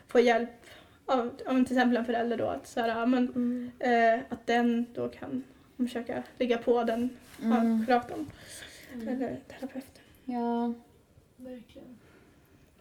få 0.07 0.19
hjälp 0.19 0.49
av, 1.05 1.19
av 1.45 1.53
till 1.63 1.77
exempel 1.77 1.97
en 1.97 2.05
förälder 2.05 2.37
då. 2.37 2.45
Att, 2.45 2.67
så 2.67 2.79
här, 2.81 2.87
ja, 2.87 3.05
men, 3.05 3.27
Mm. 3.27 3.71
eh, 3.79 4.19
att 4.29 4.47
den 4.47 4.85
då 4.93 5.07
kan 5.09 5.43
försöka 5.77 6.23
ligga 6.39 6.57
på 6.57 6.83
den 6.83 7.09
Mm. 7.43 7.79
ja, 7.79 7.85
kuratorn 7.85 8.25
Mm. 8.93 9.07
eller 9.07 9.39
terapeuten. 9.47 10.03
Ja. 10.25 10.73
Verkligen. 11.37 11.97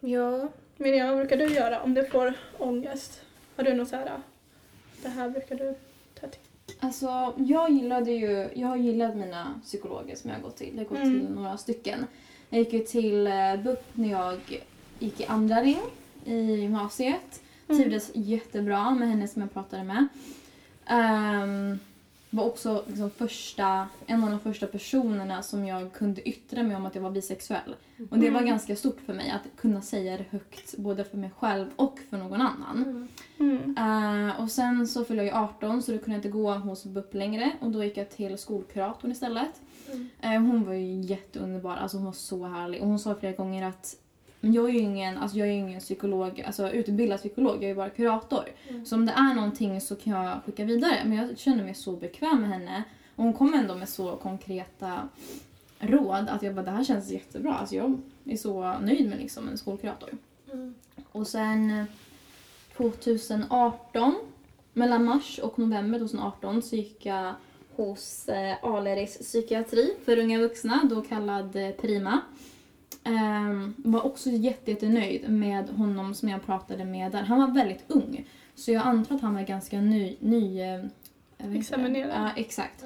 Ja. 0.01 0.49
Miriam, 0.77 1.09
vad 1.09 1.17
brukar 1.17 1.37
du 1.37 1.55
göra 1.55 1.83
om 1.83 1.95
du 1.95 2.05
får 2.05 2.35
ångest? 2.59 3.21
Har 3.57 3.65
du 3.65 3.75
något 3.75 3.89
så 3.89 3.97
här, 3.97 4.11
det 5.03 5.09
här 5.09 5.31
brukar 5.31 5.57
du 5.57 5.75
ta 6.21 6.27
till? 6.27 6.41
Alltså, 6.81 7.35
jag 7.37 7.71
gillade 7.71 8.11
ju, 8.13 8.49
jag 8.55 8.69
har 8.69 8.77
gillat 8.77 9.17
mina 9.17 9.61
psykologer 9.65 10.17
som 10.17 10.31
jag 10.31 10.37
har 10.37 10.43
gått 10.43 10.57
till. 10.57 10.71
Jag 10.73 10.79
har 10.85 10.89
gått 10.89 10.99
Mm. 10.99 11.21
till 11.21 11.31
några 11.35 11.57
stycken. 11.57 12.07
Jag 12.51 12.59
gick 12.59 12.73
ju 12.73 12.81
till 12.85 13.27
eh, 13.27 13.57
BUP 13.65 13.83
när 13.93 14.11
jag 14.11 14.41
gick 14.99 15.21
i 15.21 15.25
andra 15.27 15.63
ring 15.63 15.81
i 16.25 16.35
gymnasiet. 16.55 17.43
Mm. 17.69 17.81
Trivdes 17.81 18.11
jättebra 18.15 18.91
med 18.91 19.09
henne 19.09 19.29
som 19.29 19.43
jag 19.43 19.53
pratade 19.53 19.85
med. 19.85 20.07
Um, 20.91 21.79
var 22.37 22.45
också 22.45 22.85
liksom 22.87 23.11
första, 23.11 23.89
en 24.07 24.25
av 24.25 24.31
de 24.31 24.41
första 24.41 24.67
personerna 24.67 25.43
som 25.43 25.67
jag 25.67 25.93
kunde 25.93 26.29
yttra 26.29 26.63
mig 26.63 26.77
om 26.77 26.87
att 26.87 26.95
jag 26.95 27.03
var 27.03 27.11
bisexuell. 27.11 27.77
Och 28.11 28.19
det 28.19 28.31
var 28.31 28.39
Mm. 28.41 28.47
ganska 28.51 28.77
stort 28.77 29.01
för 29.07 29.15
mig 29.15 29.31
att 29.31 29.61
kunna 29.61 29.83
säga 29.83 30.17
det 30.17 30.25
högt 30.31 30.77
både 30.79 31.05
för 31.05 31.17
mig 31.17 31.31
själv 31.39 31.67
och 31.77 31.99
för 32.11 32.17
någon 32.19 32.41
annan. 32.41 33.09
Mm. 33.39 33.77
Eh, 34.29 34.41
och 34.43 34.51
sen 34.51 34.89
så 34.89 35.05
fyllde 35.05 35.25
jag 35.25 35.35
ju 35.35 35.41
18 35.45 35.83
så 35.83 35.93
då 35.93 35.99
kunde 35.99 36.11
jag 36.11 36.19
inte 36.19 36.29
gå 36.29 36.53
hos 36.53 36.85
BUP 36.85 37.15
längre 37.15 37.53
och 37.61 37.71
då 37.71 37.85
gick 37.85 37.97
jag 37.97 38.11
till 38.11 38.39
skolkuratorn 38.39 39.13
istället. 39.13 39.61
Mm. 39.93 40.09
Eh, 40.21 40.31
hon 40.51 40.65
var 40.67 40.73
ju 40.75 41.01
jätteunderbar, 41.01 41.77
alltså 41.77 41.97
hon 41.97 42.05
var 42.07 42.13
så 42.13 42.47
härlig 42.47 42.81
och 42.83 42.89
hon 42.89 42.99
sa 42.99 43.15
flera 43.15 43.33
gånger 43.33 43.67
att 43.69 43.97
men 44.45 44.53
jag 44.53 44.69
är 44.69 44.73
ju 44.73 44.79
ingen, 44.79 45.19
alltså 45.19 45.39
jag 45.39 45.49
är 45.49 45.53
ingen 45.53 45.81
psykolog, 45.81 46.43
alltså 46.47 46.71
utbildad 46.71 47.19
psykolog, 47.19 47.55
jag 47.55 47.65
är 47.65 47.69
ju 47.69 47.75
bara 47.75 47.91
kurator. 47.91 48.45
Mm. 48.69 48.87
Så 48.87 48.97
om 48.97 49.07
det 49.07 49.13
är 49.13 49.35
någonting 49.35 49.81
så 49.81 49.97
kan 49.97 50.13
jag 50.13 50.43
skicka 50.47 50.65
vidare. 50.65 51.03
Men 51.05 51.19
jag 51.19 51.39
känner 51.39 51.65
mig 51.65 51.75
så 51.75 51.93
bekväm 51.93 52.41
med 52.41 52.51
henne 52.51 52.83
och 53.17 53.25
hon 53.25 53.33
kom 53.33 53.55
ändå 53.55 53.75
med 53.75 53.89
så 53.89 54.17
konkreta 54.17 55.09
råd 55.79 56.29
att 56.29 56.43
jag 56.43 56.55
bara 56.55 56.65
det 56.65 56.71
här 56.71 56.85
känns 56.85 57.11
jättebra. 57.11 57.55
Alltså 57.55 57.75
jag 57.75 58.01
är 58.25 58.37
så 58.37 58.79
nöjd 58.79 59.09
med 59.09 59.19
liksom 59.19 59.49
en 59.49 59.59
skolkurator. 59.59 60.11
Mm. 60.53 60.75
Och 61.13 61.27
sen 61.27 61.71
eh, 61.71 61.85
2018, 62.77 64.15
mellan 64.73 65.05
mars 65.05 65.39
och 65.39 65.59
november 65.59 65.99
2018 65.99 66.63
så 66.63 66.77
gick 66.77 67.07
jag 67.07 67.35
hos 67.77 68.29
eh, 68.29 68.65
Aleris 68.65 69.19
psykiatri 69.19 69.95
för 70.05 70.19
unga 70.19 70.39
vuxna, 70.39 70.81
då 70.91 71.03
kallad 71.03 71.57
eh, 71.57 71.71
Prima. 71.71 72.21
Ehm, 73.05 73.75
var 73.77 74.07
också 74.07 74.31
jätte, 74.31 74.71
jättenöjd 74.71 75.29
med 75.31 75.69
honom 75.71 76.15
som 76.15 76.29
jag 76.29 76.47
pratade 76.47 76.85
med 76.85 77.13
där. 77.13 77.23
Han 77.23 77.39
var 77.39 77.49
väldigt 77.49 77.85
ung. 77.89 78.27
Så 78.55 78.73
jag 78.73 78.87
antar 78.87 79.15
att 79.15 79.23
han 79.23 79.35
var 79.35 79.43
ganska 79.43 79.81
ny... 79.81 80.17
ny 80.21 80.61
eh. 80.61 80.85
Examinerad. 81.57 82.11
Ja, 82.15 82.31
exakt. 82.37 82.85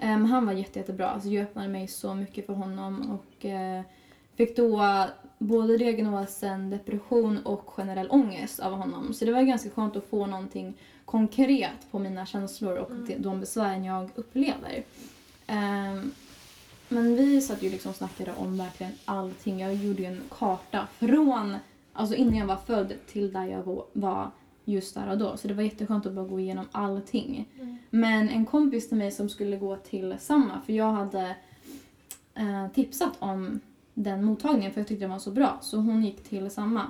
Mm. 0.00 0.22
Um, 0.22 0.24
han 0.30 0.46
var 0.46 0.52
jätte, 0.52 0.78
jättebra. 0.78 1.08
Alltså, 1.10 1.28
jag 1.28 1.42
öppnade 1.42 1.68
mig 1.68 1.88
så 1.88 2.14
mycket 2.14 2.46
för 2.46 2.52
honom 2.52 3.10
och 3.20 3.44
eh, 3.44 3.82
fick 4.36 4.56
då 4.56 4.82
både 5.38 5.76
diagnosen 5.78 6.70
depression 6.70 7.38
och 7.44 7.64
generell 7.70 8.10
ångest 8.10 8.60
av 8.60 8.72
honom. 8.72 9.14
Så 9.14 9.24
det 9.24 9.32
var 9.32 9.42
ganska 9.42 9.70
skönt 9.70 9.96
att 9.96 10.06
få 10.06 10.26
någonting 10.26 10.74
konkret 11.04 11.90
på 11.90 11.98
mina 11.98 12.26
känslor 12.26 12.76
och 12.76 12.90
Mm. 12.90 13.22
de- 13.22 13.40
besvären 13.40 13.84
jag 13.84 14.10
upplever. 14.14 14.84
Ehm, 15.46 16.12
men 16.88 17.14
vi 17.16 17.40
satt 17.40 17.62
ju 17.62 17.70
liksom 17.70 17.92
snackade 17.92 18.32
om 18.36 18.58
verkligen 18.58 18.92
allting. 19.04 19.60
Jag 19.60 19.74
gjorde 19.74 20.02
ju 20.02 20.08
en 20.08 20.20
karta 20.38 20.86
från 20.98 21.56
alltså 21.92 22.14
innan 22.14 22.34
jag 22.36 22.46
var 22.46 22.56
född 22.56 22.92
till 23.06 23.32
där 23.32 23.44
jag 23.46 23.62
var- 23.62 23.84
var 23.92 24.30
just 24.64 24.94
där 24.94 25.10
och 25.10 25.18
då. 25.18 25.36
Så 25.36 25.48
det 25.48 25.54
var 25.54 25.62
jätteskönt 25.62 26.06
att 26.06 26.12
bara 26.12 26.24
gå 26.26 26.40
igenom 26.40 26.66
allting. 26.72 27.48
Mm. 27.60 27.76
Men 27.90 28.28
en 28.28 28.46
kompis 28.46 28.88
till 28.88 28.98
mig 28.98 29.10
som 29.10 29.28
skulle 29.28 29.56
gå 29.56 29.76
till 29.76 30.14
samma, 30.20 30.60
för 30.66 30.72
jag 30.72 30.92
hade 30.92 31.36
eh, 32.34 32.68
tipsat 32.74 33.12
om 33.18 33.60
den 33.94 34.24
mottagningen 34.24 34.72
för 34.72 34.80
jag 34.80 34.88
tyckte 34.88 35.04
den 35.04 35.10
var 35.10 35.18
så 35.18 35.30
bra. 35.30 35.58
Så 35.62 35.76
hon 35.76 36.04
gick 36.04 36.24
till 36.24 36.50
samma. 36.50 36.80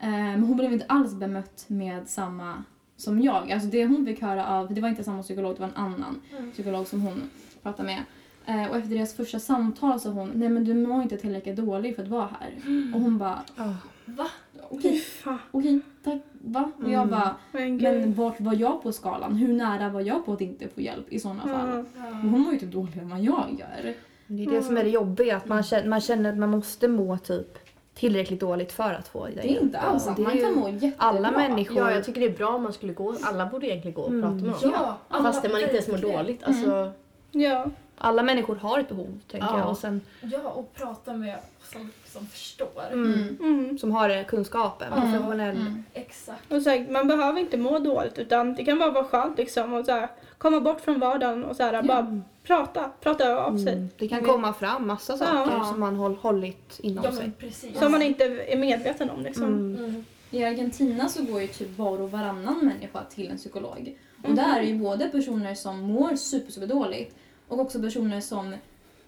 Eh, 0.00 0.08
men 0.10 0.42
hon 0.44 0.56
blev 0.56 0.72
inte 0.72 0.84
alls 0.88 1.14
bemött 1.14 1.64
med 1.68 2.08
samma 2.08 2.64
som 2.96 3.20
jag. 3.22 3.52
Alltså 3.52 3.68
det 3.68 3.86
hon 3.86 4.06
fick 4.06 4.22
höra 4.22 4.46
av, 4.46 4.74
det 4.74 4.80
var 4.80 4.88
inte 4.88 5.04
samma 5.04 5.22
psykolog, 5.22 5.54
det 5.54 5.60
var 5.60 5.68
en 5.68 5.74
annan 5.76 6.20
Mm. 6.38 6.52
psykolog 6.52 6.86
som 6.86 7.00
hon 7.00 7.30
pratade 7.62 7.86
med. 7.86 8.02
Eh, 8.48 8.70
och 8.70 8.76
efter 8.76 8.90
deras 8.94 9.14
första 9.14 9.38
samtal 9.38 10.00
sa 10.00 10.10
hon, 10.10 10.30
nej 10.34 10.48
men 10.48 10.64
du 10.64 10.74
mår 10.74 11.02
inte 11.02 11.16
tillräckligt 11.16 11.56
dålig 11.56 11.96
för 11.96 12.02
att 12.02 12.08
vara 12.08 12.28
här. 12.40 12.50
Och 12.94 13.00
hon 13.00 13.18
bara, 13.18 13.42
Ja. 13.56 13.74
Va? 14.04 14.26
okej, 14.70 14.98
Fan, 15.00 15.38
okej, 15.50 15.80
tack, 16.04 16.18
va? 16.32 16.70
Och 16.76 16.90
jag 16.90 16.92
Mm. 17.02 17.08
bara, 17.10 17.34
men 17.52 17.76
men 17.76 18.14
vart 18.14 18.40
var 18.40 18.54
jag 18.54 18.82
på 18.82 18.92
skalan? 18.92 19.34
Hur 19.34 19.52
nära 19.52 19.88
var 19.88 20.00
jag 20.00 20.26
på 20.26 20.32
att 20.32 20.40
inte 20.40 20.68
få 20.68 20.80
hjälp 20.80 21.06
i 21.12 21.20
sådana 21.20 21.42
fall? 21.42 21.68
Ja. 21.68 21.78
Och 21.78 21.86
Ja. 21.96 22.02
hon 22.22 22.40
mår 22.40 22.52
ju 22.52 22.58
typ 22.58 22.72
dåligare 22.72 23.00
än 23.00 23.08
vad 23.10 23.20
jag 23.20 23.44
gör. 23.58 23.94
Det 24.26 24.42
är 24.44 24.50
det 24.50 24.62
som 24.62 24.76
är 24.76 24.84
det 24.84 24.90
jobbiga, 24.90 25.36
att 25.36 25.46
man 25.48 25.62
känner, 25.62 25.88
man 25.88 26.00
känner 26.00 26.32
att 26.32 26.38
man 26.38 26.50
måste 26.50 26.88
må 26.88 27.18
typ 27.18 27.58
tillräckligt 27.94 28.40
dåligt 28.40 28.72
för 28.72 28.94
att 28.94 29.08
få 29.08 29.26
Det 29.26 29.40
är 29.56 29.62
inte 29.62 29.78
alls 29.78 30.02
sant. 30.04 30.16
Det 30.16 30.22
Man 30.22 30.38
kan 30.38 30.54
må 30.54 30.68
jättebra. 30.68 30.92
Alla 30.96 31.30
människor... 31.30 31.76
Ja, 31.78 31.92
jag 31.92 32.04
tycker 32.04 32.20
det 32.20 32.26
är 32.26 32.36
bra 32.36 32.48
om 32.48 32.62
man 32.62 32.72
skulle 32.72 32.92
gå. 32.92 33.14
Alla 33.22 33.46
borde 33.46 33.66
egentligen 33.66 33.94
gå 33.94 34.02
och 34.02 34.08
Mm. 34.08 34.22
prata 34.22 34.34
med 34.34 34.44
någon. 34.44 34.84
Ja, 34.84 34.98
alla 35.08 35.22
Fast 35.32 35.50
man 35.50 35.60
inte 35.60 35.72
ens 35.74 35.88
mår 35.88 35.98
dåligt. 35.98 36.42
Alltså, 36.44 36.92
Ja. 37.30 37.66
Alla 37.98 38.22
människor 38.22 38.56
har 38.56 38.78
ett 38.78 38.88
behov, 38.88 39.20
tänker 39.30 39.46
Ja. 39.48 39.58
jag. 39.58 39.68
Och 39.68 39.76
sen, 39.78 40.00
Ja, 40.20 40.38
och 40.50 40.74
prata 40.74 41.12
med 41.12 41.38
folk 41.60 41.92
som 42.06 42.26
förstår. 42.26 42.82
mm, 42.92 43.36
Mm. 43.40 43.78
som 43.78 43.90
har 43.92 44.24
kunskapen, 44.24 44.92
Mm. 44.92 45.12
professionell. 45.12 45.56
Mm. 45.56 45.84
Exakt. 45.94 46.52
Och 46.52 46.62
så 46.62 46.70
här, 46.70 46.86
man 46.90 47.08
behöver 47.08 47.40
inte 47.40 47.56
må 47.56 47.78
dåligt 47.78 48.18
utan 48.18 48.54
det 48.54 48.64
kan 48.64 48.78
bara 48.78 48.90
vara 48.90 49.04
skönt 49.04 49.38
liksom 49.38 49.72
och 49.72 49.84
så 49.84 49.92
här, 49.92 50.08
komma 50.38 50.60
bort 50.60 50.80
från 50.80 51.00
vardagen 51.00 51.44
och 51.44 51.56
så 51.56 51.62
här, 51.62 51.82
bara 51.82 52.20
prata, 52.42 52.90
prata 53.00 53.36
av 53.44 53.58
sig. 53.58 53.72
Mm. 53.72 53.88
Det 53.98 54.08
kan 54.08 54.24
komma 54.24 54.52
fram 54.52 54.86
massa 54.86 55.16
saker 55.16 55.52
Ja. 55.52 55.64
som 55.64 55.80
man 55.80 55.96
håll, 55.96 56.14
hållit 56.16 56.80
inom 56.82 57.04
Ja, 57.04 57.12
sig. 57.12 57.30
precis. 57.38 57.78
Som 57.78 57.92
man 57.92 58.02
inte 58.02 58.24
är 58.24 58.56
medveten 58.58 59.10
om 59.10 59.22
liksom. 59.22 59.44
Mm. 59.44 59.84
Mm. 59.84 60.04
I 60.30 60.44
Argentina 60.44 61.08
så 61.08 61.22
går 61.24 61.40
ju 61.40 61.46
typ 61.46 61.78
var 61.78 62.00
och 62.00 62.10
varannan 62.10 62.58
människa 62.66 63.04
till 63.10 63.30
en 63.30 63.36
psykolog. 63.36 63.98
Och 64.24 64.34
där 64.34 64.58
är 64.58 64.62
ju 64.62 64.78
både 64.78 65.08
personer 65.08 65.54
som 65.54 65.80
mår 65.80 66.16
super, 66.16 66.52
super 66.52 66.66
dåligt 66.66 67.14
och 67.48 67.60
också 67.60 67.80
personer 67.80 68.20
som 68.20 68.54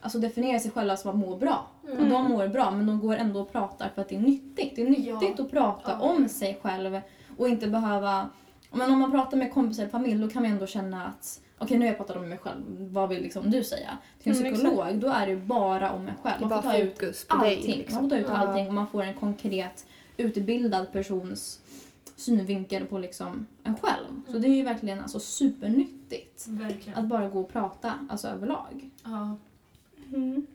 alltså, 0.00 0.18
definierar 0.18 0.58
sig 0.58 0.70
själva 0.70 0.96
som 0.96 1.10
att 1.10 1.16
må 1.16 1.36
bra. 1.36 1.66
Och 1.82 1.88
Mm. 1.90 2.08
de 2.10 2.24
mår 2.24 2.48
bra 2.48 2.70
men 2.70 2.86
de 2.86 3.00
går 3.00 3.16
ändå 3.16 3.40
och 3.40 3.52
pratar 3.52 3.88
för 3.94 4.02
att 4.02 4.08
det 4.08 4.16
är 4.16 4.20
nyttigt. 4.20 4.76
Det 4.76 4.82
är 4.82 4.90
nyttigt 4.90 5.34
Ja. 5.38 5.44
att 5.44 5.50
prata 5.50 5.90
Ja. 6.00 6.00
om 6.10 6.28
sig 6.28 6.58
själv 6.62 7.00
och 7.38 7.48
inte 7.48 7.66
behöva... 7.66 8.28
Men 8.72 8.92
om 8.92 8.98
man 8.98 9.10
pratar 9.10 9.36
med 9.36 9.52
kompisar 9.52 9.82
eller 9.82 9.90
familj 9.90 10.22
då 10.22 10.28
kan 10.28 10.42
man 10.42 10.50
ändå 10.52 10.66
känna 10.66 11.06
att 11.06 11.40
okej 11.58 11.78
nu 11.78 11.84
har 11.84 11.88
jag 11.90 11.96
pratat 11.96 12.16
om 12.16 12.28
mig 12.28 12.38
själv, 12.38 12.62
vad 12.92 13.08
vill 13.08 13.22
liksom 13.22 13.50
du 13.50 13.64
säga? 13.64 13.98
Till 14.22 14.32
en 14.32 14.38
Mm, 14.38 14.54
psykolog 14.54 14.94
då 14.94 15.08
är 15.08 15.26
det 15.26 15.36
bara 15.36 15.92
om 15.92 16.04
mig 16.04 16.14
själv. 16.22 16.40
Man 16.40 16.62
får 16.62 16.70
ta 16.70 16.76
ut 16.78 16.92
fokus 16.98 17.24
på 17.26 17.36
dig. 17.36 17.56
allting. 17.56 17.76
Liksom. 17.78 17.94
Man 17.94 18.10
får 18.10 18.16
ta 18.16 18.22
ut 18.22 18.30
allting 18.30 18.66
och 18.68 18.74
man 18.74 18.86
får 18.86 19.02
en 19.02 19.14
konkret 19.14 19.86
utbildad 20.16 20.92
persons 20.92 21.59
synvinkel 22.20 22.86
på 22.86 22.98
liksom 22.98 23.46
en 23.64 23.76
själv. 23.76 24.20
Så 24.28 24.38
det 24.38 24.48
är 24.48 24.54
ju 24.54 24.62
verkligen 24.62 25.00
alltså 25.00 25.20
supernyttigt 25.20 26.46
Verkligen. 26.48 26.98
att 26.98 27.04
bara 27.06 27.28
gå 27.28 27.40
och 27.40 27.52
prata 27.52 27.94
alltså 28.08 28.28
överlag. 28.28 28.90
Ja. 29.04 29.36
Mm. 30.14 30.46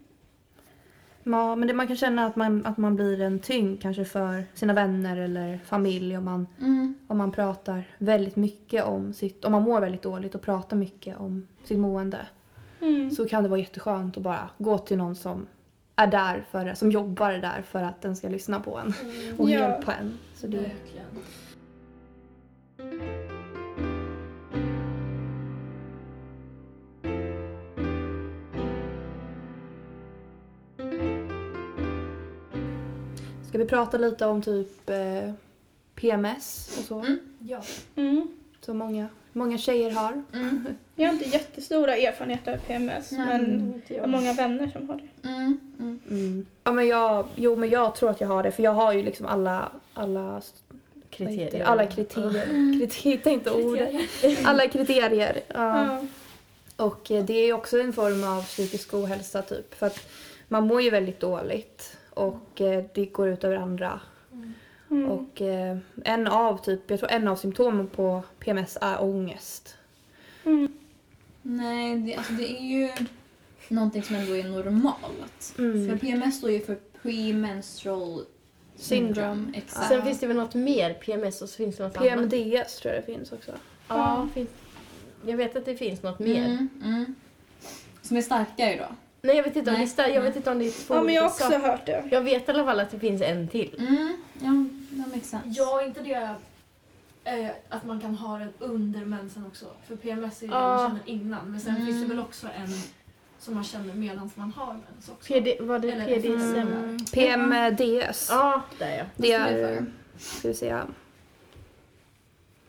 Ja, 1.24 1.56
men 1.56 1.68
det, 1.68 1.74
man 1.74 1.88
kan 1.88 1.96
känna 1.96 2.26
att 2.26 2.36
man, 2.36 2.66
att 2.66 2.78
man 2.78 2.96
blir 2.96 3.22
en 3.22 3.40
tyngd 3.40 3.82
kanske 3.82 4.06
för 4.06 4.46
sina 4.54 4.74
vänner 4.74 5.18
eller 5.18 5.58
familj 5.66 6.18
om 6.18 6.26
man, 6.26 6.48
om 7.08 7.18
man 7.18 7.32
pratar 7.32 7.84
väldigt 7.98 8.36
mycket 8.36 8.84
om 8.86 9.14
sitt, 9.14 9.46
om 9.46 9.52
man 9.52 9.64
mår 9.64 9.82
väldigt 9.82 10.02
dåligt 10.02 10.36
och 10.36 10.42
pratar 10.42 10.78
mycket 10.78 11.18
om 11.18 11.48
sitt 11.64 11.80
mående. 11.80 12.18
Mm. 12.82 13.12
Så 13.12 13.28
kan 13.28 13.44
det 13.44 13.50
vara 13.50 13.60
jätteskönt 13.60 14.18
att 14.18 14.24
bara 14.24 14.50
gå 14.58 14.78
till 14.78 14.98
någon 14.98 15.16
som 15.16 15.48
är 15.96 16.08
där 16.08 16.46
för, 16.52 16.74
som 16.74 16.92
jobbar 16.92 17.32
där 17.32 17.62
för 17.62 17.84
att 17.84 18.02
den 18.02 18.16
ska 18.16 18.30
lyssna 18.30 18.60
på 18.60 18.78
en 18.78 18.94
Mm. 19.04 19.40
och 19.40 19.50
Ja. 19.50 19.60
hjälpa 19.60 19.94
en. 19.94 20.18
Så 20.36 20.48
det, 20.48 20.58
Verkligen. 20.58 21.06
Ska 33.50 33.58
vi 33.58 33.66
prata 33.66 33.98
lite 33.98 34.26
om 34.26 34.42
typ 34.42 34.90
eh, 34.90 35.32
PMS 35.96 36.78
och 36.80 36.86
så? 36.86 37.00
Mm. 37.00 37.20
Ja. 37.40 37.62
Mm. 37.96 38.28
Som 38.62 38.78
många, 38.78 39.08
många 39.34 39.58
tjejer 39.58 39.92
har. 39.92 40.24
Mm. 40.34 40.68
Jag 40.96 41.08
har 41.08 41.14
inte 41.14 41.30
jättestora 41.30 41.98
erfarenheter 41.98 42.54
av 42.54 42.58
PMS 42.58 43.12
Nej. 43.12 43.26
men 43.28 43.74
Inte 43.74 43.94
jag 43.94 44.02
har 44.02 44.08
många 44.08 44.34
vänner 44.34 44.68
som 44.68 44.90
har 44.90 44.96
det. 44.96 45.30
Mm. 45.30 45.60
Mm. 45.80 46.00
Mm. 46.10 46.46
Ja, 46.64 46.72
men 46.72 46.88
jag, 46.88 47.28
jo, 47.36 47.56
men 47.56 47.70
jag 47.70 47.96
tror 47.96 48.10
att 48.10 48.22
jag 48.22 48.28
har 48.28 48.44
det 48.44 48.52
för 48.52 48.64
jag 48.64 48.74
har 48.74 48.94
ju 48.94 49.04
liksom 49.04 49.26
alla, 49.26 49.72
alla 49.94 50.42
kriterier. 51.10 51.66
Alla 51.66 51.86
kriterier. 51.86 52.46
Kriterier, 52.80 53.18
hitta 53.18 53.30
inte 53.30 53.52
ordet. 53.52 53.94
Alla 54.44 54.68
kriterier. 54.68 55.42
Ja. 55.48 55.86
Ja. 55.86 56.06
Och 56.86 57.12
eh, 57.12 57.26
det 57.26 57.34
är 57.34 57.46
ju 57.46 57.54
också 57.54 57.80
en 57.80 57.94
form 57.94 58.24
av 58.24 58.44
psykisk 58.44 58.94
ohälsa 58.94 59.42
typ. 59.42 59.74
För 59.74 59.88
att 59.88 60.00
man 60.48 60.68
mår 60.68 60.82
ju 60.82 60.90
väldigt 60.90 61.20
dåligt 61.20 61.98
och 62.16 62.62
eh, 62.62 62.84
det 62.94 63.06
går 63.06 63.28
ut 63.28 63.44
över 63.44 63.56
andra. 63.56 64.00
Mm. 64.92 65.12
Och 65.12 65.42
eh, 65.42 65.78
en 66.04 66.28
av 66.28 66.58
typ, 66.58 66.92
jag 66.92 67.00
tror 67.00 67.12
en 67.12 67.28
av 67.28 67.36
symptomen 67.36 67.88
på 67.88 68.24
PMS 68.40 68.78
är 68.82 69.04
ångest. 69.04 69.78
Nej, 71.42 71.96
det, 71.96 72.16
alltså 72.16 72.34
det 72.34 72.58
är 72.58 72.64
ju 72.64 72.90
någonting 73.68 74.04
som 74.04 74.16
ändå 74.16 74.38
är 74.38 74.44
normalt. 74.44 75.56
Mm. 75.58 75.90
För 75.90 75.98
PMS 75.98 76.38
står 76.38 76.52
ju 76.52 76.60
för 76.60 76.78
premenstrual 77.02 78.26
syndrome. 78.76 79.52
Exakt. 79.54 79.88
Sen 79.88 80.04
finns 80.04 80.20
det 80.20 80.28
väl 80.28 80.38
något 80.38 80.56
mer 80.56 80.94
PMS 80.94 81.42
och 81.42 81.50
så 81.50 81.58
finns 81.58 81.78
det 81.78 81.84
något 81.84 81.98
annat. 81.98 82.30
PMDS 82.32 82.80
tror 82.80 82.94
jag 82.94 83.04
det 83.04 83.06
finns 83.06 83.32
också. 83.32 83.52
Ja, 83.88 84.28
finns... 84.34 84.50
Jag 85.26 85.38
vet 85.38 85.56
att 85.56 85.66
det 85.66 85.76
finns 85.76 86.04
något 86.04 86.20
mer. 86.20 86.46
Mm, 86.46 86.70
mm. 86.84 87.16
Som 88.02 88.18
är 88.18 88.22
starkare 88.22 88.78
då? 88.78 88.96
Nej, 89.26 89.36
jag 89.36 89.44
vet 89.44 89.56
inte 89.56 89.72
om 89.72 89.78
Nej. 89.78 89.92
det 89.96 90.02
är, 90.04 90.08
jag 90.10 90.22
vet 90.22 90.36
inte 90.36 90.52
om 90.52 90.60
det 90.60 90.66
är 90.66 90.86
två 90.88 90.96
Ja, 90.96 91.02
men 91.04 91.14
jag 91.14 91.22
har 91.22 91.30
också 91.30 91.44
saker. 91.44 91.60
hört 91.60 91.86
det. 91.86 92.04
Jag 92.12 92.22
vet 92.22 92.48
i 92.48 92.52
alla 92.52 92.66
fall 92.66 92.80
att 92.80 92.90
det 92.92 93.00
finns 93.00 93.22
en 93.22 93.48
till. 93.48 93.76
Mm, 93.80 94.18
ja, 94.34 94.66
that 95.04 95.14
makes 95.14 95.30
sense. 95.30 95.50
Ja, 95.62 95.84
inte 95.86 96.02
det 96.02 96.30
eh, 97.24 97.50
att 97.70 97.86
man 97.86 98.02
kan 98.02 98.16
ha 98.16 98.38
den 98.40 98.54
under 98.60 99.06
mensen 99.06 99.46
också. 99.46 99.66
För 99.88 99.96
PMS 99.96 100.42
är 100.42 100.46
ju 100.46 100.52
det 100.52 100.58
Ja. 100.58 100.78
man 100.78 100.90
känner 100.90 101.10
innan. 101.10 101.52
Men 101.52 101.60
sen 101.60 101.76
Mm. 101.76 101.86
finns 101.88 102.02
det 102.02 102.08
väl 102.08 102.20
också 102.20 102.48
en 102.48 102.68
som 103.40 103.54
man 103.56 103.64
känner 103.64 103.94
medan 103.94 104.32
man 104.36 104.52
har 104.52 104.74
mens 104.74 105.10
också. 105.10 105.34
PD, 105.34 105.58
var 105.60 105.80
det 105.80 105.92
PDSM? 106.06 106.58
Mm. 106.58 106.98
PMDS. 107.14 108.28
Ja. 108.32 108.62
Det 108.80 109.06
Vad 109.16 109.28
står 109.28 109.38
det 109.38 109.62
är, 109.62 109.86
ska 110.18 110.48
vi 110.48 110.54
se. 110.54 110.76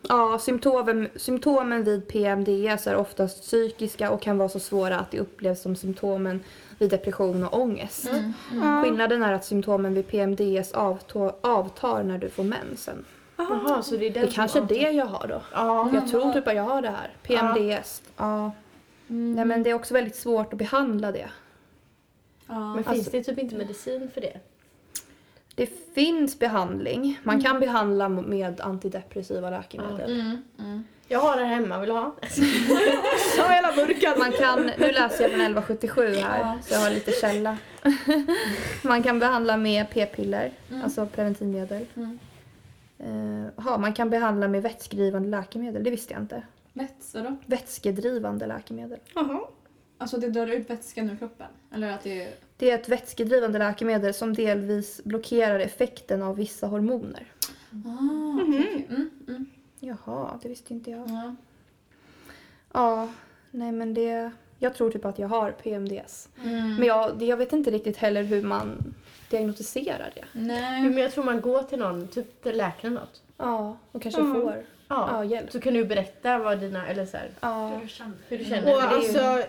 Ja, 0.09 0.39
symptomen, 0.39 1.09
symptomen 1.17 1.85
vid 1.85 2.09
PMDS 2.09 2.87
är 2.87 2.97
oftast 2.97 3.43
psykiska 3.43 4.11
och 4.11 4.23
kan 4.23 4.39
vara 4.39 4.49
så 4.49 4.61
svåra 4.61 4.99
att 4.99 5.11
det 5.11 5.19
upplevs 5.19 5.63
som 5.63 5.77
symptomen 5.77 6.41
vid 6.79 6.91
depression 6.91 7.45
och 7.45 7.61
ångest. 7.61 8.09
Mm, 8.09 8.33
mm. 8.53 8.85
Skillnaden 8.85 9.23
är 9.23 9.33
att 9.33 9.45
symptomen 9.45 9.95
vid 9.95 10.09
PMDS 10.09 10.73
avtar, 10.73 11.35
avtar 11.41 12.03
när 12.03 12.19
du 12.19 12.29
får 12.31 12.45
mensen. 12.45 13.05
Jaha, 13.37 13.83
så 13.83 13.97
det 13.97 14.07
är 14.07 14.11
den 14.11 14.27
Det 14.27 14.33
kanske 14.33 14.59
är 14.59 14.65
det 14.65 14.91
jag 14.91 15.07
har 15.07 15.27
då. 15.29 15.43
Ja. 15.53 15.91
Jag 15.95 16.09
tror 16.11 16.33
typ 16.33 16.49
att 16.49 16.57
jag 16.57 16.63
har 16.63 16.83
det 16.83 16.91
här. 16.91 17.11
PMDS. 17.23 18.03
Ja. 18.17 18.53
Mm. 19.09 19.35
Nej, 19.35 19.45
men 19.45 19.63
det 19.63 19.71
är 19.71 19.75
också 19.75 19.95
väldigt 19.95 20.17
svårt 20.17 20.53
att 20.53 20.59
behandla 20.59 21.13
det. 21.13 21.29
Ja. 22.47 22.75
Men 22.75 22.85
finns 22.85 22.97
Alltså- 22.99 23.11
det 23.11 23.23
typ 23.23 23.39
inte 23.39 23.57
medicin 23.57 24.11
för 24.15 24.21
det? 24.21 24.41
Det 25.57 25.95
finns 25.95 26.39
behandling. 26.39 27.19
Man 27.23 27.43
kan 27.43 27.61
behandla 27.61 28.09
med 28.09 28.61
antidepressiva 28.61 29.51
läkemedel. 29.51 30.21
Mm, 30.21 30.43
mm. 30.59 30.85
Jag 31.09 31.19
har 31.21 31.37
det 31.37 31.45
här 31.45 31.55
hemma, 31.55 31.79
vill 31.81 31.89
du 31.89 31.95
ha? 31.95 32.15
Ja, 33.39 33.49
hela 33.49 33.73
burken. 33.73 34.19
Man 34.19 34.33
kan, 34.33 34.71
nu 34.79 34.93
läser 34.93 35.23
jag 35.23 35.31
från 35.31 35.41
1177 35.41 36.15
här, 36.15 36.39
Ja. 36.41 36.59
så 36.63 36.75
jag 36.75 36.81
har 36.81 36.91
lite 36.91 37.13
källa. 37.13 37.57
man 38.83 39.03
kan 39.03 39.19
behandla 39.19 39.57
med 39.57 39.91
p-piller, 39.91 40.53
Mm. 40.71 40.83
alltså 40.85 41.07
preventivmedel. 41.07 41.87
Mm. 41.95 42.19
Ja, 43.57 43.79
man 43.79 43.93
kan 43.93 44.11
behandla 44.11 44.49
med 44.49 44.63
vätskedrivande 44.63 45.29
läkemedel, 45.29 45.85
det 45.85 45.91
visste 45.91 46.13
jag 46.13 46.23
inte. 46.23 46.43
Lätt, 46.73 47.11
vadå? 47.15 47.37
Vätskedrivande 47.47 48.47
läkemedel. 48.47 48.99
Jaha. 49.15 49.41
Alltså 49.99 50.17
det 50.17 50.29
drar 50.31 50.47
ut 50.47 50.71
vätskan 50.71 51.11
ur 51.11 51.17
kroppen? 51.17 51.47
Eller 51.75 51.91
att 51.93 52.03
det 52.03 52.23
är... 52.23 52.31
Det 52.57 52.71
är 52.71 52.75
ett 52.75 52.89
vätskedrivande 52.89 53.59
läkemedel 53.59 54.15
som 54.15 54.35
delvis 54.35 55.01
blockerar 55.05 55.59
effekten 55.61 56.23
av 56.23 56.37
vissa 56.37 56.67
hormoner. 56.67 57.27
Ah, 57.87 58.43
okej. 58.43 58.87
Mm, 58.91 59.11
mm. 59.29 59.47
Jaha, 59.81 60.39
det 60.43 60.49
visste 60.49 60.75
inte 60.75 60.91
jag. 60.91 61.09
Ja. 61.11 61.35
Ja, 62.73 63.09
nej 63.51 63.73
men 63.73 63.95
det... 63.95 64.31
Jag 64.59 64.75
tror 64.75 64.91
typ 64.91 65.05
att 65.05 65.19
jag 65.19 65.29
har 65.29 65.51
PMDS. 65.51 66.29
Mm. 66.45 66.75
Men 66.75 66.85
jag, 66.89 67.23
jag 67.23 67.37
vet 67.37 67.53
inte 67.53 67.71
riktigt 67.71 67.97
heller 67.97 68.23
hur 68.23 68.43
man 68.43 68.95
diagnostiserar 69.31 70.11
det. 70.15 70.25
Jo, 70.33 70.41
Nej. 70.41 70.83
men 70.83 70.97
jag 70.99 71.13
tror 71.13 71.25
man 71.25 71.41
går 71.41 71.63
till 71.63 71.79
någon, 71.79 72.09
typ 72.09 72.43
till 72.43 72.57
läkaren 72.57 72.95
något. 72.95 73.23
Ja, 73.37 73.77
och 73.93 74.03
kanske 74.03 74.21
Ja. 74.21 74.35
får 74.35 74.65
Ja. 74.89 75.09
ja, 75.13 75.25
hjälp. 75.25 75.53
Så 75.53 75.61
kan 75.61 75.75
du 75.75 75.85
berätta 75.85 76.39
vad 76.39 76.61
dina, 76.61 76.87
eller 76.87 77.07
så 77.07 77.17
här, 77.17 77.31
Ja. 77.41 77.69
Hur 77.69 77.81
du 77.81 77.89
känner. 77.89 78.13
hur 78.29 78.39
du 78.39 78.45
känner. 78.45 78.97
Och 78.97 79.03
ju- 79.05 79.45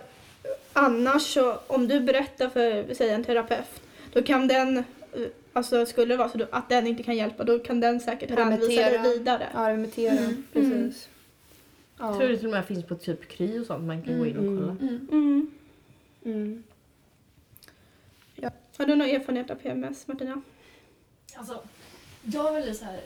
annars 0.78 1.22
så, 1.34 1.60
om 1.68 1.88
du 1.88 2.00
berättar 2.00 2.50
för, 2.50 2.94
säg 2.94 3.10
en 3.10 3.24
terapeut, 3.24 3.82
då 4.14 4.24
kan 4.24 4.48
den, 4.48 4.78
eh, 4.78 4.84
alltså 5.54 5.86
skulle 5.86 6.14
det 6.14 6.18
vara 6.18 6.30
så 6.30 6.46
att 6.52 6.70
den 6.70 6.88
inte 6.88 7.04
kan 7.04 7.16
hjälpa, 7.16 7.44
då 7.44 7.60
kan 7.60 7.80
den 7.80 8.00
säkert 8.00 8.30
hänvisa 8.30 8.68
dig 8.68 8.78
Remittera. 8.78 9.14
vidare. 9.14 9.48
Ja, 9.54 9.70
remittera. 9.70 10.12
Mm. 10.18 10.44
Precis. 10.54 11.10
Ja. 12.00 12.06
Jag 12.10 12.18
tror 12.18 12.30
det 12.30 12.38
till 12.38 12.46
och 12.48 12.52
med 12.52 12.66
finns 12.66 12.86
på 12.86 12.96
typ 12.96 13.28
Kry 13.28 13.60
och 13.60 13.66
sånt 13.66 13.84
man 13.84 14.02
kan 14.04 14.18
gå 14.20 14.26
in 14.26 14.38
och 14.38 14.44
Mm. 14.44 14.58
kolla. 14.58 14.72
Mm. 14.82 15.08
Mm. 15.12 15.52
Mm. 16.26 16.64
Har 18.78 18.86
du 18.86 18.96
någon 18.96 19.08
erfarenhet 19.10 19.52
av 19.52 19.56
PMS, 19.56 20.08
Martina? 20.08 20.42
Alltså, 21.36 21.62
jag 22.22 22.48
är 22.48 22.54
väldigt 22.54 22.78
så 22.78 22.86
här, 22.86 23.00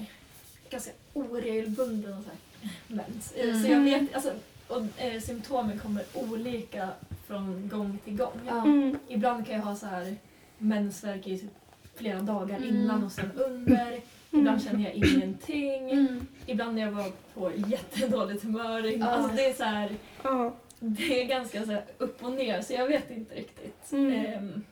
ganska 0.70 0.92
oregelbunden 1.14 2.14
och 2.18 2.24
så 2.24 2.30
här, 2.30 2.70
mens. 2.88 3.32
Eh, 3.32 3.50
Mm. 3.50 3.62
Så 3.64 3.72
jag 3.72 3.80
vet, 3.80 4.14
alltså, 4.16 4.34
och 4.68 4.82
eh, 4.98 5.22
symptomen 5.22 5.80
kommer 5.80 6.04
olika 6.14 6.90
från 7.32 7.70
gång 7.70 7.98
till 8.04 8.18
gång. 8.18 8.40
Ja. 8.48 8.64
Mm. 8.64 9.00
Ibland 9.08 9.46
kan 9.46 9.56
jag 9.56 9.62
ha 9.62 9.76
så 9.76 9.86
här 9.86 10.16
mensvärk 10.58 11.28
i 11.28 11.38
typ 11.38 11.50
flera 11.96 12.20
dagar 12.20 12.58
Mm. 12.58 12.70
innan 12.70 13.04
och 13.04 13.12
sen 13.12 13.32
under. 13.36 14.00
Ibland 14.32 14.64
känner 14.64 14.84
jag 14.84 14.94
ingenting. 14.94 15.92
Mm. 15.92 16.28
Ibland 16.46 16.76
när 16.76 16.82
jag 16.82 16.92
var 16.92 17.12
på 17.34 17.52
jättedåligt 17.68 18.44
humör. 18.44 18.84
Ja. 19.00 19.06
Alltså 19.08 19.36
det 19.36 19.46
är 19.46 19.54
så 19.54 19.64
här, 19.64 19.90
Ja. 20.24 20.54
det 20.80 21.22
är 21.22 21.26
ganska 21.26 21.66
så 21.66 21.72
här 21.72 21.84
upp 21.98 22.24
och 22.24 22.32
ner 22.32 22.62
så 22.62 22.74
jag 22.74 22.88
vet 22.88 23.12
inte 23.12 23.36
riktigt 23.36 23.92
Mm. 23.92 24.14
ehm, 24.26 24.64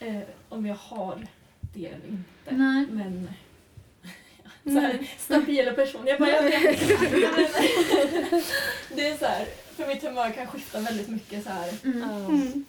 eh, 0.00 0.22
om 0.48 0.66
jag 0.66 0.74
har 0.74 1.26
det 1.74 1.86
eller 1.86 2.06
inte. 2.08 2.24
Nej. 2.54 2.86
Men 2.90 3.28
så 4.74 4.80
här, 4.80 4.98
stabila 5.18 5.72
person. 5.72 6.06
Jag 6.06 6.18
bara, 6.18 6.30
jag 6.30 6.42
vet 6.42 6.82
inte. 6.82 6.96
Det 8.96 9.08
är 9.08 9.16
så 9.16 9.24
här, 9.24 9.46
för 9.82 9.86
mitt 9.94 10.02
humör 10.02 10.30
kan 10.30 10.46
skifta 10.46 10.80
väldigt 10.80 11.08
mycket 11.08 11.44
så 11.44 11.50
här. 11.50 11.70
Mm. 11.84 12.02
Mm. 12.02 12.64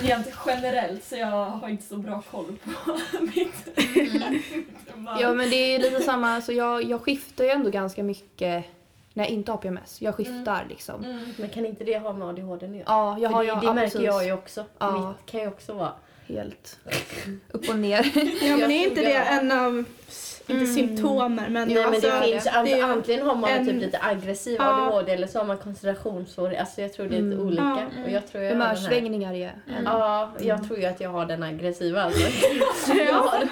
Rent 0.00 0.26
generellt 0.46 1.04
så 1.04 1.16
jag 1.16 1.26
har 1.46 1.68
inte 1.68 1.84
så 1.84 1.96
bra 1.96 2.22
koll 2.30 2.56
på 2.64 2.98
mitt, 3.20 3.78
Mm. 3.96 4.42
humör. 4.94 5.18
ja, 5.20 5.34
men 5.34 5.50
det 5.50 5.56
är 5.56 5.78
lite 5.78 6.00
samma. 6.02 6.40
Så 6.40 6.52
jag, 6.52 6.82
jag 6.84 7.00
skiftar 7.00 7.44
ju 7.44 7.50
ändå 7.50 7.70
ganska 7.70 8.02
mycket 8.02 8.64
när 9.14 9.24
jag 9.24 9.30
inte 9.30 9.50
har 9.52 9.58
PMS. 9.58 10.00
Jag 10.02 10.14
skiftar 10.14 10.66
liksom. 10.68 11.04
Mm. 11.04 11.24
Men 11.36 11.48
kan 11.48 11.66
inte 11.66 11.84
det 11.84 11.98
ha 11.98 12.12
med 12.12 12.28
ADHD 12.28 12.66
göra? 12.66 12.82
Ja, 12.86 13.18
jag 13.18 13.30
För 13.30 13.36
har 13.36 13.44
det, 13.44 13.50
det 13.60 13.66
ja, 13.66 13.74
märker 13.74 13.90
precis. 13.90 14.06
jag 14.06 14.24
ju 14.24 14.32
också. 14.32 14.64
Ja. 14.78 15.08
Mitt 15.08 15.30
kan 15.30 15.40
ju 15.40 15.46
också 15.48 15.72
vara... 15.72 15.92
Helt 16.26 16.78
upp 17.50 17.68
och 17.68 17.78
ner. 17.78 18.12
Ja, 18.42 18.56
men 18.56 18.70
är 18.70 18.88
inte 18.88 19.00
det 19.00 19.14
en 19.14 19.52
av, 19.52 19.84
inte 20.50 20.64
Mm. 20.64 20.74
symptomer, 20.74 21.48
men 21.48 21.68
Nej, 21.68 21.74
men 21.76 21.86
alltså, 21.86 22.00
det 22.10 22.22
finns, 22.22 22.44
det 22.44 22.50
alltså, 22.50 22.76
är- 22.76 22.82
antingen 22.84 23.26
har 23.26 23.34
man 23.36 23.50
en- 23.50 23.66
typ 23.66 23.80
lite 23.80 23.98
aggressiv 24.02 24.56
Ja. 24.58 24.86
ADHD 24.86 25.12
eller 25.12 25.26
så 25.26 25.38
har 25.38 25.46
man 25.46 25.58
koncentrationssvårigheter. 25.58 26.60
Alltså 26.60 26.80
jag 26.82 26.92
tror 26.92 27.06
det 27.08 27.16
är 27.16 27.22
lite 27.22 27.34
Mm. 27.34 27.46
olika. 27.46 27.88
Ja. 27.96 28.04
Och 28.04 28.10
jag 28.10 28.26
tror 28.26 28.42
jag 28.44 28.50
har. 28.56 28.58
Humörsvängningar 28.66 29.34
är 29.34 29.46
en. 29.66 29.84
Ja, 29.84 30.30
jag 30.40 30.66
tror 30.66 30.78
ju 30.78 30.84
att 30.84 31.00
jag 31.00 31.10
har 31.10 31.26
den 31.26 31.42
aggressiva 31.42 32.02
alltså. 32.02 32.28
jag, 32.94 33.14
har, 33.14 33.48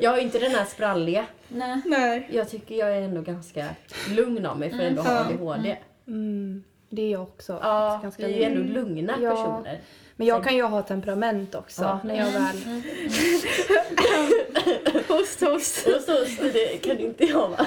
jag 0.00 0.10
har 0.10 0.16
ju 0.16 0.22
inte 0.22 0.38
den 0.38 0.50
här 0.50 0.64
spralliga. 0.64 1.24
Nej. 1.48 1.80
Nej. 1.84 2.28
Jag 2.32 2.50
tycker 2.50 2.74
jag 2.74 2.96
är 2.96 3.02
ändå 3.02 3.20
ganska 3.20 3.66
lugn 4.10 4.46
av 4.46 4.58
mig 4.58 4.70
för 4.70 4.76
att 4.78 4.84
ändå 4.84 5.02
ha 5.02 5.12
Ja. 5.14 5.20
ADHD. 5.20 5.76
Mm, 6.06 6.64
det 6.88 7.02
är 7.02 7.10
jag 7.12 7.22
också. 7.22 7.58
Ja, 7.62 8.00
vi 8.18 8.24
är 8.24 8.28
ju 8.28 8.42
ändå 8.42 8.60
lugn. 8.60 8.72
lugna 8.72 9.12
Ja. 9.20 9.30
personer. 9.30 9.80
Men 10.16 10.26
jag 10.26 10.44
kan 10.44 10.56
ju 10.56 10.62
ha 10.62 10.82
temperament 10.82 11.54
också. 11.54 11.82
Ja. 11.82 12.00
När 12.04 12.14
jag 12.18 12.26
väl... 12.26 12.62
Mm. 12.66 12.82
Host, 15.08 15.40
host. 15.40 15.82
Så, 16.06 16.24
så 16.24 16.42
det 16.52 16.76
kan 16.82 16.98
inte 16.98 17.24
jag 17.24 17.48
va? 17.48 17.66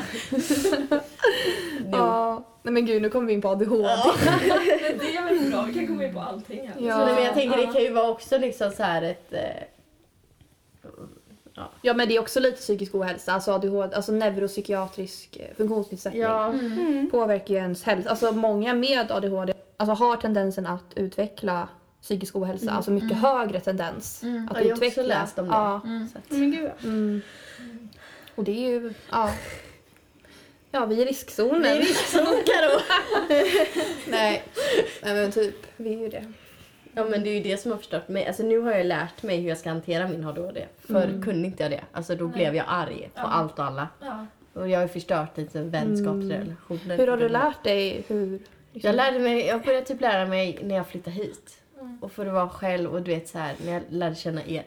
Ja. 1.92 2.44
Nej 2.64 2.74
men 2.74 2.86
gud, 2.86 3.02
nu 3.02 3.10
kommer 3.10 3.28
vi 3.28 3.34
in 3.34 3.42
på 3.42 3.50
ADHD. 3.50 3.84
Men 4.82 4.98
det 4.98 5.16
är 5.18 5.24
väl 5.26 5.52
bra, 5.52 5.62
vi 5.62 5.74
kan 5.74 5.88
komma 5.88 6.04
in 6.06 6.14
på 6.14 6.20
allting 6.20 6.68
här. 6.68 6.88
Ja. 6.88 6.94
Så, 7.00 7.06
nej, 7.06 7.16
men 7.16 7.24
jag 7.24 7.34
tänker 7.34 7.58
det 7.58 7.64
Ja. 7.64 7.72
kan 7.72 7.82
ju 7.84 7.92
vara 7.92 8.10
också 8.10 8.38
liksom 8.38 8.72
så 8.72 8.84
här 8.84 9.02
ett... 9.02 9.34
Eh, 9.34 9.40
Ja 11.82 11.94
men 11.94 12.08
det 12.08 12.16
är 12.16 12.20
också 12.20 12.40
lite 12.40 12.58
psykisk 12.58 12.96
ohälsa, 12.96 13.34
alltså 13.34 13.52
ADHD, 13.52 13.96
alltså 13.96 14.12
neuropsykiatrisk 14.12 15.38
eh, 15.38 15.56
funktionsnedsättning. 15.58 16.22
ja, 16.22 16.46
Mm. 16.48 17.10
Påverkar 17.12 17.54
ju 17.54 17.60
ens 17.60 17.84
hälsa. 17.84 18.10
Alltså 18.10 18.32
många 18.32 18.74
med 18.74 19.12
ADHD 19.12 19.54
alltså, 19.78 19.94
har 20.06 20.16
tendensen 20.16 20.66
att 20.66 20.84
utveckla 20.96 21.68
psykisk 22.06 22.36
ohälsa, 22.36 22.72
alltså 22.72 22.92
mycket 22.92 23.18
högre 23.18 23.60
tendens 23.60 24.24
Mm. 24.24 24.48
att 24.50 24.54
Ja, 24.58 24.60
jag 24.62 24.66
har 24.68 24.72
också 24.76 24.86
utveckla. 24.86 25.04
läst 25.04 25.40
om 25.40 25.46
det. 25.46 25.52
Ja. 25.52 25.82
Mm. 25.86 26.08
att, 26.16 26.32
Men 26.32 26.52
gud. 26.52 26.72
Mm. 26.84 27.22
Och 28.36 28.44
det 28.44 28.52
är 28.52 28.70
ju, 28.70 28.94
ja. 29.12 29.34
Ja, 30.72 30.86
vi 30.86 31.02
är 31.02 31.06
i 31.06 31.10
riskzonen. 31.10 31.62
Nej, 31.62 31.80
visst, 31.80 32.10
så 32.12 32.18
Karo. 32.18 32.80
Nej. 34.08 34.44
Nej 35.04 35.14
men 35.16 35.32
typ, 35.32 35.56
vi 35.78 35.94
är 35.94 36.00
ju 36.00 36.10
det. 36.10 36.34
Ja 36.94 37.06
men 37.06 37.24
det 37.24 37.30
är 37.30 37.34
ju 37.34 37.44
det 37.44 37.58
som 37.58 37.72
har 37.72 37.78
förstört 37.78 38.08
mig. 38.08 38.28
Alltså 38.28 38.44
nu 38.44 38.60
har 38.60 38.72
jag 38.72 38.86
lärt 38.86 39.24
mig 39.24 39.38
hur 39.42 39.50
jag 39.50 39.58
ska 39.58 39.70
hantera 39.70 40.08
min 40.08 40.26
ADHD. 40.26 40.66
Förr 40.88 41.04
Mm. 41.04 41.24
kunde 41.24 41.48
inte 41.48 41.64
jag 41.64 41.72
det. 41.72 41.82
Alltså 41.92 42.16
då 42.16 42.26
Nej. 42.26 42.34
blev 42.34 42.56
jag 42.56 42.66
arg 42.70 43.10
på 43.14 43.22
Ja. 43.22 43.28
allt 43.28 43.60
och 43.60 43.66
alla. 43.66 43.88
Ja. 44.02 44.26
Och 44.54 44.70
jag 44.70 44.80
har 44.80 44.88
förstört 44.88 45.38
lite 45.38 45.62
vänskapsrelationer. 45.62 46.98
Hur 46.98 47.08
har 47.08 47.18
du 47.18 47.30
lärt 47.30 47.64
dig 47.64 48.04
hur 48.08 48.40
Liksom. 48.74 48.88
Jag 48.90 48.96
lärde 48.96 49.20
mig, 49.20 49.46
jag 49.46 49.62
började 49.64 49.86
typ 49.86 50.02
lära 50.02 50.26
mig 50.26 50.60
när 50.64 50.76
jag 50.76 50.88
flyttade 50.88 51.16
hit. 51.16 51.58
Och 52.06 52.12
för 52.12 52.26
att 52.26 52.34
vara 52.34 52.50
själv 52.50 52.90
och 52.94 53.02
du 53.02 53.12
vet 53.12 53.28
så 53.28 53.38
här 53.38 53.56
när 53.66 53.74
jag 53.74 53.82
lärde 53.90 54.16
känna 54.16 54.42
er. 54.46 54.64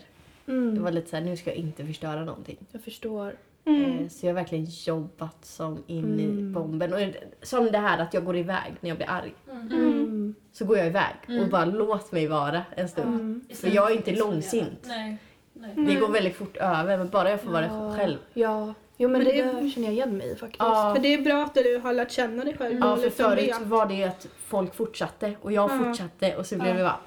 mm. 0.47 0.75
Det 0.75 0.81
var 0.81 0.91
lite 0.91 1.11
så 1.11 1.17
här, 1.17 1.25
nu 1.25 1.37
ska 1.37 1.51
jag 1.51 1.57
inte 1.59 1.87
förstöra 1.87 2.25
någonting. 2.25 2.57
Jag 2.73 2.83
förstår. 2.83 3.37
Mm. 3.65 3.99
Eh, 3.99 4.09
Så 4.09 4.27
jag 4.27 4.31
har 4.31 4.35
verkligen 4.35 4.65
jobbat 4.87 5.45
som 5.45 5.83
in 5.87 6.21
i 6.21 6.25
Mm. 6.25 6.53
bomben. 6.53 6.93
Och 6.95 7.01
som 7.43 7.67
det 7.73 7.79
här 7.79 7.99
att 7.99 8.15
jag 8.15 8.25
går 8.25 8.37
iväg 8.37 8.73
när 8.81 8.89
jag 8.91 8.97
blir 8.97 9.11
arg. 9.11 9.35
Mm. 9.51 9.73
Mm. 9.73 10.35
Så 10.53 10.65
går 10.65 10.79
jag 10.79 10.87
iväg 10.87 11.41
och 11.43 11.49
bara 11.49 11.65
låt 11.65 12.13
mig 12.13 12.27
vara 12.27 12.63
en 12.77 12.89
stund. 12.89 13.15
Mm. 13.21 13.45
För 13.55 13.69
jag 13.69 13.91
är 13.93 13.97
inte 13.97 14.17
långsint. 14.17 14.85
Nej. 14.87 15.17
Nej. 15.53 15.73
Det 15.77 15.95
går 15.95 16.09
väldigt 16.09 16.35
fort 16.37 16.57
över 16.57 16.99
men 16.99 17.09
bara 17.09 17.31
jag 17.31 17.41
får 17.41 17.51
vara 17.51 17.67
Ja. 17.67 17.95
själv. 17.97 18.19
Ja, 18.35 18.75
jo 19.01 19.09
men, 19.09 19.23
Men 19.23 19.25
det, 19.37 19.43
det 19.63 19.71
känner 19.71 19.87
jag 19.87 19.95
igen 19.95 20.17
mig 20.17 20.31
i 20.31 20.37
faktiskt. 20.37 20.59
Ja. 20.59 20.93
För 20.95 21.03
det 21.03 21.15
är 21.15 21.23
bra 21.23 21.45
att 21.45 21.55
du 21.55 21.79
har 21.83 21.93
lärt 21.93 22.11
känna 22.11 22.45
dig 22.45 22.57
själv. 22.57 22.79
Ja, 22.81 22.97
för 22.97 23.03
liksom 23.03 23.25
förut 23.37 23.55
var 23.67 23.87
det 23.87 24.05
att 24.05 24.27
folk 24.47 24.75
fortsatte 24.75 25.35
och 25.43 25.53
jag 25.53 25.71
Ja. 25.71 25.79
fortsatte 25.85 26.37
och 26.37 26.47
så 26.47 26.57
blev 26.57 26.77
det 26.77 26.83
bara 26.83 26.99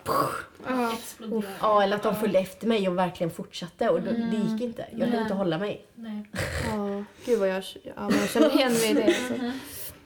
Ja. 1.62 1.84
Eller 1.84 1.96
att 1.96 2.04
de 2.04 2.16
följde 2.16 2.40
efter 2.40 2.68
mig 2.68 2.88
och 2.90 2.98
verkligen 2.98 3.32
fortsatte 3.32 3.90
och 3.90 4.02
då, 4.02 4.12
det 4.12 4.38
gick 4.52 4.62
inte. 4.62 4.86
Jag 4.92 5.00
kunde 5.02 5.22
inte 5.22 5.34
hålla 5.34 5.58
mig. 5.58 5.86
Nej. 5.96 6.26
Ja, 6.72 7.04
gud 7.26 7.40
vad 7.40 7.50
jag, 7.50 7.64
ja, 7.84 7.92
men 7.96 8.18
jag 8.20 8.30
känner 8.30 8.50
igen 8.56 8.72
mig 8.74 8.90
i 8.92 8.94
det. 8.94 9.04
Alltså. 9.06 9.34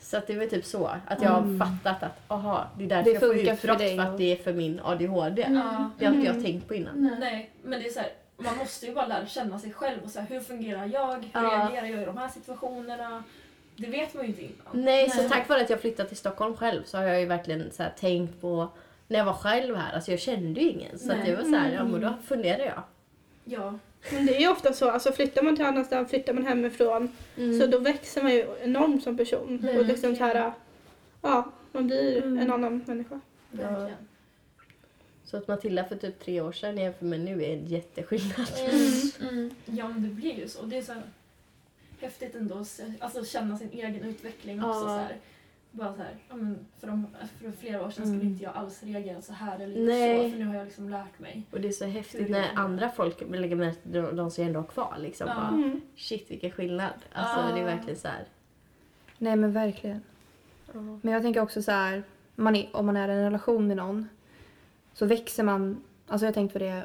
Så 0.02 0.18
att 0.18 0.28
det 0.28 0.36
var 0.36 0.46
typ 0.46 0.66
så, 0.66 0.86
att 1.08 1.22
jag 1.22 1.30
har 1.30 1.42
Mm. 1.42 1.60
fattat 1.60 2.04
att 2.04 2.20
aha, 2.28 2.68
det 2.78 2.84
är 2.84 2.88
därför 2.90 3.04
Det 3.04 3.12
jag 3.12 3.20
får 3.20 3.28
för 3.28 3.54
utbrott 3.54 3.78
dig 3.78 3.96
för 3.98 4.04
att 4.04 4.18
det 4.18 4.32
är 4.32 4.36
för 4.44 4.54
min 4.54 4.80
ADHD. 4.84 5.42
Ja. 5.42 5.90
Det 6.00 6.06
har 6.06 6.14
inte 6.14 6.26
jag 6.26 6.36
Mm. 6.36 6.44
tänkt 6.44 6.68
på 6.68 6.76
innan. 6.76 7.02
Nej. 7.04 7.18
Nej, 7.20 7.52
men 7.64 7.80
det 7.80 7.88
är 7.88 7.92
så 7.92 8.00
här, 8.00 8.10
man 8.38 8.58
måste 8.58 8.86
ju 8.86 8.94
bara 8.94 9.08
lära 9.08 9.26
känna 9.26 9.60
sig 9.60 9.74
själv 9.74 10.04
och 10.04 10.10
så 10.10 10.20
här, 10.20 10.28
hur 10.28 10.40
fungerar 10.40 10.86
jag? 10.94 11.16
Hur 11.16 11.30
Ja. 11.34 11.42
reagerar 11.42 11.86
jag 11.86 12.02
i 12.02 12.06
de 12.06 12.18
här 12.18 12.30
situationerna? 12.30 13.24
Det 13.78 13.88
vet 13.88 14.14
man 14.14 14.24
ju 14.24 14.30
inte 14.30 14.42
innan. 14.42 14.56
Nej, 14.86 15.10
så 15.10 15.18
Nej. 15.22 15.30
tack 15.30 15.50
vare 15.50 15.62
att 15.62 15.70
jag 15.70 15.82
flyttade 15.82 16.10
till 16.10 16.18
Stockholm 16.18 16.56
själv 16.58 16.84
så 16.84 16.98
har 16.98 17.04
jag 17.04 17.20
ju 17.20 17.26
verkligen 17.26 17.72
så 17.72 17.84
här 17.84 17.94
tänkt 18.00 18.42
på 18.42 18.68
när 19.08 19.18
jag 19.18 19.26
var 19.26 19.34
själv 19.34 19.76
här, 19.76 19.94
alltså 19.96 20.12
jag 20.12 20.20
kände 20.20 20.60
ju 20.62 20.70
ingen. 20.70 21.00
Så 21.00 21.08
det 21.08 21.36
var 21.36 21.44
så 21.44 21.56
här, 21.56 21.74
ja 21.74 21.84
men 21.84 22.02
då 22.02 22.14
funderade 22.28 22.66
jag. 22.66 22.82
Ja. 23.46 23.80
Men 24.12 24.26
det 24.26 24.36
är 24.36 24.40
ju 24.40 24.48
ofta 24.52 24.74
så, 24.74 24.90
alltså 24.92 25.12
flyttar 25.12 25.42
man 25.44 25.56
till 25.56 25.66
annan 25.66 25.86
stad, 25.86 26.10
flyttar 26.10 26.34
man 26.34 26.46
hemifrån, 26.46 27.12
Mm. 27.38 27.60
så 27.60 27.68
då 27.68 27.80
växer 27.80 28.24
man 28.24 28.32
ju 28.34 28.46
enormt 28.64 29.04
som 29.04 29.18
person. 29.18 29.60
Mm. 29.64 29.78
Och 29.78 29.86
liksom 29.86 30.16
så 30.16 30.24
här, 30.24 30.52
ja, 31.22 31.52
man 31.72 31.88
blir 31.88 32.18
Mm. 32.24 32.40
en 32.40 32.52
annan 32.52 32.84
människa. 32.88 33.20
Verkligen. 33.52 34.08
Så 35.26 35.38
att 35.38 35.48
Matilda 35.48 35.84
för 35.84 35.96
typ 35.96 36.20
tre 36.20 36.42
år 36.42 36.52
sedan 36.52 36.78
jämfört 36.78 37.02
med 37.02 37.20
nu 37.20 37.44
är 37.44 37.54
en 37.54 37.66
jätteskillnad. 37.66 38.48
Mm. 38.60 39.30
Mm. 39.40 39.56
Ja, 39.66 39.88
men 39.88 40.04
det 40.04 40.10
blir 40.10 40.34
ju 40.40 40.48
så. 40.48 40.66
Det 40.66 40.78
är 40.78 40.82
så 40.82 40.94
häftigt 42.00 42.36
ändå 42.36 42.56
att 42.58 42.82
alltså, 43.00 43.26
känna 43.26 43.58
sin 43.58 43.70
egen 43.72 44.04
utveckling 44.04 44.58
Ja. 44.58 44.70
också. 44.70 44.82
Så 44.82 44.88
här. 44.88 45.16
Bara 45.72 45.94
så 45.96 46.02
här, 46.02 46.16
ja, 46.30 46.36
men 46.36 46.66
för, 46.80 46.88
de, 46.88 47.08
för 47.42 47.52
flera 47.52 47.86
år 47.86 47.90
sedan 47.90 48.06
skulle 48.06 48.16
Mm. 48.22 48.28
inte 48.28 48.44
jag 48.44 48.54
alls 48.56 48.84
reagera 48.84 49.22
så 49.22 49.34
här 49.34 49.60
eller 49.60 49.86
Nej. 49.86 50.24
så, 50.24 50.30
för 50.32 50.38
nu 50.40 50.46
har 50.46 50.56
jag 50.56 50.66
liksom 50.66 50.90
lärt 50.90 51.20
mig. 51.20 51.44
Och 51.52 51.62
det 51.62 51.68
är 51.68 51.72
så 51.72 51.86
häftigt 51.86 52.30
när 52.30 52.50
andra 52.56 52.90
folk 52.90 53.22
lägger 53.32 53.56
märke 53.56 53.76
till 53.82 53.92
de- 53.92 54.16
de 54.16 54.32
som 54.32 54.44
ändå 54.48 54.60
har 54.60 54.68
kvar. 54.68 54.96
Liksom. 55.00 55.28
Ja. 55.28 55.36
Bara, 55.36 55.48
Mm. 55.48 55.82
shit 55.96 56.32
vilken 56.32 56.52
skillnad. 56.52 56.94
Alltså 57.14 57.40
Ja. 57.50 57.56
det 57.56 57.62
är 57.62 57.66
verkligen 57.66 58.00
så 58.00 58.08
här. 58.08 58.24
Nej 59.18 59.36
men 59.36 59.52
verkligen. 59.52 60.02
Men 61.02 61.14
jag 61.14 61.22
tänker 61.22 61.42
också 61.42 61.62
så 61.62 61.72
här, 61.72 62.04
man 62.36 62.56
är, 62.56 62.70
om 62.74 62.86
man 62.86 62.98
är 62.98 63.10
i 63.10 63.12
en 63.12 63.24
relation 63.24 63.68
med 63.68 63.78
någon 63.78 64.10
så 64.96 65.06
växer 65.06 65.44
man, 65.44 65.84
alltså 66.08 66.26
jag 66.26 66.32
har 66.32 66.34
tänkt 66.34 66.54
på 66.54 66.60
det 66.60 66.84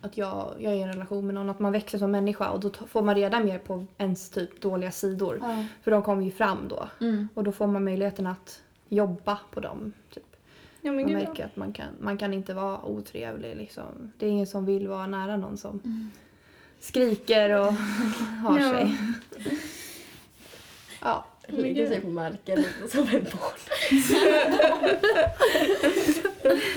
att 0.00 0.16
jag, 0.16 0.54
jag 0.58 0.72
är 0.72 0.76
i 0.76 0.82
en 0.82 0.92
relation 0.92 1.26
med 1.26 1.34
någon, 1.34 1.50
att 1.50 1.58
man 1.58 1.72
växer 1.72 1.98
som 1.98 2.10
människa 2.10 2.50
och 2.50 2.60
då 2.60 2.70
får 2.88 3.02
man 3.02 3.14
reda 3.14 3.40
mer 3.40 3.58
på 3.58 3.86
ens 3.98 4.30
typ 4.30 4.60
dåliga 4.60 4.90
sidor. 4.90 5.38
Ja. 5.42 5.64
För 5.82 5.90
de 5.90 6.02
kommer 6.02 6.22
ju 6.24 6.30
fram 6.30 6.68
då 6.68 6.88
Mm. 7.00 7.28
och 7.34 7.44
då 7.44 7.52
får 7.52 7.66
man 7.66 7.84
möjligheten 7.84 8.26
att 8.26 8.62
jobba 8.88 9.38
på 9.50 9.60
dem. 9.60 9.92
Typ. 10.14 10.36
Ja, 10.80 10.92
Man 10.92 11.12
märker 11.12 11.44
att 11.44 11.56
man 11.56 11.72
kan, 11.72 11.86
man 12.00 12.18
kan 12.18 12.34
inte 12.34 12.54
vara 12.54 12.84
otrevlig 12.84 13.56
liksom. 13.56 14.12
Det 14.18 14.26
är 14.26 14.30
ingen 14.30 14.46
som 14.46 14.64
vill 14.66 14.88
vara 14.88 15.06
nära 15.06 15.36
någon 15.36 15.56
som 15.56 15.80
Mm. 15.84 16.10
skriker 16.80 17.50
och 17.60 17.72
har 18.42 18.58
Ja. 18.60 18.70
sig. 18.72 18.96
Ja. 21.00 21.24
Lägger 21.48 21.88
sig 21.88 22.00
på 22.00 22.08
marken 22.08 22.56
lite 22.58 22.88
som 22.88 23.00
en 23.08 23.24
barn. 23.24 23.58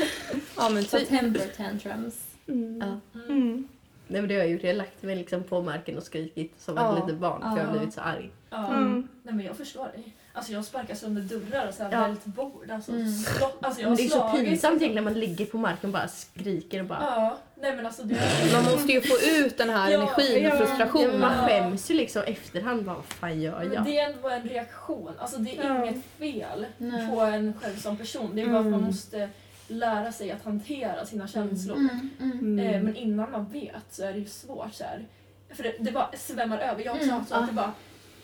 ja 0.57 0.69
men 0.69 0.83
typ. 0.85 1.09
temper 1.09 1.47
tantrums. 1.57 2.15
Mm. 2.47 2.77
Ja. 3.13 3.19
Mm. 3.19 3.29
Mm. 3.41 3.67
Nej 4.07 4.21
men 4.21 4.27
det 4.29 4.35
har 4.35 4.41
jag 4.41 4.49
gjort. 4.51 4.63
Jag 4.63 4.69
har 4.69 4.75
lagt 4.77 5.03
mig 5.03 5.15
liksom 5.15 5.43
på 5.43 5.61
marken 5.61 5.97
och 5.97 6.03
skrikit 6.03 6.53
som 6.61 6.77
Ja. 6.77 6.97
ett 6.97 7.05
litet 7.05 7.19
barn 7.21 7.41
för 7.41 7.47
jag 7.47 7.55
har 7.55 7.63
Ja. 7.63 7.71
blivit 7.71 7.93
så 7.93 8.01
arg. 8.01 8.29
Ja. 8.49 8.67
Mm. 8.67 9.07
Nej 9.23 9.33
men 9.33 9.45
jag 9.45 9.57
förstår 9.57 9.85
dig. 9.85 10.13
Alltså 10.33 10.51
jag 10.51 10.65
sparkar 10.65 10.95
sönder 10.95 11.21
dörrar 11.21 11.67
och 11.67 11.73
så 11.73 11.83
här 11.83 11.91
Ja. 11.91 12.01
vält 12.01 12.25
bord. 12.25 12.71
Alltså, 12.71 12.91
Mm. 12.91 13.11
slå, 13.11 13.51
alltså 13.61 13.81
jag 13.81 13.89
Men 13.89 13.91
har 13.91 13.97
det 13.97 14.03
är 14.05 14.09
så 14.09 14.37
pinsamt 14.37 14.65
egentligen 14.81 14.95
när 14.95 15.01
man 15.01 15.13
ligger 15.19 15.45
på 15.45 15.57
marken 15.57 15.89
och 15.89 15.93
bara 15.93 16.07
skriker 16.07 16.79
och 16.79 16.85
bara... 16.85 16.99
Ja, 17.01 17.37
nej 17.61 17.75
men 17.75 17.85
alltså 17.85 18.03
det 18.03 18.15
Man 18.53 18.63
måste 18.63 18.91
ju 18.91 19.01
få 19.01 19.15
ut 19.45 19.57
den 19.57 19.69
här 19.69 19.89
Ja, 19.91 20.01
energin 20.01 20.45
och 20.45 20.51
ja. 20.51 20.59
Ja, 20.59 20.65
frustrationen. 20.65 21.09
men 21.11 21.19
man 21.19 21.47
skäms 21.47 21.91
ju 21.91 21.95
liksom 21.95 22.23
efterhand. 22.27 22.85
Bara, 22.85 22.95
vad 22.95 23.05
fan 23.05 23.41
gör 23.41 23.59
Men 23.63 23.73
jag? 23.73 23.85
det 23.85 23.99
är 23.99 24.09
ändå 24.13 24.29
en 24.29 24.43
reaktion. 24.43 25.11
Alltså 25.19 25.37
det 25.37 25.57
är 25.57 25.63
Ja. 25.65 25.85
inget 25.85 26.03
fel 26.17 26.65
Nej. 26.77 27.09
på 27.09 27.21
en 27.21 27.53
själv 27.61 27.75
som 27.77 27.97
person. 27.97 28.31
Det 28.35 28.41
är 28.41 28.45
bara 28.45 28.59
att 28.59 28.65
man 28.65 28.73
Mm. 28.73 28.85
måste 28.85 29.29
lära 29.67 30.11
sig 30.11 30.31
att 30.31 30.43
hantera 30.43 31.05
sina 31.05 31.27
känslor. 31.27 31.75
Mm. 31.77 32.09
Mm. 32.21 32.39
Mm. 32.39 32.59
Eh, 32.75 32.81
men 32.83 32.95
innan 32.95 33.31
man 33.31 33.45
vet 33.49 33.83
så 33.93 34.03
är 34.03 34.13
det 34.13 34.19
ju 34.19 34.25
svårt. 34.25 34.73
Så 34.73 34.83
här. 34.83 35.05
För 35.49 35.63
det, 35.63 35.75
det 35.79 35.91
bara 35.91 36.11
svämmar 36.17 36.57
över. 36.59 36.83
Jag 36.83 36.91
har 36.91 36.95
också 36.97 37.07
Mm. 37.09 37.17
haft 37.19 37.29
så 37.29 37.35
att 37.35 37.47
det 37.47 37.53
bara, 37.53 37.73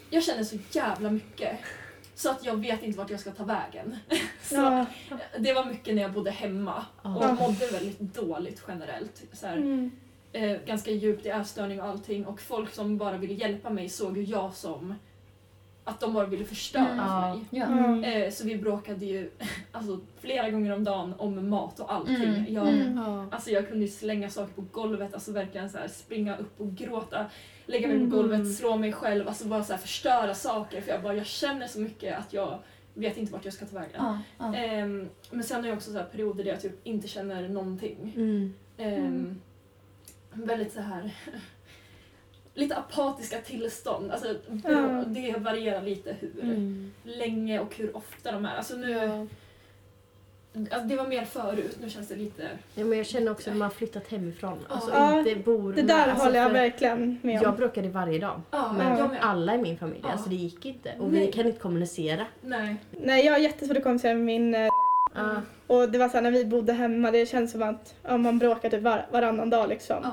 jag 0.10 0.24
känner 0.24 0.44
så 0.44 0.58
jävla 0.72 1.10
mycket. 1.10 1.58
Så 2.16 2.30
att 2.30 2.46
jag 2.46 2.56
vet 2.56 2.84
inte 2.84 2.98
vart 2.98 3.10
jag 3.10 3.20
ska 3.20 3.32
ta 3.32 3.44
vägen. 3.44 3.96
så 4.44 4.56
Ja. 4.56 4.86
Det 5.40 5.54
var 5.54 5.66
mycket 5.66 5.96
när 5.96 6.02
jag 6.02 6.12
bodde 6.14 6.32
hemma 6.32 6.86
och 7.02 7.24
Ja. 7.24 7.34
mådde 7.34 7.68
väldigt 7.72 8.00
dåligt 8.00 8.64
generellt. 8.68 9.24
Så 9.34 9.48
här, 9.48 9.58
Mm. 9.58 9.92
eh, 10.34 10.58
ganska 10.66 10.92
djupt 10.92 11.26
i 11.26 11.30
ätstörning 11.30 11.82
och 11.82 11.88
allting 11.88 12.26
och 12.26 12.42
folk 12.42 12.74
som 12.74 12.98
bara 12.98 13.18
ville 13.18 13.34
hjälpa 13.34 13.70
mig 13.70 13.90
såg 13.90 14.18
ju 14.18 14.24
jag 14.24 14.54
som 14.54 14.96
att 15.84 16.00
de 16.00 16.14
bara 16.14 16.26
ville 16.26 16.46
förstöra 16.46 16.84
Mm. 16.90 16.98
för 17.08 17.30
mig. 17.36 17.46
Ja. 17.50 17.66
Mm. 17.66 18.04
Eh, 18.04 18.32
så 18.32 18.46
vi 18.46 18.58
bråkade 18.58 19.06
ju 19.06 19.32
alltså, 19.72 20.00
flera 20.20 20.50
gånger 20.50 20.74
om 20.74 20.84
dagen 20.84 21.14
om 21.18 21.50
mat 21.50 21.80
och 21.80 21.94
allting. 21.94 22.16
Mm. 22.24 22.54
Jag, 22.54 22.68
Mm. 22.68 22.98
Ja. 22.98 23.28
Alltså 23.32 23.50
jag 23.52 23.68
kunde 23.70 23.86
ju 23.86 23.92
slänga 23.92 24.30
saker 24.30 24.54
på 24.54 24.62
golvet, 24.72 25.14
alltså 25.14 25.32
verkligen 25.32 25.70
så 25.70 25.78
här 25.78 25.88
springa 25.88 26.38
upp 26.38 26.60
och 26.62 26.76
gråta, 26.76 27.26
lägga 27.66 27.88
mig 27.88 27.98
på 27.98 28.04
Mm. 28.04 28.10
golvet, 28.10 28.56
slå 28.56 28.78
mig 28.78 28.94
själv, 28.94 29.28
alltså 29.28 29.48
bara 29.48 29.64
så 29.64 29.74
här 29.74 29.80
förstöra 29.80 30.34
saker 30.34 30.82
för 30.82 30.92
jag 30.92 31.02
bara, 31.04 31.16
jag 31.16 31.26
känner 31.26 31.68
så 31.68 31.80
mycket 31.80 32.20
att 32.20 32.34
jag 32.34 32.60
vet 32.94 33.18
inte 33.18 33.34
vart 33.34 33.46
jag 33.46 33.54
ska 33.54 33.66
ta 33.66 33.80
vägen. 33.80 34.18
Ehm, 34.56 35.10
men 35.32 35.44
sen 35.44 35.62
har 35.62 35.68
jag 35.68 35.76
också 35.78 35.92
så 35.92 35.98
här 35.98 36.06
perioder 36.06 36.44
där 36.44 36.52
jag 36.52 36.62
typ 36.62 36.80
inte 36.88 37.08
känner 37.08 37.50
någonting. 37.50 38.14
Mm. 38.16 38.54
Ehm, 38.78 39.42
Väldigt 40.36 40.74
så 40.74 40.82
här 40.82 41.12
lite 42.54 42.76
apatiska 42.76 43.38
tillstånd. 43.42 44.12
Alltså, 44.12 44.36
Ja. 44.68 45.04
Det 45.08 45.36
varierar 45.40 45.82
lite 45.82 46.16
hur 46.20 46.32
Mm. 46.42 46.92
länge 47.04 47.60
och 47.60 47.76
hur 47.76 47.98
ofta 47.98 48.32
de 48.32 48.46
är. 48.46 48.56
Alltså 48.56 48.76
nu, 48.76 48.92
Ja. 48.92 49.28
alltså 50.72 50.88
det 50.88 50.96
var 50.96 51.08
mer 51.08 51.26
förut, 51.26 51.78
nu 51.82 51.90
känns 51.90 52.08
det 52.08 52.16
lite... 52.16 52.50
Ja, 52.76 52.86
men 52.86 52.98
jag 52.98 53.08
känner 53.08 53.32
också 53.32 53.50
när 53.50 53.58
man 53.58 53.66
har 53.66 53.76
flyttat 53.76 54.08
hemifrån. 54.08 54.60
Alltså 54.68 54.92
Ja. 54.92 55.20
inte 55.20 55.36
bor 55.36 55.70
Det 55.74 55.76
med- 55.84 55.88
där 55.88 56.08
alltså, 56.08 56.26
håller 56.26 56.40
jag 56.40 56.50
verkligen 56.50 57.20
med 57.22 57.36
Jag 57.42 57.50
om. 57.50 57.56
bråkade 57.56 57.90
varje 57.90 58.20
dag. 58.20 58.42
Ja, 58.52 58.72
med 58.74 59.00
jag 59.00 59.10
med. 59.10 59.20
alla 59.22 59.56
i 59.56 59.58
min 59.58 59.78
familj. 59.78 60.00
Ja. 60.04 60.10
Alltså 60.12 60.30
det 60.30 60.36
gick 60.36 60.66
inte. 60.66 60.92
Och 61.00 61.12
Nej. 61.12 61.26
vi 61.26 61.32
kan 61.32 61.46
inte 61.48 61.60
kommunicera. 61.60 62.26
Nej. 62.42 62.76
Nej, 62.92 63.26
jag 63.26 63.34
har 63.34 63.40
jättesvårt 63.40 63.78
att 63.78 63.84
kommunicera 63.84 64.14
med 64.14 64.24
min... 64.26 64.54
Ja. 65.16 65.42
Och 65.68 65.90
det 65.90 65.98
var 65.98 66.10
så 66.10 66.14
här, 66.14 66.22
när 66.22 66.32
vi 66.32 66.46
bodde 66.46 66.74
hemma, 66.74 67.12
det 67.12 67.26
känns 67.26 67.52
som 67.52 67.64
att 67.64 67.96
ja, 68.04 68.18
man 68.18 68.40
bråkar 68.40 68.70
typ 68.70 68.82
var, 68.82 69.06
varannan 69.12 69.50
dag 69.50 69.70
liksom. 69.70 70.06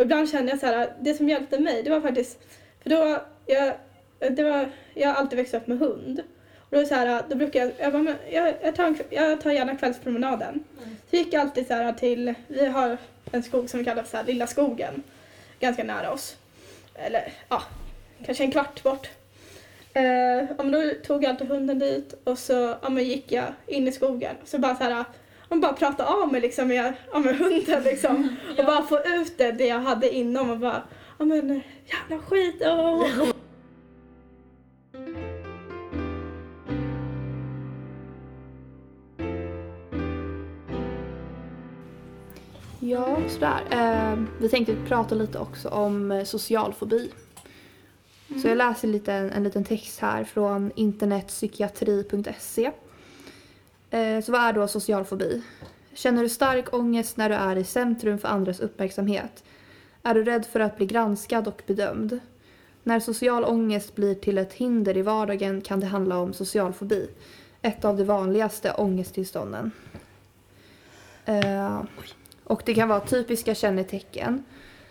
Och 0.00 0.04
ibland 0.06 0.30
kände 0.30 0.50
jag 0.50 0.60
så 0.60 0.66
här, 0.66 0.92
det 1.00 1.14
som 1.14 1.28
hjälpte 1.28 1.58
mig, 1.58 1.82
det 1.82 1.90
var 1.90 2.00
faktiskt, 2.00 2.38
för 2.82 2.90
då, 2.90 3.22
jag, 3.46 3.74
det 4.18 4.42
var, 4.42 4.70
jag 4.94 5.08
har 5.08 5.14
alltid 5.14 5.36
växt 5.36 5.54
upp 5.54 5.66
med 5.66 5.78
hund. 5.78 6.22
Och 6.70 6.76
då, 6.76 6.84
så 6.84 6.94
här, 6.94 7.22
då 7.28 7.36
brukar 7.36 7.60
jag, 7.60 7.72
jag, 7.78 7.92
bara, 7.92 8.14
jag, 8.30 8.54
jag, 8.62 8.76
tar, 8.76 8.84
en 8.84 8.98
jag 9.10 9.40
tar 9.40 9.50
gärna 9.50 9.76
kvällspromenaden. 9.76 10.64
Mm. 10.82 10.96
Så 11.10 11.16
gick 11.16 11.32
jag 11.32 11.40
alltid 11.40 11.66
så 11.66 11.74
här 11.74 11.92
till, 11.92 12.34
vi 12.48 12.66
har 12.66 12.98
en 13.32 13.42
skog 13.42 13.70
som 13.70 13.78
vi 13.78 13.84
kallar 13.84 14.02
för 14.02 14.10
så 14.10 14.16
här, 14.16 14.24
Lilla 14.24 14.46
skogen, 14.46 15.02
ganska 15.60 15.84
nära 15.84 16.12
oss. 16.12 16.36
Eller 16.94 17.32
ja, 17.48 17.62
kanske 18.26 18.44
en 18.44 18.52
kvart 18.52 18.82
bort. 18.82 19.08
Eh, 19.94 20.02
ja, 20.02 20.56
men 20.56 20.72
då 20.72 20.90
tog 21.06 21.24
jag 21.24 21.30
alltid 21.30 21.48
hunden 21.48 21.78
dit 21.78 22.14
och 22.24 22.38
så 22.38 22.74
ja, 22.82 22.88
men 22.88 23.04
gick 23.04 23.32
jag 23.32 23.46
in 23.66 23.88
i 23.88 23.92
skogen. 23.92 24.36
Så 24.44 24.58
bara 24.58 24.76
så 24.76 24.84
här, 24.84 25.04
man 25.50 25.60
bara 25.60 25.72
prata 25.72 26.06
av 26.06 26.32
mig 26.32 26.40
liksom 26.40 26.68
med, 26.68 26.94
ja, 27.12 27.18
med 27.18 27.38
hunden 27.38 27.82
liksom. 27.82 28.36
Och 28.58 28.64
bara 28.64 28.82
få 28.82 28.98
ut 28.98 29.38
det, 29.38 29.52
det 29.52 29.66
jag 29.66 29.80
hade 29.80 30.14
inom 30.14 30.50
och 30.50 30.58
bara, 30.58 30.82
ja 31.18 31.24
men 31.24 31.62
jävla 31.86 32.24
skit. 32.26 32.62
åh. 32.66 33.06
Ja, 42.82 43.18
sådär. 43.28 43.60
Eh, 43.70 44.18
vi 44.40 44.48
tänkte 44.48 44.76
prata 44.88 45.14
lite 45.14 45.38
också 45.38 45.68
om 45.68 46.12
eh, 46.12 46.24
social 46.24 46.72
fobi. 46.72 47.10
Så 48.42 48.48
jag 48.48 48.58
läser 48.58 48.88
lite, 48.88 49.12
en 49.12 49.44
liten 49.44 49.64
text 49.64 50.00
här 50.00 50.24
från 50.24 50.72
internetpsykiatri.se. 50.74 52.70
Eh, 53.90 54.20
så 54.20 54.32
vad 54.32 54.40
är 54.40 54.52
då 54.52 54.68
social 54.68 55.04
fobi? 55.04 55.42
Känner 55.94 56.22
du 56.22 56.28
stark 56.28 56.74
ångest 56.74 57.16
när 57.16 57.28
du 57.28 57.34
är 57.34 57.56
i 57.56 57.64
centrum 57.64 58.18
för 58.18 58.28
andras 58.28 58.60
uppmärksamhet? 58.60 59.44
Är 60.02 60.14
du 60.14 60.24
rädd 60.24 60.46
för 60.46 60.60
att 60.60 60.76
bli 60.76 60.86
granskad 60.86 61.48
och 61.48 61.62
bedömd? 61.66 62.20
När 62.82 63.00
social 63.00 63.44
ångest 63.44 63.94
blir 63.94 64.14
till 64.14 64.38
ett 64.38 64.52
hinder 64.52 64.96
i 64.96 65.02
vardagen 65.02 65.60
kan 65.60 65.80
det 65.80 65.86
handla 65.86 66.18
om 66.18 66.32
social 66.32 66.72
fobi. 66.72 67.10
Ett 67.62 67.84
av 67.84 67.96
de 67.96 68.04
vanligaste 68.04 68.72
ångesttillstånden. 68.72 69.70
Eh, 71.24 71.82
och 72.44 72.62
det 72.66 72.74
kan 72.74 72.88
vara 72.88 73.00
typiska 73.00 73.54
kännetecken. 73.54 74.44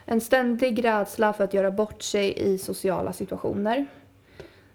En 0.06 0.22
ständig 0.22 0.84
rädsla 0.86 1.34
för 1.34 1.44
att 1.44 1.54
göra 1.54 1.72
bort 1.72 2.02
sig 2.02 2.54
i 2.54 2.58
sociala 2.58 3.14
situationer. 3.14 3.86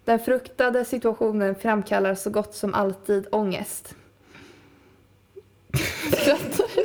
Den 0.05 0.18
fruktade 0.18 0.85
situationen 0.85 1.55
framkallar 1.55 2.14
så 2.14 2.31
gott 2.31 2.55
som 2.55 2.75
alltid 2.75 3.27
ångest. 3.33 3.95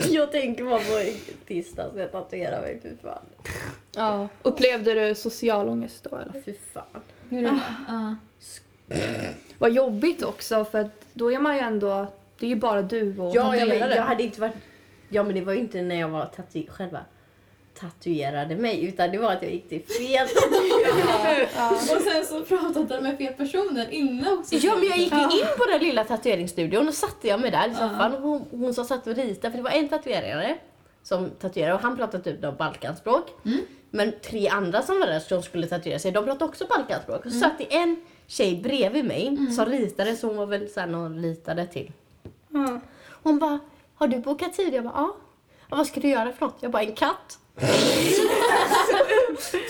Jag 0.10 0.32
tänker 0.32 0.64
bara 0.64 0.80
på 0.80 1.12
tisdags 1.48 1.94
när 1.96 2.02
jag 2.02 2.12
tatuerade 2.12 2.62
mig. 2.62 2.80
Fy 2.84 2.90
fan. 3.04 3.26
Ja. 3.96 4.28
Upplevde 4.42 4.94
du 4.94 5.16
social 5.16 5.70
ångest 5.70 6.08
då 6.10 6.18
eller? 6.18 6.42
Fy 6.42 6.54
fan. 6.74 7.02
Hur 7.30 7.40
är 7.40 7.52
det? 7.52 7.62
Ja. 7.88 8.16
Vad 9.58 9.72
jobbigt 9.72 10.24
också 10.24 10.66
för 10.66 10.80
att 10.80 11.06
då 11.14 11.32
är 11.32 11.40
man 11.40 11.56
ju 11.56 11.62
ändå, 11.62 12.08
det 12.40 12.46
är 12.46 12.50
ju 12.50 12.56
bara 12.56 12.82
du 12.82 13.20
och 13.20 13.36
Ja, 13.36 13.56
jag, 13.56 13.68
men, 13.68 13.80
jag 13.80 14.04
hade 14.04 14.24
inte 14.24 14.42
varit... 14.42 14.56
Ja, 15.10 15.24
men 15.24 15.36
det 15.36 15.42
var 15.42 15.54
ju 15.54 15.60
inte 15.60 15.82
när 15.82 16.00
jag 16.00 16.10
var 16.10 16.26
tatu 16.26 16.68
själva 16.68 17.00
tatuerade 17.80 18.56
mig 18.56 18.86
utan 18.86 19.12
det 19.12 19.18
var 19.18 19.34
att 19.34 19.42
jag 19.42 19.52
gick 19.52 19.70
till 19.70 19.84
fel 19.84 20.28
Och 21.96 22.02
sen 22.02 22.26
så 22.26 22.44
pratade 22.44 22.96
du 22.96 23.02
med 23.02 23.18
fel 23.18 23.34
personer 23.34 23.90
innan 23.92 24.40
också. 24.40 24.56
Ja 24.56 24.76
men 24.76 24.88
jag 24.90 24.98
gick 24.98 25.14
ju 25.14 25.22
in 25.22 25.48
på 25.58 25.66
den 25.72 25.82
lilla 25.82 26.04
tatueringsstudion 26.04 26.88
och 26.88 26.94
satte 26.94 27.28
jag 27.28 27.40
mig 27.40 27.52
där 27.52 27.68
i 27.70 27.74
soffan 27.74 28.14
och 28.16 28.22
hon, 28.22 28.46
hon 28.52 28.74
som 28.74 28.86
satt 28.86 29.08
och 29.08 29.16
ritade, 29.16 29.52
för 29.52 29.58
det 29.58 29.64
var 29.64 29.72
en 29.72 29.90
tatuerare 29.90 30.58
som 31.04 31.30
tatuerade 31.30 31.74
och 31.74 31.82
han 31.82 31.98
pratade 31.98 32.24
typ 32.24 32.42
då 32.42 32.52
balkanspråk. 32.52 33.26
Men 33.92 34.14
tre 34.24 34.48
andra 34.48 34.82
som 34.82 35.00
var 35.00 35.08
där 35.08 35.20
som 35.20 35.44
skulle 35.44 35.68
tatuera 35.68 36.00
sig, 36.00 36.12
de 36.12 36.26
pratade 36.26 36.46
också 36.46 36.66
balkanspråk. 36.70 37.26
Och 37.26 37.32
så 37.32 37.40
satt 37.40 37.58
det 37.58 37.76
en 37.76 37.96
tjej 38.28 38.56
bredvid 38.64 39.06
mig 39.06 39.38
som 39.56 39.66
ritade, 39.66 40.16
så 40.16 40.28
hon 40.28 40.38
var 40.38 40.46
väl 40.46 40.70
såhär 40.70 40.88
någon 40.88 41.22
ritade 41.22 41.68
till. 41.68 41.92
Ja. 42.50 42.80
Hon 43.24 43.40
bara, 43.40 43.60
har 43.96 44.08
du 44.08 44.20
bokat 44.20 44.54
tid? 44.54 44.74
Jag 44.74 44.84
bara, 44.84 44.94
ja. 44.96 45.16
Och 45.70 45.78
vad 45.78 45.88
ska 45.88 46.00
du 46.00 46.08
göra 46.08 46.32
för 46.34 46.46
något? 46.46 46.58
Jag 46.60 46.72
bara, 46.72 46.84
en 46.84 46.96
katt. 46.96 47.40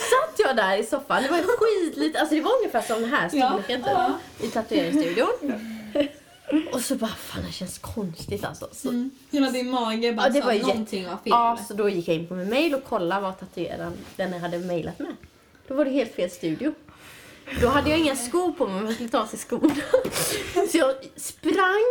Satt 0.09 0.35
jag 0.37 0.55
där 0.55 0.77
i 0.77 0.83
soffan, 0.83 1.23
det 1.23 1.29
var 1.29 1.37
skitlite, 1.57 2.19
alltså 2.19 2.35
det 2.35 2.41
var 2.41 2.55
ungefär 2.57 2.81
som 2.81 3.01
den 3.01 3.09
här 3.11 3.29
storleken 3.29 3.83
typ, 3.83 4.47
i 4.47 4.51
tatueringsstudion. 4.51 5.53
Och 6.73 6.81
så 6.81 6.95
bara, 6.95 7.09
fan 7.09 7.43
det 7.47 7.51
känns 7.53 7.77
konstigt 7.77 8.45
alltså. 8.45 8.69
Så, 8.71 8.89
Mm. 8.89 9.11
Hela 9.31 9.49
din 9.49 9.69
mage 9.71 10.13
bara 10.13 10.27
Ja, 10.27 10.33
det 10.33 10.41
var 10.41 10.53
någonting 10.53 11.05
var 11.05 11.11
fel. 11.11 11.19
ja, 11.25 11.57
så 11.67 11.73
då 11.73 11.89
gick 11.89 12.07
jag 12.07 12.15
in 12.15 12.27
på 12.27 12.33
min 12.33 12.49
mail 12.49 12.75
och 12.75 12.83
kollade 12.83 13.21
vad 13.21 13.39
tatueraren 13.39 13.93
den 14.15 14.33
jag 14.33 14.39
hade 14.39 14.59
mailat 14.59 14.99
med. 14.99 15.15
Då 15.67 15.73
var 15.73 15.85
det 15.85 15.91
helt 15.91 16.15
fel 16.15 16.29
studio. 16.31 16.73
Då 17.61 17.67
hade 17.67 17.89
jag 17.89 17.99
inga 17.99 18.15
skor 18.15 18.51
på 18.51 18.67
mig, 18.67 18.75
men 18.75 18.85
jag 18.85 18.93
skulle 18.95 19.09
ta 19.09 19.19
av 19.19 19.25
sig 19.25 19.39
skorna. 19.39 19.75
Så 20.71 20.77
jag 20.77 20.95
sprang, 21.15 21.85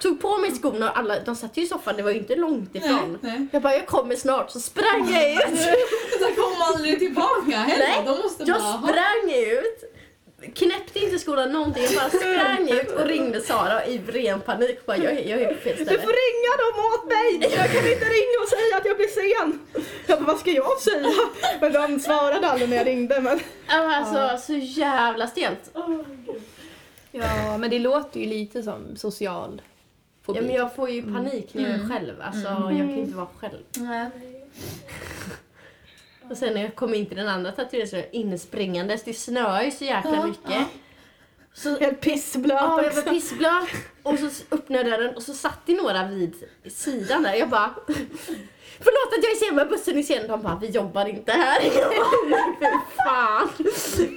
tog 0.00 0.20
på 0.20 0.36
mig 0.38 0.50
skorna 0.50 0.90
och 0.90 0.98
alla, 0.98 1.20
de 1.20 1.36
satt 1.36 1.56
ju 1.56 1.62
i 1.62 1.66
soffan, 1.66 1.96
det 1.96 2.02
var 2.02 2.10
ju 2.10 2.18
inte 2.18 2.36
långt 2.36 2.74
nej, 2.74 2.84
ifrån. 2.84 3.18
nej. 3.20 3.46
Jag 3.52 3.62
bara, 3.62 3.72
jag 3.72 3.86
kommer 3.86 4.16
snart, 4.16 4.50
så 4.50 4.60
sprang 4.60 5.10
jag 5.12 5.32
ut. 5.32 5.60
Så 6.20 6.42
kom 6.42 6.62
aldrig 6.74 6.98
tillbaka 6.98 7.50
heller. 7.56 7.86
Nej, 7.86 8.02
De 8.06 8.18
måste 8.22 8.44
Jag 8.44 8.58
bara... 8.60 8.68
"Ha." 8.72 8.88
sprang 8.88 9.32
ut, 9.34 9.92
knäppte 10.54 10.98
inte 10.98 11.18
skorna 11.18 11.46
någonting, 11.46 11.82
jag 11.82 11.94
bara 11.94 12.08
sprang 12.10 12.68
ut 12.70 12.90
och 12.90 13.06
ringde 13.06 13.40
Sara 13.40 13.86
i 13.86 13.98
ren 13.98 14.40
panik. 14.40 14.86
Bara, 14.86 14.96
jag, 14.96 15.12
är- 15.12 15.30
jag 15.30 15.40
är 15.42 15.54
på 15.54 15.60
fel 15.60 15.76
Du 15.78 15.84
ställe. 15.84 16.00
får 16.00 16.14
ringa 16.24 16.52
dem 16.62 16.86
åt 16.92 17.06
mig! 17.06 17.54
Jag 17.58 17.70
kan 17.72 17.92
inte 17.92 18.04
ringa 18.04 18.36
och 18.42 18.48
säga 18.48 18.76
att 18.76 18.86
jag 18.86 18.96
blir 18.96 19.06
sen. 19.08 19.60
Jag 20.06 20.18
bara, 20.18 20.26
vad 20.32 20.38
ska 20.40 20.50
jag 20.50 20.80
säga? 20.80 21.08
Men 21.60 21.72
de 21.72 22.00
svarade 22.00 22.50
aldrig 22.50 22.68
när 22.70 22.76
jag 22.76 22.86
ringde. 22.86 23.20
Men... 23.20 23.40
Alltså, 23.68 24.46
så 24.46 24.52
jävla 24.58 25.26
stelt. 25.26 25.70
Ja, 27.12 27.58
men 27.58 27.70
det 27.70 27.78
låter 27.78 28.20
ju 28.20 28.26
lite 28.26 28.62
som 28.62 28.96
social 28.96 29.62
fobi. 30.26 30.38
Ja, 30.38 30.42
men 30.42 30.54
jag 30.54 30.74
får 30.74 30.90
ju 30.90 31.02
panik 31.02 31.54
när 31.54 31.62
jag 31.62 31.72
är 31.72 31.88
själv. 31.88 32.20
Alltså, 32.20 32.48
jag 32.48 32.68
kan 32.70 32.90
ju 32.90 32.98
inte 32.98 33.16
vara 33.16 33.28
själv. 33.36 33.58
Nej. 33.76 34.10
Och 36.30 36.36
sen 36.36 36.54
när 36.54 36.62
jag 36.62 36.74
kom 36.74 36.94
in 36.94 37.06
till 37.06 37.16
den 37.16 37.28
andra 37.28 37.52
tatueringen 37.52 37.88
så 37.88 37.96
jag 37.96 38.06
inspringandes. 38.12 39.04
Det 39.04 39.14
snöar 39.14 39.62
ju 39.62 39.70
så 39.70 39.84
jäkla 39.84 40.26
mycket. 40.26 40.66
Så, 41.58 41.78
Helt 41.78 42.00
pissblöt 42.00 42.48
ja, 42.60 42.82
jag 42.82 42.92
var 42.92 43.02
pissblöt. 43.02 43.68
Och 44.02 44.18
så 44.18 44.26
öppnade 44.54 44.88
jag 44.90 45.00
den 45.00 45.16
och 45.16 45.22
så 45.22 45.34
satt 45.34 45.58
det 45.66 45.74
några 45.82 46.06
vid 46.08 46.34
sidan 46.66 47.22
där. 47.22 47.34
Jag 47.34 47.48
bara... 47.48 47.74
Förlåt 48.78 49.18
att 49.18 49.24
jag 49.24 49.32
är 49.32 49.46
sen 49.46 49.56
med 49.56 49.68
bussen 49.68 49.98
i 49.98 50.02
sen. 50.02 50.28
De 50.28 50.42
bara, 50.42 50.58
vi 50.60 50.66
jobbar 50.68 51.06
inte 51.08 51.32
här. 51.32 51.60
"Nej, 51.60 51.70
Fy 52.60 52.76
fan. 53.04 53.48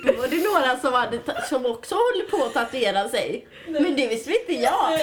Då 0.05 0.13
var 0.21 0.27
det 0.27 0.43
några 0.43 0.79
som, 0.79 0.93
hade, 0.93 1.19
som 1.49 1.65
också 1.65 1.95
höll 1.95 2.29
på 2.39 2.45
att 2.45 2.53
tatuera 2.53 3.09
sig. 3.09 3.47
Men 3.67 3.95
det 3.95 4.07
visste 4.07 4.31
inte 4.31 4.53
jag. 4.53 4.99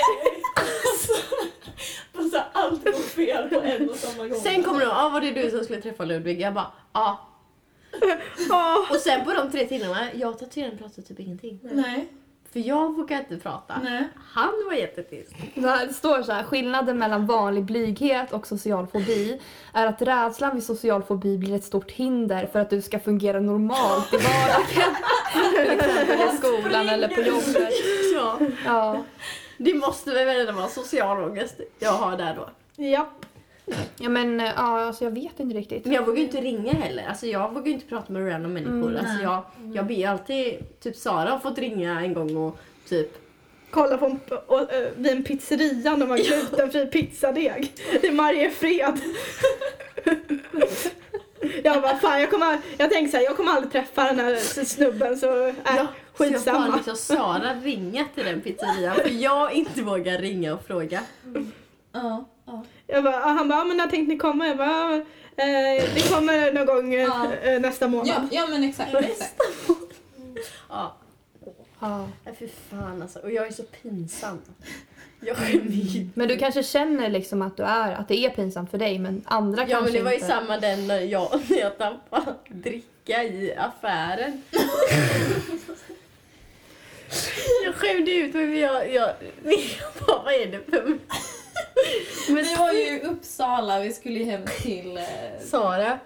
Alltså, 2.18 2.42
allt 2.52 2.84
går 2.84 2.92
fel 2.92 3.48
på 3.48 3.60
en 3.60 3.90
och 3.90 3.96
samma 3.96 4.28
gång. 4.28 4.40
Sen 4.40 4.62
kommer 4.62 4.80
de, 4.80 4.86
ah, 4.90 5.08
var 5.08 5.20
det 5.20 5.30
du 5.30 5.50
som 5.50 5.64
skulle 5.64 5.80
träffa 5.82 6.04
Ludvig? 6.04 6.40
Jag 6.40 6.54
bara, 6.54 6.72
ja. 6.92 7.28
Ja. 8.48 8.86
Och 8.90 8.96
sen 8.96 9.24
på 9.24 9.32
de 9.32 9.50
tre 9.50 9.66
timmarna, 9.66 10.06
jag 10.14 10.30
och 10.30 10.38
tatueraren 10.38 10.78
pratade 10.78 11.02
typ 11.06 11.20
ingenting. 11.20 11.60
Nej. 11.62 12.08
För 12.52 12.60
jag 12.60 12.96
vågar 12.96 13.18
inte 13.18 13.36
prata. 13.36 13.80
Nej. 13.82 14.08
Han 14.32 14.52
var 14.66 14.72
jättetyst. 14.74 15.32
Det 15.54 15.94
står 15.94 16.22
så 16.22 16.32
här, 16.32 16.42
skillnaden 16.42 16.98
mellan 16.98 17.26
vanlig 17.26 17.64
blyghet 17.64 18.32
och 18.32 18.46
social 18.46 18.86
fobi 18.86 19.40
är 19.72 19.86
att 19.86 20.02
rädslan 20.02 20.54
vid 20.54 20.64
social 20.64 21.02
fobi 21.02 21.38
blir 21.38 21.56
ett 21.56 21.64
stort 21.64 21.90
hinder 21.90 22.46
för 22.52 22.58
att 22.58 22.70
du 22.70 22.82
ska 22.82 22.98
fungera 22.98 23.40
normalt 23.40 24.14
i 24.14 24.16
vardagen. 24.16 24.94
Till 25.54 25.70
exempel 25.70 26.34
i 26.34 26.36
skolan 26.38 26.88
eller 26.88 27.08
på 27.08 27.20
jobbet. 27.20 27.72
Ja. 28.14 28.38
Ja. 28.64 29.04
Det 29.58 29.74
måste 29.74 30.10
väl 30.10 30.52
vara 30.52 30.68
social 30.68 31.24
ångest 31.24 31.60
jag 31.78 31.92
har 31.92 32.16
där 32.16 32.34
då. 32.36 32.48
Japp. 32.84 33.26
Ja, 33.98 34.08
men 34.08 34.38
ja, 34.38 34.52
alltså 34.56 35.04
jag 35.04 35.10
vet 35.10 35.40
inte 35.40 35.56
riktigt. 35.56 35.84
Men 35.84 35.94
jag 35.94 36.06
vågar 36.06 36.18
ju 36.18 36.24
inte 36.24 36.40
ringa 36.40 36.72
heller. 36.72 37.06
Alltså 37.08 37.26
jag 37.26 37.54
vågar 37.54 37.66
ju 37.66 37.72
inte 37.72 37.86
prata 37.86 38.12
med 38.12 38.32
random 38.32 38.52
människor. 38.52 38.90
Mm, 38.90 38.96
alltså 38.96 39.22
jag, 39.22 39.42
jag 39.74 39.86
ber 39.86 39.94
ju 39.94 40.04
alltid, 40.04 40.80
typ 40.80 40.96
Sara 40.96 41.30
har 41.30 41.38
fått 41.38 41.58
ringa 41.58 42.00
en 42.00 42.14
gång 42.14 42.36
och 42.36 42.58
typ 42.88 43.18
Kolla 43.70 43.98
på 43.98 44.06
en, 44.06 44.20
och, 44.46 44.72
äh, 44.72 44.88
vid 44.96 45.12
en 45.12 45.24
pizzeria 45.24 45.96
när 45.96 46.06
man 46.06 46.18
glutenfri 46.18 46.86
pizzadeg 46.92 47.72
i 48.02 48.10
Mariefred. 48.10 49.00
Jag 51.64 51.82
bara, 51.82 51.96
fan 51.96 52.20
jag 52.20 52.30
kommer, 52.30 52.58
jag 52.76 52.90
tänker 52.90 53.10
så 53.10 53.16
här, 53.16 53.24
jag 53.24 53.36
kommer 53.36 53.52
aldrig 53.52 53.72
träffa 53.72 54.04
den 54.04 54.18
här 54.18 54.64
snubben 54.64 55.18
så 55.18 55.46
äh, 55.46 55.54
Ja, 55.64 55.72
Så 55.72 55.76
jag 55.76 55.86
får 56.14 56.24
skitsamma. 56.24 56.76
liksom 56.76 56.96
Sara 56.96 57.54
ringa 57.54 58.04
till 58.14 58.24
den 58.24 58.40
pizzerian 58.40 58.96
för 58.96 59.22
jag 59.22 59.52
inte 59.52 59.82
vågar 59.82 60.18
ringa 60.18 60.54
och 60.54 60.66
fråga. 60.66 61.00
Ja. 61.92 62.28
ja. 62.46 62.64
Jag 62.86 63.04
bara, 63.04 63.16
ah, 63.24 63.28
han 63.32 63.48
bara, 63.48 63.60
ah, 63.60 63.64
men 63.64 63.76
när 63.76 63.86
tänkte 63.86 64.12
ni 64.14 64.18
komma? 64.18 64.46
Jag 64.46 64.56
bara, 64.56 64.70
ah, 64.70 64.94
eh, 65.42 65.84
det 65.94 66.10
kommer 66.10 66.52
någon 66.52 66.66
gång 66.66 66.94
eh, 66.94 67.00
Ja. 67.02 67.32
eh, 67.42 67.60
nästa 67.60 67.88
månad. 67.88 68.08
Ja, 68.08 68.22
ja 68.30 68.46
men 68.46 68.64
exakt. 68.64 68.94
exakt. 68.94 69.42
Ja, 70.68 70.96
Ja. 71.80 72.08
nej, 72.24 72.34
fy 72.38 72.48
fan 72.70 73.02
alltså. 73.02 73.18
Och 73.18 73.30
jag 73.32 73.46
är 73.46 73.50
så 73.52 73.62
pinsam. 73.62 74.38
Jag 75.20 75.36
skämmer 75.36 75.70
ju. 75.70 76.08
Men 76.14 76.28
du 76.28 76.36
kanske 76.38 76.62
känner 76.62 77.10
liksom 77.10 77.42
att 77.42 77.56
du 77.56 77.62
är, 77.62 77.92
att 77.92 78.08
det 78.08 78.14
är 78.24 78.30
pinsamt 78.30 78.70
för 78.70 78.78
dig 78.78 78.98
men 78.98 79.22
andra 79.26 79.62
Ja 79.62 79.68
kanske 79.68 79.84
men 79.84 79.92
det 79.92 80.02
var 80.02 80.10
ju 80.10 80.16
inte. 80.16 80.28
samma 80.28 80.58
den 80.58 80.86
när 80.86 81.00
jag, 81.00 81.40
när 81.48 81.58
jag 81.58 81.78
tappade 81.78 82.34
dricka 82.48 83.24
i 83.24 83.54
affären. 83.56 84.42
Jag 87.64 87.74
skämde 87.74 88.10
ut 88.12 88.34
mig 88.34 88.46
men 88.46 88.58
jag, 88.58 88.92
jag, 88.94 89.08
jag 89.44 90.06
bara, 90.06 90.22
vad 90.24 90.34
är 90.34 90.46
det 90.46 90.60
för... 90.70 90.98
Men 92.28 92.36
Vi 92.44 92.54
var 92.54 92.72
ju 92.72 92.78
i 92.80 93.00
Uppsala, 93.00 93.80
vi 93.80 93.92
skulle 93.92 94.24
hem 94.24 94.42
till 94.62 94.96
eh, 94.96 95.04
Sara. 95.44 95.98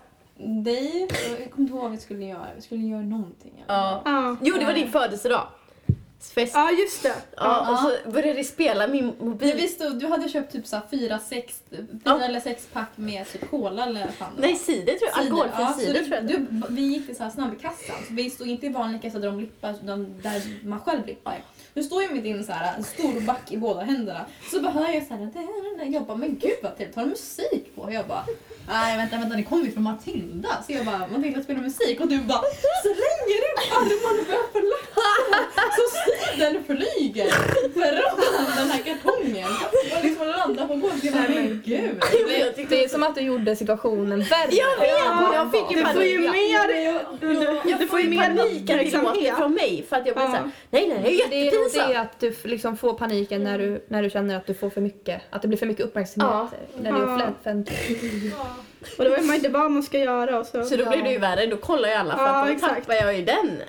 dig. 0.64 1.08
Jag 1.38 1.50
kommer 1.50 1.60
inte 1.60 1.72
ihåg 1.72 1.82
vad 1.82 1.90
vi 1.90 1.98
skulle 1.98 2.24
göra. 2.24 2.46
Vi 2.56 2.62
skulle 2.62 2.86
göra 2.86 3.02
någonting. 3.02 3.52
eller? 3.64 3.74
Ja. 3.74 4.02
Ja. 4.04 4.36
Jo 4.42 4.56
det 4.58 4.64
var 4.64 4.72
din 4.72 4.92
födelsedag. 4.92 5.46
Fest. 6.34 6.52
ja, 6.54 6.70
just 6.70 7.02
det. 7.02 7.14
Ja, 7.36 7.70
och 7.72 7.78
så 7.78 8.10
började 8.10 8.32
det 8.38 8.44
spela 8.44 8.86
min 8.86 9.12
mobil. 9.20 9.56
visste, 9.56 9.90
du 9.90 10.06
hade 10.06 10.28
köpt 10.28 10.52
typ 10.52 10.66
så 10.66 10.76
här 10.76 10.82
fyra, 10.90 11.18
sex, 11.18 11.62
fyra 11.70 11.86
Ja. 12.04 12.20
eller 12.22 12.40
sex 12.40 12.68
pack 12.72 12.88
med 12.96 13.28
typ 13.32 13.50
cola 13.50 13.86
eller 13.86 14.00
vad 14.04 14.14
fan 14.14 14.32
Nej 14.38 14.56
cider 14.56 14.92
tror 14.94 15.10
jag. 15.14 15.18
Alkoholfri 15.20 15.62
Ja, 15.62 15.72
cider 15.78 16.00
tror 16.04 16.14
jag. 16.14 16.26
du, 16.26 16.46
Vi 16.68 16.82
gick 16.82 17.06
till 17.06 17.16
så 17.16 17.22
här 17.22 17.30
snabbkassan, 17.30 17.96
så 18.08 18.14
vi 18.14 18.30
stod 18.30 18.48
inte 18.48 18.66
i 18.66 18.68
vanlig 18.68 19.02
kassa 19.02 19.18
där 19.18 19.26
de 19.26 19.36
blippar, 19.36 19.74
där 20.22 20.66
man 20.68 20.80
själv 20.80 21.02
blippar. 21.04 21.38
Nu 21.74 21.82
står 21.82 22.02
jag 22.02 22.12
med 22.14 22.22
din 22.22 22.44
så 22.44 22.52
här, 22.52 22.82
stor 22.82 23.20
back 23.20 23.52
i 23.52 23.56
båda 23.56 23.80
händerna. 23.80 24.26
Så 24.50 24.60
bara 24.60 24.72
hör 24.72 24.88
jag 24.88 25.06
så 25.06 25.14
här, 25.14 25.30
här." 25.78 25.92
jag 25.92 26.06
bara, 26.06 26.16
men 26.16 26.38
gud 26.38 26.52
vad 26.62 26.76
trevligt, 26.76 26.96
har 26.96 27.02
de 27.02 27.08
musik 27.08 27.76
på? 27.76 27.92
Jag 27.92 28.06
bara, 28.06 28.24
nej 28.70 28.96
vänta, 28.96 29.16
vänta, 29.16 29.36
det 29.36 29.42
kommer 29.42 29.64
ju 29.64 29.72
från 29.72 29.82
Matilda. 29.82 30.48
Så 30.66 30.72
jag 30.72 30.84
bara, 30.86 31.06
Matilda 31.12 31.42
spelar 31.42 31.60
musik 31.60 32.00
och 32.00 32.08
du 32.08 32.18
bara, 32.18 32.42
slänger 32.82 33.40
upp 33.48 33.76
armarna 33.76 34.20
och 34.20 34.26
börjar 34.26 34.50
flappa. 34.52 35.06
Så 35.76 35.82
cidern 35.96 36.64
flyger 36.66 37.30
från 37.72 38.56
den 38.56 38.70
här 38.70 38.82
kartongen. 38.84 39.48
hålla 40.18 40.66
på 40.66 40.72
och 40.74 40.80
gå. 40.80 40.90
Men 41.12 41.62
gud. 41.64 42.02
Det 42.68 42.84
är 42.84 42.88
som 42.88 43.02
att 43.02 43.14
du 43.14 43.20
gjorde 43.20 43.56
situationen 43.56 44.18
värre. 44.22 44.48
Jag 44.50 44.80
vet! 44.80 45.34
Jag 45.34 45.50
fick 45.52 45.76
ju 45.76 45.82
Du 45.84 45.92
får 45.92 46.02
ju 46.04 46.18
mer, 46.18 47.60
Jag 47.70 47.78
du 47.80 47.86
får 47.86 48.00
ju 48.00 48.08
mer 48.08 48.16
panikåt 48.22 48.70
uppmärksamhet. 48.70 49.36
från 49.36 49.54
mig 49.54 49.86
för 49.88 49.96
att 49.96 50.06
jag 50.06 50.16
Ja. 50.16 50.20
såhär, 50.20 50.50
nej 50.70 50.88
nej 50.88 51.02
det 51.02 51.24
är 51.24 51.28
Det 51.30 51.36
är 51.36 51.44
jättepinsamt. 51.44 51.88
det 51.88 52.00
att 52.00 52.20
du 52.20 52.34
liksom 52.44 52.76
får 52.76 52.94
paniken 52.94 53.44
när 53.44 53.58
du, 53.58 53.84
när 53.88 54.02
du 54.02 54.10
känner 54.10 54.36
att 54.36 54.46
du 54.46 54.54
får 54.54 54.70
för 54.70 54.80
mycket, 54.80 55.22
att 55.30 55.42
det 55.42 55.48
blir 55.48 55.58
för 55.58 55.66
mycket 55.66 55.86
uppmärksamhet. 55.86 56.60
När 56.82 56.92
det 56.92 56.98
är 56.98 57.02
Ja. 57.20 57.28
offentligt. 57.40 58.02
Ja. 58.38 58.46
Och 58.98 59.04
då 59.04 59.10
vet 59.10 59.24
man 59.26 59.36
inte 59.36 59.48
vad 59.48 59.70
man 59.70 59.82
ska 59.82 59.98
göra 59.98 60.38
och 60.38 60.46
så. 60.46 60.64
Så 60.64 60.76
då 60.76 60.90
blir 60.90 61.02
det 61.02 61.12
ju 61.12 61.18
värre, 61.18 61.46
då 61.46 61.56
kollar 61.56 61.88
ju 61.88 61.94
alla 61.94 62.16
för 62.16 62.24
Ja, 62.24 62.28
att 62.40 62.46
då 62.46 62.52
exakt. 62.52 62.74
tappar 62.86 62.94
jag 62.94 63.16
ju 63.18 63.24
den. 63.24 63.62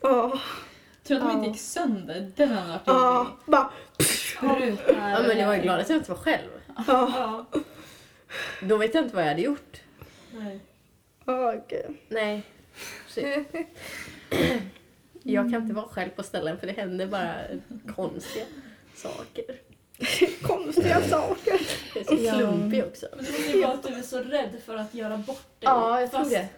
Ja, 0.00 0.38
Tur 1.04 1.16
att 1.16 1.22
de 1.22 1.30
inte 1.30 1.48
gick 1.48 1.60
sönder. 1.60 2.32
Den 2.36 2.48
hade 2.48 2.68
varit 2.68 2.86
jobbig. 2.86 3.32
bara, 3.46 3.70
Sprutar. 3.98 5.10
Ja 5.10 5.22
men 5.28 5.38
jag 5.38 5.46
var 5.46 5.54
ju 5.54 5.62
glad 5.62 5.80
att 5.80 5.88
jag 5.88 5.98
inte 5.98 6.10
var 6.10 6.18
själv. 6.18 6.48
ja, 6.66 6.84
Ja. 7.52 7.60
Då 8.62 8.76
vet 8.76 8.94
jag 8.94 9.04
inte 9.04 9.14
vad 9.16 9.24
jag 9.24 9.28
hade 9.28 9.42
gjort. 9.42 9.76
Nej. 10.32 10.60
ja, 11.24 11.52
gud. 11.68 11.96
Nej. 12.08 12.42
Jag 15.22 15.50
kan 15.52 15.62
inte 15.62 15.74
vara 15.74 15.88
själv 15.88 16.10
på 16.10 16.22
ställen 16.22 16.58
för 16.58 16.66
det 16.66 16.72
händer 16.72 17.06
bara 17.06 17.34
konstiga 17.96 18.44
saker. 18.94 19.44
Konstiga 20.42 21.00
saker. 21.02 21.60
Det 21.94 22.00
är 22.00 22.04
så 22.04 22.14
Ja. 22.24 22.34
klumpig 22.38 22.84
också. 22.84 23.06
Men 23.16 23.24
det 23.24 23.30
måste 23.32 23.52
ju 23.52 23.62
vara 23.62 23.72
att 23.72 23.82
du 23.82 23.94
är 23.94 24.02
så 24.02 24.18
rädd 24.18 24.50
för 24.66 24.76
att 24.76 24.94
göra 24.94 25.16
bort 25.16 25.36
dig. 25.60 25.68
Ja, 25.68 26.00
jag 26.00 26.10
tror 26.10 26.24
det. 26.30 26.48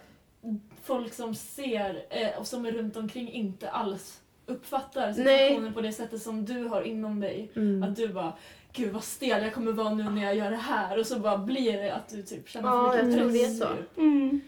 folk 0.83 1.13
som 1.13 1.35
ser 1.35 2.03
eh, 2.09 2.39
och 2.39 2.47
som 2.47 2.65
är 2.65 2.71
runt 2.71 2.97
omkring 2.97 3.31
inte 3.31 3.69
alls 3.69 4.17
uppfattar 4.45 5.05
Nej. 5.05 5.15
situationen 5.47 5.73
på 5.73 5.81
det 5.81 5.91
sättet 5.93 6.21
som 6.21 6.45
du 6.45 6.63
har 6.63 6.81
inom 6.81 7.19
dig. 7.19 7.51
Mm. 7.55 7.83
Att 7.83 7.95
du 7.95 8.07
bara 8.07 8.33
Gud 8.73 8.91
vad 8.93 9.03
stel 9.03 9.43
jag 9.43 9.53
kommer 9.53 9.71
vara 9.71 9.93
nu 9.93 10.03
när 10.03 10.23
jag 10.23 10.35
gör 10.35 10.51
det 10.51 10.57
här 10.57 10.99
och 10.99 11.05
så 11.07 11.19
bara 11.19 11.37
blir 11.37 11.77
det 11.77 11.91
att 11.93 12.09
du 12.09 12.23
typ 12.23 12.49
känner 12.49 12.69
Ja, 12.69 12.91
för 12.91 13.03
mycket 13.03 13.19
jag 13.19 13.19
tror 13.19 13.31
det 13.31 13.43
är 13.45 13.49
så. 13.53 13.67
typ. 13.67 13.97
Mm. 13.97 14.41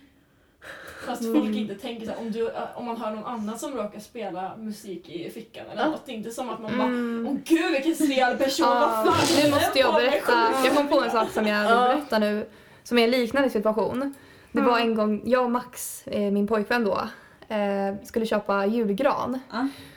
Fast 1.05 1.22
folk 1.34 1.55
inte 1.55 1.76
tänker 1.76 2.05
så 2.05 2.11
här, 2.11 2.20
om, 2.20 2.32
du, 2.32 2.47
eh, 2.47 2.53
om 2.76 2.86
man 2.86 2.97
hör 2.97 3.11
någon 3.11 3.26
annan 3.26 3.59
som 3.59 3.74
råkar 3.76 3.99
spela 3.99 4.55
musik 4.57 5.09
i 5.09 5.30
fickan 5.30 5.66
eller 5.72 5.82
Ja. 5.82 5.89
något. 5.89 6.05
Det 6.05 6.11
är 6.11 6.16
inte 6.16 6.32
som 6.32 6.49
att 6.49 6.61
man 6.61 6.78
bara 6.78 6.88
Mm. 6.88 7.28
Åh 7.32 7.38
gud 7.45 7.72
vilken 7.72 7.95
stel 7.95 8.38
person, 8.38 8.66
Ja, 8.70 9.03
vad 9.05 9.16
fan 9.16 9.43
nu 9.43 9.49
måste 9.51 9.80
jag 9.80 9.93
berätta. 9.93 10.49
Jag 10.66 10.76
kom 10.76 10.88
på 10.88 11.01
en 11.03 11.11
sak 11.11 11.30
som 11.30 11.47
jag 11.47 11.59
vill 11.68 11.76
berätta 11.97 12.20
nu. 12.20 12.47
Som 12.84 12.97
är 12.97 13.03
en 13.03 13.11
liknande 13.11 13.49
situation. 13.49 14.14
Det 14.51 14.61
var 14.61 14.80
en 14.80 14.95
gång, 14.95 15.22
jag 15.26 15.43
och 15.43 15.51
Max, 15.51 16.07
eh, 16.07 16.32
min 16.32 16.47
pojkvän 16.47 16.84
då, 16.84 17.07
eh, 17.55 18.05
skulle 18.05 18.26
köpa 18.26 18.66
julgran. 18.66 19.39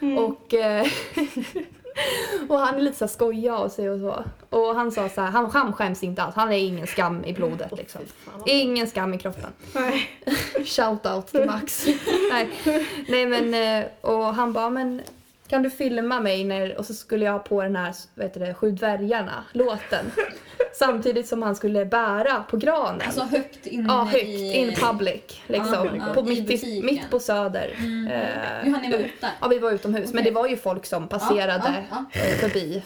Mm. 0.00 0.18
Och, 0.18 0.54
eh, 0.54 0.86
och 2.48 2.58
han 2.58 2.74
är 2.74 2.80
lite 2.80 2.96
så 2.96 3.08
skoja 3.08 3.56
av 3.56 3.68
sig 3.68 3.90
och 3.90 4.00
så. 4.00 4.24
Och 4.56 4.74
han 4.74 4.92
sa 4.92 5.08
så 5.08 5.20
här, 5.20 5.30
han, 5.30 5.50
han 5.50 5.72
skäms 5.72 6.02
inte 6.02 6.22
alls. 6.22 6.34
Han 6.34 6.52
är 6.52 6.56
ingen 6.56 6.86
skam 6.86 7.24
i 7.24 7.32
blodet 7.32 7.72
liksom. 7.76 8.00
Ingen 8.46 8.86
skam 8.86 9.14
i 9.14 9.18
kroppen. 9.18 9.50
Nej. 9.72 10.10
Shout 10.64 11.06
out 11.06 11.26
till 11.26 11.46
Max. 11.46 11.86
Nej. 12.30 12.48
Nej 13.08 13.26
men, 13.26 13.54
eh, 13.54 13.90
och 14.00 14.34
han 14.34 14.52
bara, 14.52 14.70
men 14.70 15.02
kan 15.48 15.62
du 15.62 15.70
filma 15.70 16.20
mig 16.20 16.44
när, 16.44 16.78
och 16.78 16.86
så 16.86 16.94
skulle 16.94 17.24
jag 17.24 17.32
ha 17.32 17.38
på 17.38 17.62
den 17.62 17.76
här, 17.76 17.94
vad 18.14 18.26
heter 18.26 18.40
det, 18.40 18.54
Sju 18.54 18.70
dvärgarna 18.70 19.44
låten. 19.52 20.04
Samtidigt 20.74 21.28
som 21.28 21.42
han 21.42 21.56
skulle 21.56 21.84
bära 21.84 22.44
på 22.50 22.56
granen. 22.56 23.02
Alltså 23.06 23.20
högt 23.20 23.66
inne 23.66 23.88
ja, 23.88 24.04
högt, 24.04 24.24
i... 24.24 24.52
in 24.52 24.74
public. 24.74 25.40
Liksom. 25.46 26.00
Ja, 26.06 26.14
på 26.14 26.20
i 26.20 26.24
mitt, 26.24 26.64
i, 26.64 26.82
mitt 26.82 27.10
på 27.10 27.18
Söder. 27.18 27.74
Mm. 27.78 28.06
Eh, 28.06 28.68
Johanna 28.68 28.90
var 28.90 28.98
ute. 28.98 29.28
Ja, 29.40 29.48
vi 29.48 29.58
var 29.58 29.72
utomhus. 29.72 30.12
Men 30.12 30.20
Okej. 30.20 30.32
det 30.32 30.40
var 30.40 30.46
ju 30.48 30.56
folk 30.56 30.86
som 30.86 31.08
passerade 31.08 31.84
eh, 32.12 32.20
förbi. 32.20 32.82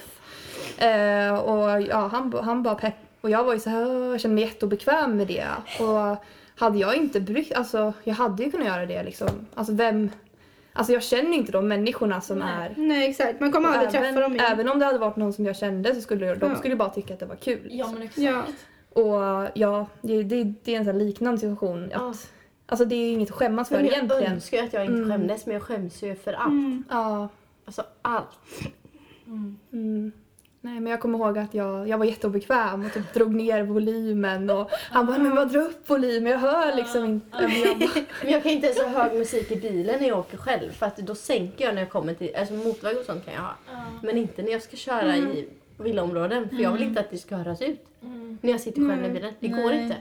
Eh, 0.78 1.34
och 1.34 1.82
ja, 1.82 2.08
han, 2.12 2.34
han 2.42 2.62
bara 2.62 2.74
pepp. 2.74 2.94
Och 3.20 3.30
jag 3.30 3.44
var 3.44 3.54
ju 3.54 3.61
så 3.61 3.70
här, 3.70 3.86
"Åh, 3.86 4.11
jag 4.11 4.20
kände 4.20 4.34
mig 4.34 4.44
jätteobekväm 4.44 5.16
med 5.16 5.26
det. 5.26 5.46
Och 5.84 6.24
hade 6.61 6.78
jag 6.78 6.96
inte 6.96 7.20
brytt, 7.20 7.52
alltså 7.52 7.92
jag 8.04 8.14
hade 8.14 8.42
ju 8.44 8.50
kunnat 8.50 8.66
göra 8.66 8.86
det 8.86 9.02
liksom. 9.02 9.28
Alltså 9.54 9.72
vem, 9.72 10.11
alltså 10.73 10.93
jag 10.93 11.03
känner 11.03 11.33
inte 11.37 11.53
de 11.53 11.68
människorna 11.68 12.21
som 12.21 12.39
Nej. 12.39 12.49
är. 12.49 12.75
Nej, 12.77 13.11
exakt. 13.11 13.41
Man 13.41 13.53
kommer 13.53 13.68
aldrig 13.68 13.91
träffa 13.91 14.07
dem 14.21 14.33
även, 14.33 14.33
igen. 14.35 14.53
även 14.53 14.68
om 14.68 14.79
det 14.79 14.85
hade 14.85 14.99
varit 14.99 15.16
någon 15.16 15.33
som 15.33 15.47
jag 15.47 15.57
kände 15.57 15.95
så 15.95 16.01
skulle 16.01 16.35
de 16.35 16.51
Ja. 16.51 16.57
skulle 16.57 16.77
bara 16.77 16.89
tycka 16.91 17.14
att 17.14 17.21
det 17.21 17.27
var 17.27 17.37
kul. 17.37 17.68
Ja 17.71 17.93
men 17.93 18.03
exakt. 18.03 18.18
Ja. 18.18 18.43
Och 19.03 19.49
ja, 19.55 19.87
det, 20.03 20.23
det, 20.23 20.45
det 20.64 20.75
är 20.75 20.79
en 20.79 20.85
sån 20.85 20.95
här 20.95 21.01
liknande 21.05 21.41
situation. 21.41 21.85
Att, 21.85 21.91
Ja. 21.93 22.14
Alltså 22.66 22.85
det 22.85 22.95
är 22.95 23.12
inget 23.12 23.31
att 23.31 23.37
skämmas 23.37 23.68
för 23.68 23.77
Men 23.77 23.85
jag 23.85 23.95
egentligen. 23.95 24.33
önskar 24.33 24.59
ju 24.59 24.64
att 24.64 24.73
jag 24.73 24.85
inte 24.85 24.95
Mm. 24.99 25.11
skämdes 25.11 25.47
men 25.47 25.53
jag 25.55 25.62
skäms 25.62 26.03
ju 26.03 26.14
för 26.16 26.33
allt. 26.33 26.49
Mm. 26.51 26.85
Ja. 26.91 27.29
Alltså 27.64 27.83
allt. 28.03 28.29
Mm. 29.27 29.59
Mm. 29.73 30.12
Nej 30.62 30.80
men 30.80 30.90
jag 30.90 31.00
kommer 31.00 31.18
ihåg 31.18 31.38
att 31.38 31.54
jag, 31.54 31.88
jag 31.88 31.98
var 31.98 32.04
jätteobekväm 32.04 32.84
och 32.84 32.92
typ 32.92 33.14
drog 33.14 33.34
ner 33.34 33.62
volymen 33.62 34.50
och 34.50 34.70
han 34.90 35.06
bara 35.06 35.18
men 35.18 35.34
vad 35.36 35.52
dra 35.52 35.61
upp 35.61 35.90
volymen, 35.90 36.32
jag 36.32 36.38
hör 36.38 36.76
liksom 36.76 37.04
inte. 37.04 37.26
Men 37.42 37.61
jag 37.61 37.78
bara, 37.78 37.90
Men 38.22 38.32
jag 38.32 38.42
kan 38.42 38.52
inte 38.52 38.66
ens 38.66 38.80
ha 38.80 38.88
hög 38.88 39.18
musik 39.18 39.50
i 39.50 39.56
bilen 39.56 40.00
när 40.00 40.08
jag 40.08 40.18
åker 40.18 40.36
själv 40.36 40.70
för 40.72 40.86
att 40.86 40.96
då 40.96 41.14
sänker 41.14 41.64
jag 41.64 41.74
när 41.74 41.82
jag 41.82 41.90
kommer 41.90 42.14
till, 42.14 42.36
alltså 42.36 42.54
motorväg 42.54 42.96
och 42.98 43.04
sånt 43.04 43.24
kan 43.24 43.34
jag 43.34 43.40
ha. 43.42 43.54
Men 44.02 44.16
inte 44.18 44.42
när 44.42 44.52
jag 44.52 44.62
ska 44.62 44.76
köra 44.76 45.16
i 45.16 45.48
villaområden 45.78 46.48
för 46.48 46.56
jag 46.56 46.72
vill 46.72 46.80
Mm. 46.80 46.88
inte 46.88 47.00
att 47.00 47.11
det 47.11 47.18
ska 47.18 47.36
höras 47.36 47.62
ut. 47.62 47.86
Mm. 48.02 48.38
När 48.42 48.50
jag 48.50 48.61
sitter 48.61 48.88
själv 48.88 49.04
i 49.04 49.08
bilen. 49.11 49.32
Det 49.40 49.48
går 49.48 49.70
Nej. 49.70 49.82
inte. 49.82 49.96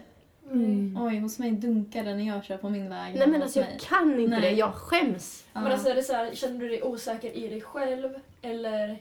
mm. 0.52 0.98
Oj, 1.02 1.20
hos 1.20 1.40
mig 1.40 1.52
dunkar 1.52 2.04
det 2.04 2.16
när 2.16 2.28
jag 2.28 2.44
kör 2.44 2.58
på 2.58 2.70
min 2.70 2.90
väg. 2.90 3.16
Nej 3.16 3.28
men 3.28 3.42
alltså 3.42 3.60
jag 3.60 3.68
kan 3.80 4.20
inte 4.20 4.40
Nej. 4.40 4.42
det. 4.42 4.58
Jag 4.58 4.74
skäms. 4.74 5.46
Ja. 5.54 5.62
Men 5.62 5.72
alltså 5.72 5.90
är 5.90 5.96
det 5.96 6.04
så 6.04 6.14
här, 6.14 6.32
känner 6.34 6.60
du 6.60 6.70
dig 6.70 6.84
osäker 6.84 7.32
i 7.38 7.48
dig 7.48 7.62
själv 7.62 8.10
eller? 8.42 8.98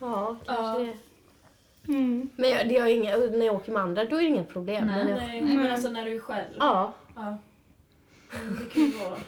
Ja, 0.00 0.36
kanske 0.46 0.62
Ja. 0.64 0.78
det. 0.78 1.92
Mm. 1.92 2.28
Men 2.36 2.50
jag, 2.50 2.68
det 2.68 2.78
har 2.78 2.88
inga, 2.88 3.16
när 3.16 3.46
jag 3.46 3.54
åker 3.54 3.72
med 3.72 3.82
andra 3.82 4.04
då 4.04 4.16
är 4.16 4.20
det 4.20 4.26
inget 4.28 4.48
problem. 4.48 4.86
Nej. 4.86 5.04
Men 5.04 5.08
jag, 5.12 5.18
Nej, 5.44 5.56
men 5.56 5.70
alltså 5.72 5.88
när 5.88 6.04
du 6.04 6.16
är 6.16 6.20
själv? 6.20 6.44
ja, 6.58 6.92
Ja. 7.16 7.38
Mm, 8.40 8.58
Det 8.58 8.74
kan 8.74 8.82
ju 8.82 8.90
vara... 8.90 9.18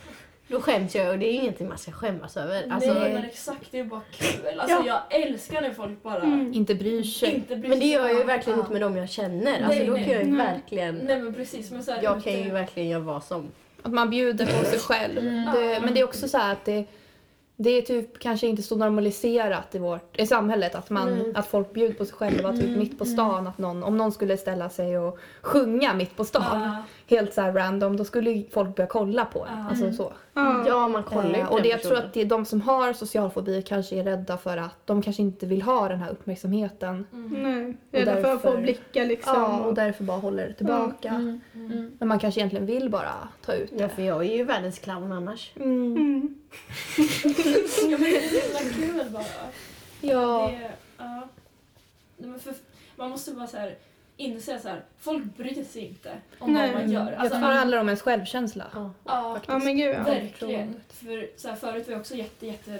då 0.49 0.61
skäms 0.61 0.95
jag 0.95 1.11
och 1.13 1.19
det 1.19 1.27
är 1.27 1.33
ingenting 1.33 1.69
man 1.69 1.79
ska 1.79 1.93
skämmas 1.93 2.37
över. 2.37 2.67
Alltså, 2.71 2.95
Nej 2.95 3.13
men 3.13 3.25
exakt, 3.25 3.69
det 3.71 3.79
är 3.79 3.85
bara 3.85 4.01
kul. 4.13 4.61
Alltså 4.61 4.83
jag 4.87 5.01
älskar 5.11 5.61
när 5.63 5.71
folk 5.73 6.03
bara 6.03 6.23
Mm. 6.23 6.55
inte 6.55 6.75
bryr 6.75 7.03
sig. 7.03 7.35
inte 7.35 7.57
bryr 7.57 7.69
men 7.71 7.81
det 7.81 7.87
gör 7.87 8.09
jag 8.09 8.19
ju 8.19 8.25
verkligen 8.25 8.59
ja. 8.59 8.63
inte 8.65 8.73
med 8.73 8.83
dem 8.83 8.97
jag 8.97 9.09
känner. 9.11 9.53
Alltså 9.63 9.69
Nej, 9.79 9.87
då 9.87 9.93
nej. 9.93 10.05
kan 10.05 10.13
jag 10.15 10.23
ju 10.25 10.31
Nej. 10.31 10.47
verkligen, 10.47 10.95
Nej 10.97 11.21
men 11.21 11.35
precis. 11.35 11.71
Men 11.71 11.85
så 11.85 11.93
här, 11.93 12.03
jag 12.03 12.25
kan 12.25 12.33
ju 12.33 12.51
verkligen 12.51 12.89
göra 12.89 13.01
vad 13.03 13.25
som. 13.25 13.49
Att 13.83 13.93
man 13.93 14.11
bjuder 14.11 14.47
på 14.47 14.65
sig 14.65 14.79
själv. 14.79 15.19
Mm. 15.19 15.53
Det, 15.55 15.81
men 15.85 15.95
det 15.95 16.01
är 16.01 16.05
också 16.05 16.29
så 16.29 16.39
här 16.39 16.53
att 16.53 16.65
det, 16.65 16.85
det 17.63 17.71
är 17.71 17.83
typ 17.83 18.19
kanske 18.19 18.47
inte 18.47 18.63
så 18.63 18.77
normaliserat 18.77 19.75
i, 19.75 19.79
vårt, 19.79 20.21
i 20.21 20.27
samhället 20.27 20.75
att, 20.75 20.91
man, 20.91 21.09
Mm. 21.09 21.33
att 21.37 21.47
folk 21.47 21.73
bjuder 21.73 21.95
på 21.95 22.05
sig 22.05 22.15
själva 22.15 22.53
typ 22.53 22.65
Mm, 22.65 22.79
mitt 22.79 22.99
på 22.99 23.05
mm. 23.05 23.15
stan. 23.17 23.47
Att 23.47 23.59
någon, 23.59 23.83
om 23.83 23.97
någon 23.97 24.13
skulle 24.13 24.37
ställa 24.37 24.69
sig 24.69 24.99
och 24.99 25.19
sjunga 25.43 25.95
mitt 25.95 26.17
på 26.17 26.25
stan, 26.25 26.61
Ja. 26.61 26.77
helt 27.17 27.35
så 27.35 27.41
här 27.41 27.53
random, 27.53 27.97
då 27.97 28.05
skulle 28.05 28.43
folk 28.53 28.77
börja 28.77 28.87
kolla 28.89 29.25
på 29.25 29.47
en. 29.47 29.67
Alltså 29.67 29.85
Mm. 29.85 29.97
så. 29.97 30.13
Ja. 30.35 30.65
Ja, 30.69 30.89
man 30.89 31.03
kollar 31.03 31.35
ju 31.35 31.41
Eh, 31.41 31.53
och 31.53 31.63
det, 31.63 31.69
jag 31.69 31.83
tror 31.83 31.97
att 31.99 32.13
det 32.13 32.21
är 32.21 32.25
de 32.25 32.45
som 32.45 32.61
har 32.61 32.93
social 32.93 33.31
fobi 33.31 33.63
kanske 33.63 33.97
är 33.97 34.05
rädda 34.05 34.37
för 34.39 34.57
att 34.57 34.87
de 34.87 35.03
kanske 35.03 35.23
inte 35.23 35.47
vill 35.47 35.63
ha 35.63 35.89
den 35.89 35.99
här 35.99 36.11
uppmärksamheten. 36.11 37.07
Mm. 37.13 37.43
Nej. 37.43 37.77
Rädda 38.05 38.23
för 38.23 38.35
att 38.35 38.43
få 38.43 38.49
därför- 38.49 38.63
blickar 38.63 39.05
liksom. 39.05 39.35
Ja, 39.35 39.61
och 39.61 39.75
därför 39.75 40.05
bara 40.05 40.19
håller 40.19 40.47
det 40.49 40.55
tillbaka. 40.55 41.09
Mm. 41.09 41.41
Mm. 41.55 41.71
Mm. 41.73 41.93
Men 41.99 42.09
man 42.09 42.19
kanske 42.19 42.41
egentligen 42.41 42.67
vill 42.67 42.91
bara 42.91 43.13
ta 43.45 43.53
ut 43.53 43.71
Ja, 43.77 43.79
det. 43.83 43.89
för 43.89 44.03
jag 44.03 44.25
är 44.27 44.37
ju 44.37 44.45
världens 44.45 44.79
clown 44.79 45.13
annars. 45.13 45.53
Mm. 45.57 45.97
Mm. 45.97 46.35
Ja 47.91 47.99
men 47.99 48.01
det 48.01 48.17
är 48.17 48.29
så 48.29 48.59
himla 48.87 49.03
kul 49.03 49.13
bara. 49.13 49.25
Ja. 50.01 50.51
Det, 50.61 50.71
ja. 50.99 51.29
Men 52.17 52.41
för, 52.41 52.55
man 52.97 53.11
måste 53.11 53.31
bara 53.33 53.47
så 53.47 53.57
här 53.57 53.75
inse 54.21 54.59
så 54.59 54.69
här, 54.69 54.83
folk 54.99 55.25
bryr 55.37 55.65
sig 55.65 55.83
inte 55.85 56.13
om 56.39 56.53
Nej. 56.53 56.73
vad 56.73 56.83
man 56.83 56.91
gör. 56.93 57.11
Jag 57.13 57.15
Alltså, 57.21 57.39
tror 57.39 57.49
det 57.49 57.55
handlar 57.55 57.79
om 57.79 57.89
ens 57.89 58.03
självkänsla. 58.03 58.65
Ja. 58.75 58.91
ja, 59.05 59.41
Ja 59.47 59.59
men 59.59 59.77
gud 59.77 59.95
ja. 59.95 60.03
verkligen. 60.03 60.75
För 60.89 61.29
så 61.37 61.49
här, 61.49 61.57
förut 61.57 61.87
var 61.87 61.93
jag 61.93 62.01
också 62.01 62.15
jätte, 62.15 62.47
jätte 62.47 62.79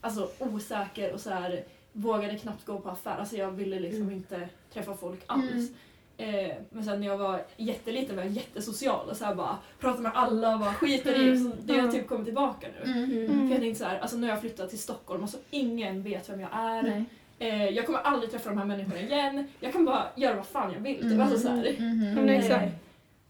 alltså, 0.00 0.30
osäker 0.38 1.12
och 1.12 1.20
så 1.20 1.30
här, 1.30 1.64
vågade 1.92 2.38
knappt 2.38 2.64
gå 2.66 2.78
på 2.78 2.88
affär. 2.90 3.16
Alltså, 3.18 3.36
jag 3.36 3.50
ville 3.50 3.80
liksom 3.80 4.02
Mm. 4.02 4.14
inte 4.14 4.48
träffa 4.72 4.94
folk 4.96 5.20
alls. 5.26 5.70
Eh, 6.16 6.52
men 6.70 6.84
sen 6.84 7.00
när 7.00 7.06
jag 7.06 7.18
var 7.18 7.42
jätteliten 7.56 8.16
var 8.16 8.22
jag 8.22 8.32
jättesocial 8.32 9.08
och 9.08 9.16
så 9.16 9.24
här 9.24 9.34
bara 9.34 9.58
pratade 9.80 10.02
med 10.02 10.12
alla 10.14 10.52
och 10.54 10.60
bara 10.60 10.74
skiter 10.74 11.20
i. 11.28 11.38
Så 11.38 11.52
det 11.64 11.78
har 11.80 11.88
typ 11.92 12.08
kommit 12.08 12.24
tillbaka 12.24 12.66
nu. 12.84 12.92
Mm. 12.92 13.04
Mm. 13.10 13.28
För 13.48 13.54
jag 13.54 13.60
tänkte 13.60 13.78
så 13.84 13.90
här, 13.90 13.98
alltså 13.98 14.16
nu 14.16 14.26
har 14.26 14.30
jag 14.34 14.40
flyttat 14.40 14.70
till 14.70 14.78
Stockholm, 14.78 15.22
alltså 15.22 15.38
ingen 15.50 16.02
vet 16.02 16.28
vem 16.28 16.40
jag 16.40 16.50
är. 16.52 16.82
Nej. 16.82 17.04
Eh, 17.42 17.68
jag 17.68 17.86
kommer 17.86 17.98
aldrig 17.98 18.30
träffa 18.30 18.48
de 18.48 18.58
här 18.58 18.64
människorna 18.64 19.00
igen. 19.00 19.48
Jag 19.60 19.72
kan 19.72 19.84
bara 19.84 20.06
göra 20.16 20.34
vad 20.36 20.46
fan 20.46 20.72
jag 20.72 20.80
vill. 20.80 20.94
Typ. 20.96 21.04
Mm. 21.04 21.20
Alltså, 21.20 21.38
så 21.38 21.48
här, 21.48 21.74
Mhm. 21.78 22.14
Men 22.14 22.28
eh, 22.28 22.68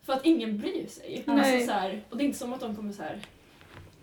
för 0.07 0.13
att 0.13 0.25
ingen 0.27 0.59
bryr 0.59 0.87
sig. 0.87 1.23
Nej. 1.27 1.39
Alltså, 1.55 1.67
så 1.67 1.73
här, 1.81 2.01
och 2.11 2.17
det 2.17 2.23
är 2.23 2.27
inte 2.27 2.39
som 2.39 2.53
att 2.53 2.61
de 2.61 2.77
kommer 2.77 2.93
så 2.93 3.03
här, 3.03 3.19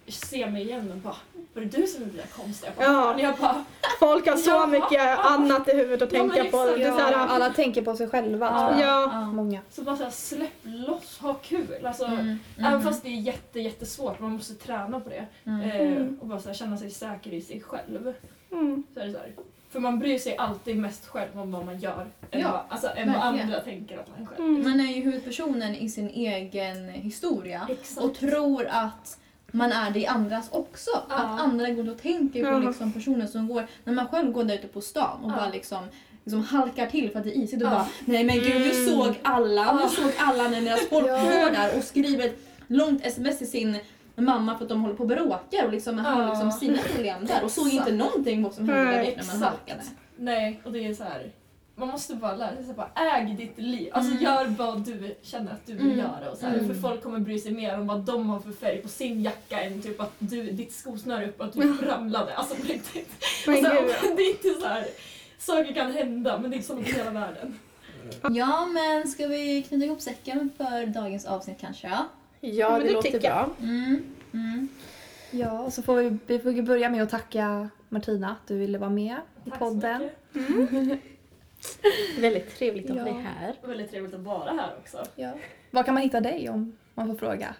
se 0.07 0.49
mig 0.49 0.63
igen 0.63 0.91
och 0.91 0.97
bara 0.97 1.15
Var 1.53 1.61
det 1.61 1.77
du 1.77 1.87
som 1.87 2.01
gjorde 2.01 2.15
det 2.15 2.21
där 2.21 2.43
konstiga? 2.43 2.71
Ja. 2.79 3.19
Jag 3.19 3.35
bara, 3.37 3.65
Folk 3.99 4.27
har 4.27 4.35
så 4.35 4.49
Ja. 4.49 4.65
mycket 4.67 5.19
annat 5.19 5.67
i 5.69 5.71
huvudet 5.77 6.01
att 6.01 6.13
Ja, 6.13 6.19
tänka 6.19 6.43
på. 6.51 6.65
Det 6.65 6.83
är 6.83 6.91
så 6.91 6.97
Ja, 6.99 7.05
här, 7.05 7.13
alla 7.27 7.49
tänker 7.49 7.81
på 7.81 7.95
sig 7.95 8.09
själva 8.09 8.45
Ja. 8.79 8.81
ja. 8.81 9.21
Många. 9.25 9.61
så 9.69 9.81
bara 9.81 9.95
så 9.97 10.03
här, 10.03 10.11
släpp 10.11 10.53
loss, 10.63 11.17
ha 11.19 11.33
kul. 11.33 11.85
Alltså, 11.85 12.05
Mm. 12.05 12.39
Även 12.59 12.73
Mhm. 12.73 12.81
fast 12.83 13.03
det 13.03 13.09
är 13.09 13.21
jätte, 13.21 13.59
jättesvårt, 13.59 14.19
man 14.19 14.31
måste 14.31 14.53
träna 14.55 14.99
på 14.99 15.09
det. 15.09 15.25
Mm. 15.43 15.61
Eh, 15.61 15.75
Mm. 15.81 16.17
och 16.21 16.27
bara 16.27 16.39
så 16.39 16.47
här, 16.49 16.55
känna 16.55 16.77
sig 16.77 16.91
säker 16.91 17.33
i 17.33 17.41
sig 17.41 17.61
själv. 17.61 18.13
Mm. 18.51 18.83
Så 18.93 18.99
är 18.99 19.05
det 19.05 19.11
så 19.11 19.17
här, 19.17 19.31
För 19.69 19.79
man 19.79 19.99
bryr 19.99 20.19
sig 20.19 20.37
alltid 20.37 20.77
mest 20.77 21.07
själv 21.07 21.39
om 21.39 21.51
vad 21.51 21.65
man 21.65 21.79
gör. 21.79 22.05
Än, 22.31 22.39
Ja, 22.41 22.51
vad, 22.51 22.61
alltså, 22.69 22.87
än 22.95 23.13
vad 23.13 23.21
andra 23.21 23.59
tänker 23.59 23.97
att 23.97 24.07
man 24.17 24.27
själv 24.27 24.39
Mm. 24.49 24.63
Man 24.63 24.79
är 24.79 24.93
ju 24.95 25.01
huvudpersonen 25.01 25.75
i 25.75 25.89
sin 25.89 26.09
egen 26.09 26.89
historia 26.89 27.67
Exakt. 27.69 28.05
och 28.05 28.15
tror 28.15 28.67
att 28.71 29.17
man 29.51 29.71
är 29.71 29.91
det 29.91 29.99
i 29.99 30.05
andras 30.07 30.47
också. 30.51 30.89
Ja. 31.09 31.15
Att 31.15 31.39
andra 31.41 31.69
går 31.69 31.89
och 31.89 32.01
tänker 32.01 32.41
på 32.43 32.49
Ja. 32.49 32.59
liksom 32.59 32.91
personer 32.93 33.27
som 33.27 33.47
går, 33.47 33.67
när 33.83 33.93
man 33.93 34.07
själv 34.07 34.31
går 34.31 34.43
där 34.43 34.55
ute 34.55 34.67
på 34.67 34.81
stan 34.81 35.23
och 35.23 35.31
Ja. 35.31 35.35
bara 35.35 35.49
liksom, 35.49 35.79
liksom 36.23 36.43
halkar 36.43 36.85
till 36.87 37.09
för 37.11 37.19
att 37.19 37.25
det 37.25 37.37
är 37.37 37.43
isigt 37.43 37.63
och 37.63 37.69
bara 37.69 37.87
nej 38.05 38.23
men 38.23 38.35
gud 38.35 38.61
nu 38.61 38.71
Mm. 38.71 38.87
såg 38.89 39.15
alla, 39.23 39.73
nu 39.73 39.89
såg 39.89 40.11
alla 40.19 40.47
när 40.49 40.61
deras 40.61 40.87
folk 40.89 41.07
Ja. 41.07 41.19
står 41.19 41.51
där 41.51 41.77
och 41.77 41.83
skriver 41.83 42.25
ett 42.25 42.39
långt 42.67 43.05
sms 43.05 43.37
till 43.37 43.51
sin 43.51 43.77
mamma 44.21 44.57
för 44.57 44.63
att 44.65 44.69
de 44.69 44.81
håller 44.81 44.95
på 44.95 45.03
och 45.03 45.09
bråkar 45.09 45.65
och 45.65 45.71
liksom 45.71 45.97
har 45.99 46.21
Ja. 46.21 46.29
liksom 46.29 46.51
sina 46.51 46.77
problem 46.95 47.25
där 47.25 47.43
och 47.43 47.51
såg 47.51 47.67
inte 47.69 47.91
någonting 47.91 48.43
vad 48.43 48.53
som 48.53 48.69
hände 48.69 49.07
ute 49.11 49.17
när 49.17 49.33
man 49.33 49.43
halkade. 49.43 49.81
Nej, 50.17 50.61
och 50.63 50.71
det 50.71 50.79
är 50.87 50.93
så 50.93 51.03
här. 51.03 51.31
Man 51.79 51.87
måste 51.87 52.15
bara 52.15 52.35
lära 52.35 52.63
sig 52.63 52.73
bara 52.73 52.89
äg 53.17 53.35
ditt 53.35 53.57
liv. 53.57 53.89
Alltså 53.93 54.11
Mm. 54.11 54.23
gör 54.23 54.45
vad 54.47 54.79
du 54.79 55.15
känner 55.21 55.51
att 55.51 55.65
du 55.65 55.73
vill 55.73 55.85
Mm. 55.85 55.97
göra. 55.97 56.31
Och 56.31 56.37
så 56.37 56.45
här, 56.45 56.53
Mm. 56.53 56.67
För 56.67 56.81
folk 56.81 57.03
kommer 57.03 57.19
bry 57.19 57.39
sig 57.39 57.51
mer 57.51 57.79
om 57.79 57.87
vad 57.87 57.99
de 57.99 58.29
har 58.29 58.39
för 58.39 58.51
färg 58.51 58.77
på 58.81 58.87
sin 58.87 59.21
jacka 59.23 59.61
än 59.61 59.81
typ 59.81 60.01
att 60.01 60.13
du, 60.19 60.43
ditt 60.51 60.73
skosnöre 60.73 61.23
är 61.23 61.27
uppe 61.27 61.43
och 61.43 61.49
att 61.49 61.53
du 61.55 61.77
ramlade. 61.85 62.35
Alltså 62.35 62.55
på 62.55 62.61
riktigt. 62.67 63.09
Men 63.47 63.55
Alltså, 63.65 64.07
det 64.15 64.21
är 64.21 64.29
inte 64.31 64.61
så 64.61 64.67
här. 64.67 64.85
Saker 65.39 65.73
kan 65.73 65.91
hända 65.91 66.37
men 66.37 66.51
det 66.51 66.55
är 66.55 66.57
inte 66.57 66.67
så 66.67 66.79
i 66.79 66.83
hela 66.83 67.11
världen. 67.11 67.59
Ja 68.31 68.65
men 68.65 69.07
ska 69.07 69.27
vi 69.27 69.63
knyta 69.63 69.85
ihop 69.85 70.01
säcken 70.01 70.49
för 70.57 70.85
dagens 70.85 71.25
avsnitt 71.25 71.57
kanske? 71.61 71.97
Ja. 72.41 72.49
Ja, 72.49 72.69
men 72.71 72.79
det, 72.79 72.87
det 72.87 72.93
låter 72.93 73.11
tycker 73.11 73.27
jag. 73.27 73.45
bra. 73.45 73.55
Mm. 73.67 74.03
Mm. 74.33 74.67
Ja, 75.31 75.59
och 75.61 75.73
så 75.73 75.81
får 75.83 75.95
vi, 75.95 76.17
vi 76.27 76.39
får 76.39 76.61
börja 76.61 76.89
med 76.89 77.03
att 77.03 77.09
tacka 77.09 77.69
Martina 77.89 78.31
att 78.31 78.47
du 78.47 78.57
ville 78.57 78.77
vara 78.77 78.89
med 78.89 79.15
i 79.45 79.49
Tack 79.49 79.59
så 79.59 79.65
podden. 79.65 80.09
mycket. 80.31 80.99
Väldigt 82.19 82.55
trevligt 82.57 82.89
att 82.89 82.95
Ja. 82.97 83.07
är 83.07 83.11
här. 83.11 83.55
Väldigt 83.63 83.89
trevligt 83.91 84.13
att 84.13 84.19
vara 84.19 84.51
här 84.51 84.75
också. 84.79 85.03
Ja. 85.15 85.31
Var 85.71 85.83
kan 85.83 85.93
man 85.93 86.03
hitta 86.03 86.21
dig 86.21 86.49
om 86.49 86.77
man 86.93 87.07
får 87.07 87.15
fråga? 87.15 87.55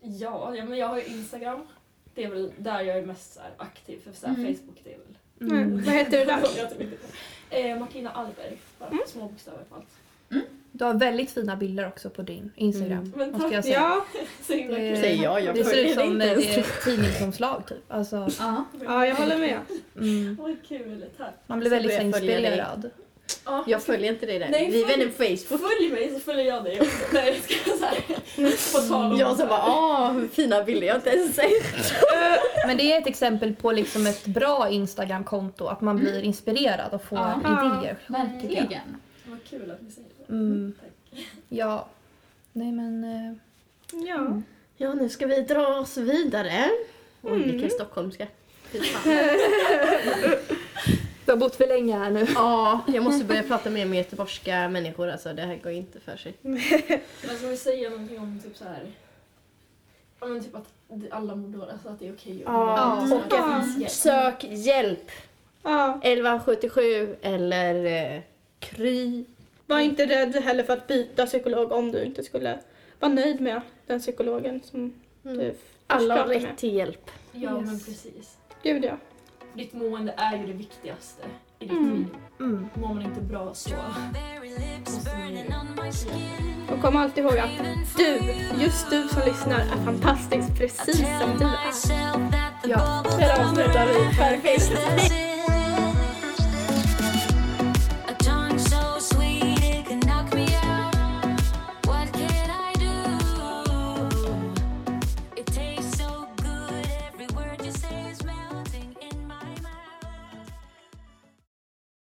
Ja, 0.00 0.54
ja 0.56 0.64
men 0.64 0.78
jag 0.78 0.86
har 0.88 0.96
ju 0.96 1.04
Instagram. 1.04 1.66
Det 2.14 2.24
är 2.24 2.30
väl 2.30 2.52
där 2.58 2.80
jag 2.80 2.98
är 2.98 3.06
mest 3.06 3.34
så 3.34 3.40
här, 3.40 3.50
aktiv. 3.56 4.00
För 4.04 4.12
så 4.12 4.26
här, 4.26 4.34
Mm. 4.34 4.54
Facebook 4.54 4.80
det 4.84 4.94
är 4.94 4.98
väl... 4.98 5.50
Mm. 5.60 5.84
Vad 5.84 5.94
heter 5.94 6.18
du 6.18 6.24
där? 6.24 6.42
Eh, 7.50 7.78
Martina 7.78 8.10
Alberg. 8.10 8.58
Bara 8.78 8.90
små 9.06 9.28
bokstäver 9.28 9.64
på 9.68 9.74
allt. 9.74 9.88
Du 10.78 10.84
har 10.84 10.94
väldigt 10.94 11.30
fina 11.30 11.56
bilder 11.56 11.86
också 11.88 12.10
på 12.10 12.22
din 12.22 12.52
Instagram. 12.56 12.98
Mm. 12.98 13.12
Men 13.16 13.30
Måste 13.30 13.44
jag 13.46 13.52
tack. 13.54 13.64
säga. 13.64 13.80
Ja, 13.80 14.04
Så 14.46 14.52
himla 14.52 14.78
Det-. 14.78 14.96
Säger 14.96 15.22
jag, 15.24 15.40
jag 15.44 15.54
det 15.54 15.64
ser 15.64 15.84
ut 15.84 15.94
som 15.94 16.18
det 16.18 16.24
är 16.32 16.84
tidningsomslag 16.84 17.62
typ. 17.68 17.78
Alltså, 17.88 18.28
Ja. 18.38 18.64
ja, 18.84 19.06
jag 19.06 19.14
håller 19.14 19.38
med. 19.38 19.58
mm. 19.96 20.56
Kul, 20.68 21.04
tack. 21.18 21.34
Man 21.46 21.60
blir 21.60 21.70
väldigt 21.70 22.02
inspirerad. 22.02 22.90
Ja. 23.44 23.64
Jag 23.66 23.82
följer 23.82 24.12
inte 24.12 24.26
dig 24.26 24.38
där. 24.38 24.48
Nej, 24.48 24.70
Vi 24.70 24.82
är 24.82 24.86
vänner 24.86 25.06
på 25.06 25.12
Facebook. 25.12 25.60
Följ 25.70 25.90
mig 25.92 26.10
så 26.14 26.20
följer 26.20 26.44
jag 26.44 26.64
dig 26.64 26.80
också. 26.80 26.96
Nej, 27.12 27.26
jag 27.48 27.58
ska 27.60 27.70
så 27.70 27.84
här. 27.84 28.72
På 28.82 28.88
tal 28.88 29.12
om 29.12 29.18
Jag 29.18 29.36
så 29.36 29.46
bara, 29.46 30.08
hur 30.12 30.28
fina 30.28 30.62
bilder 30.64 30.86
jag 30.86 30.94
har 30.94 30.98
inte 30.98 31.10
ens 31.10 31.34
sett. 31.34 31.94
Men 32.66 32.76
det 32.76 32.92
är 32.92 33.00
ett 33.00 33.06
exempel 33.06 33.54
på 33.54 33.72
liksom 33.72 34.06
ett 34.06 34.26
bra 34.26 34.68
Instagram-konto. 34.68 35.66
Att 35.66 35.80
man 35.80 35.96
blir 35.96 36.20
inspirerad 36.22 36.94
och 36.94 37.02
får 37.04 37.18
Ja. 37.18 37.78
idéer. 37.80 37.96
Verkligen. 38.06 38.96
Vad 39.26 39.38
kul 39.50 39.70
att 39.70 39.82
ni 39.82 39.90
säger. 39.90 40.08
Mm. 40.28 40.72
Tack. 40.80 41.20
Ja. 41.48 41.88
Nej 42.52 42.72
men... 42.72 43.04
eh, 43.04 43.32
Ja. 44.06 44.42
Ja, 44.76 44.94
nu 44.94 45.08
ska 45.08 45.26
vi 45.26 45.40
dra 45.40 45.66
oss 45.80 45.96
vidare. 45.96 46.70
Oj, 47.22 47.30
Mm. 47.32 47.42
vilken 47.50 47.70
stockholmska. 47.70 48.26
Fy 48.70 48.80
fan. 48.80 49.12
Du 51.24 51.32
har 51.32 51.36
bott 51.36 51.56
för 51.56 51.66
länge 51.66 51.98
här 51.98 52.10
nu. 52.10 52.26
Ja, 52.34 52.80
jag 52.86 53.04
måste 53.04 53.24
börja 53.24 53.42
prata 53.42 53.70
mer 53.70 53.86
med 53.86 53.98
göteborgska 53.98 54.68
människor. 54.68 55.08
Alltså, 55.08 55.32
det 55.32 55.42
här 55.42 55.56
går 55.62 55.72
inte 55.72 56.00
för 56.00 56.16
sig. 56.16 56.34
Men 56.42 57.36
ska 57.38 57.46
vi 57.48 57.56
säga 57.56 57.90
någonting 57.90 58.18
om 58.18 58.40
typ 58.44 58.56
så 58.56 58.64
här. 58.64 58.86
Ja 60.20 60.26
men 60.26 60.44
typ 60.44 60.54
att 60.54 60.66
alla 61.10 61.34
mår 61.34 61.48
dåligt, 61.48 61.70
alltså 61.72 61.88
att 61.88 61.98
det 61.98 62.08
är 62.08 62.12
okej 62.14 62.32
att 62.44 62.52
Ja. 62.52 63.04
må 63.08 63.16
Ja. 63.16 63.20
dåligt, 63.20 63.32
och 63.32 63.38
att 63.38 63.60
det 63.60 63.64
finns 63.64 63.78
hjälp. 63.78 63.90
Sök 63.90 64.44
hjälp! 64.44 65.10
ja. 65.62 66.00
1177 66.02 67.16
eller 67.22 67.84
eh, 68.14 68.20
Kry. 68.60 69.24
Var 69.66 69.78
inte 69.80 70.06
rädd 70.06 70.34
heller 70.36 70.62
för 70.64 70.72
att 70.72 70.86
byta 70.86 71.26
psykolog 71.26 71.72
om 71.72 71.92
du 71.92 72.04
inte 72.04 72.22
skulle 72.22 72.58
vara 73.00 73.12
nöjd 73.12 73.40
med 73.40 73.60
den 73.86 74.00
psykologen 74.00 74.60
som 74.64 74.94
Mm. 75.24 75.38
du 75.38 75.54
Alla 75.86 76.16
har 76.16 76.26
rätt 76.28 76.42
med. 76.42 76.56
till 76.58 76.74
hjälp. 76.74 77.10
Ja 77.32 77.40
Yes. 77.58 77.66
men 77.66 77.80
precis. 77.80 78.36
Gud 78.62 78.84
ja. 78.84 78.96
Ditt 79.54 79.72
mående 79.72 80.14
är 80.16 80.36
ju 80.38 80.46
det 80.46 80.52
viktigaste 80.52 81.22
i 81.58 81.64
ditt 81.64 81.72
Mm. 81.72 81.94
liv. 81.94 82.06
Mm. 82.40 82.68
Mår 82.74 82.94
man 82.94 83.02
inte 83.02 83.20
bra 83.20 83.54
så 83.54 83.70
måste 84.84 85.18
man 85.18 85.32
ju 85.32 85.44
Och 86.72 86.80
kom 86.82 86.96
alltid 86.96 87.24
ihåg 87.24 87.38
att 87.38 87.50
du, 87.96 88.20
just 88.64 88.90
du 88.90 89.08
som 89.08 89.22
lyssnar, 89.26 89.60
är 89.60 89.84
fantastisk 89.84 90.58
precis 90.58 90.96
som 90.96 91.38
du 91.38 91.44
är. 91.44 91.98
Ja. 92.68 93.04
Där 93.18 93.40
avslutar 93.40 93.86
vi. 93.86 94.16
Perfekt. 94.16 95.25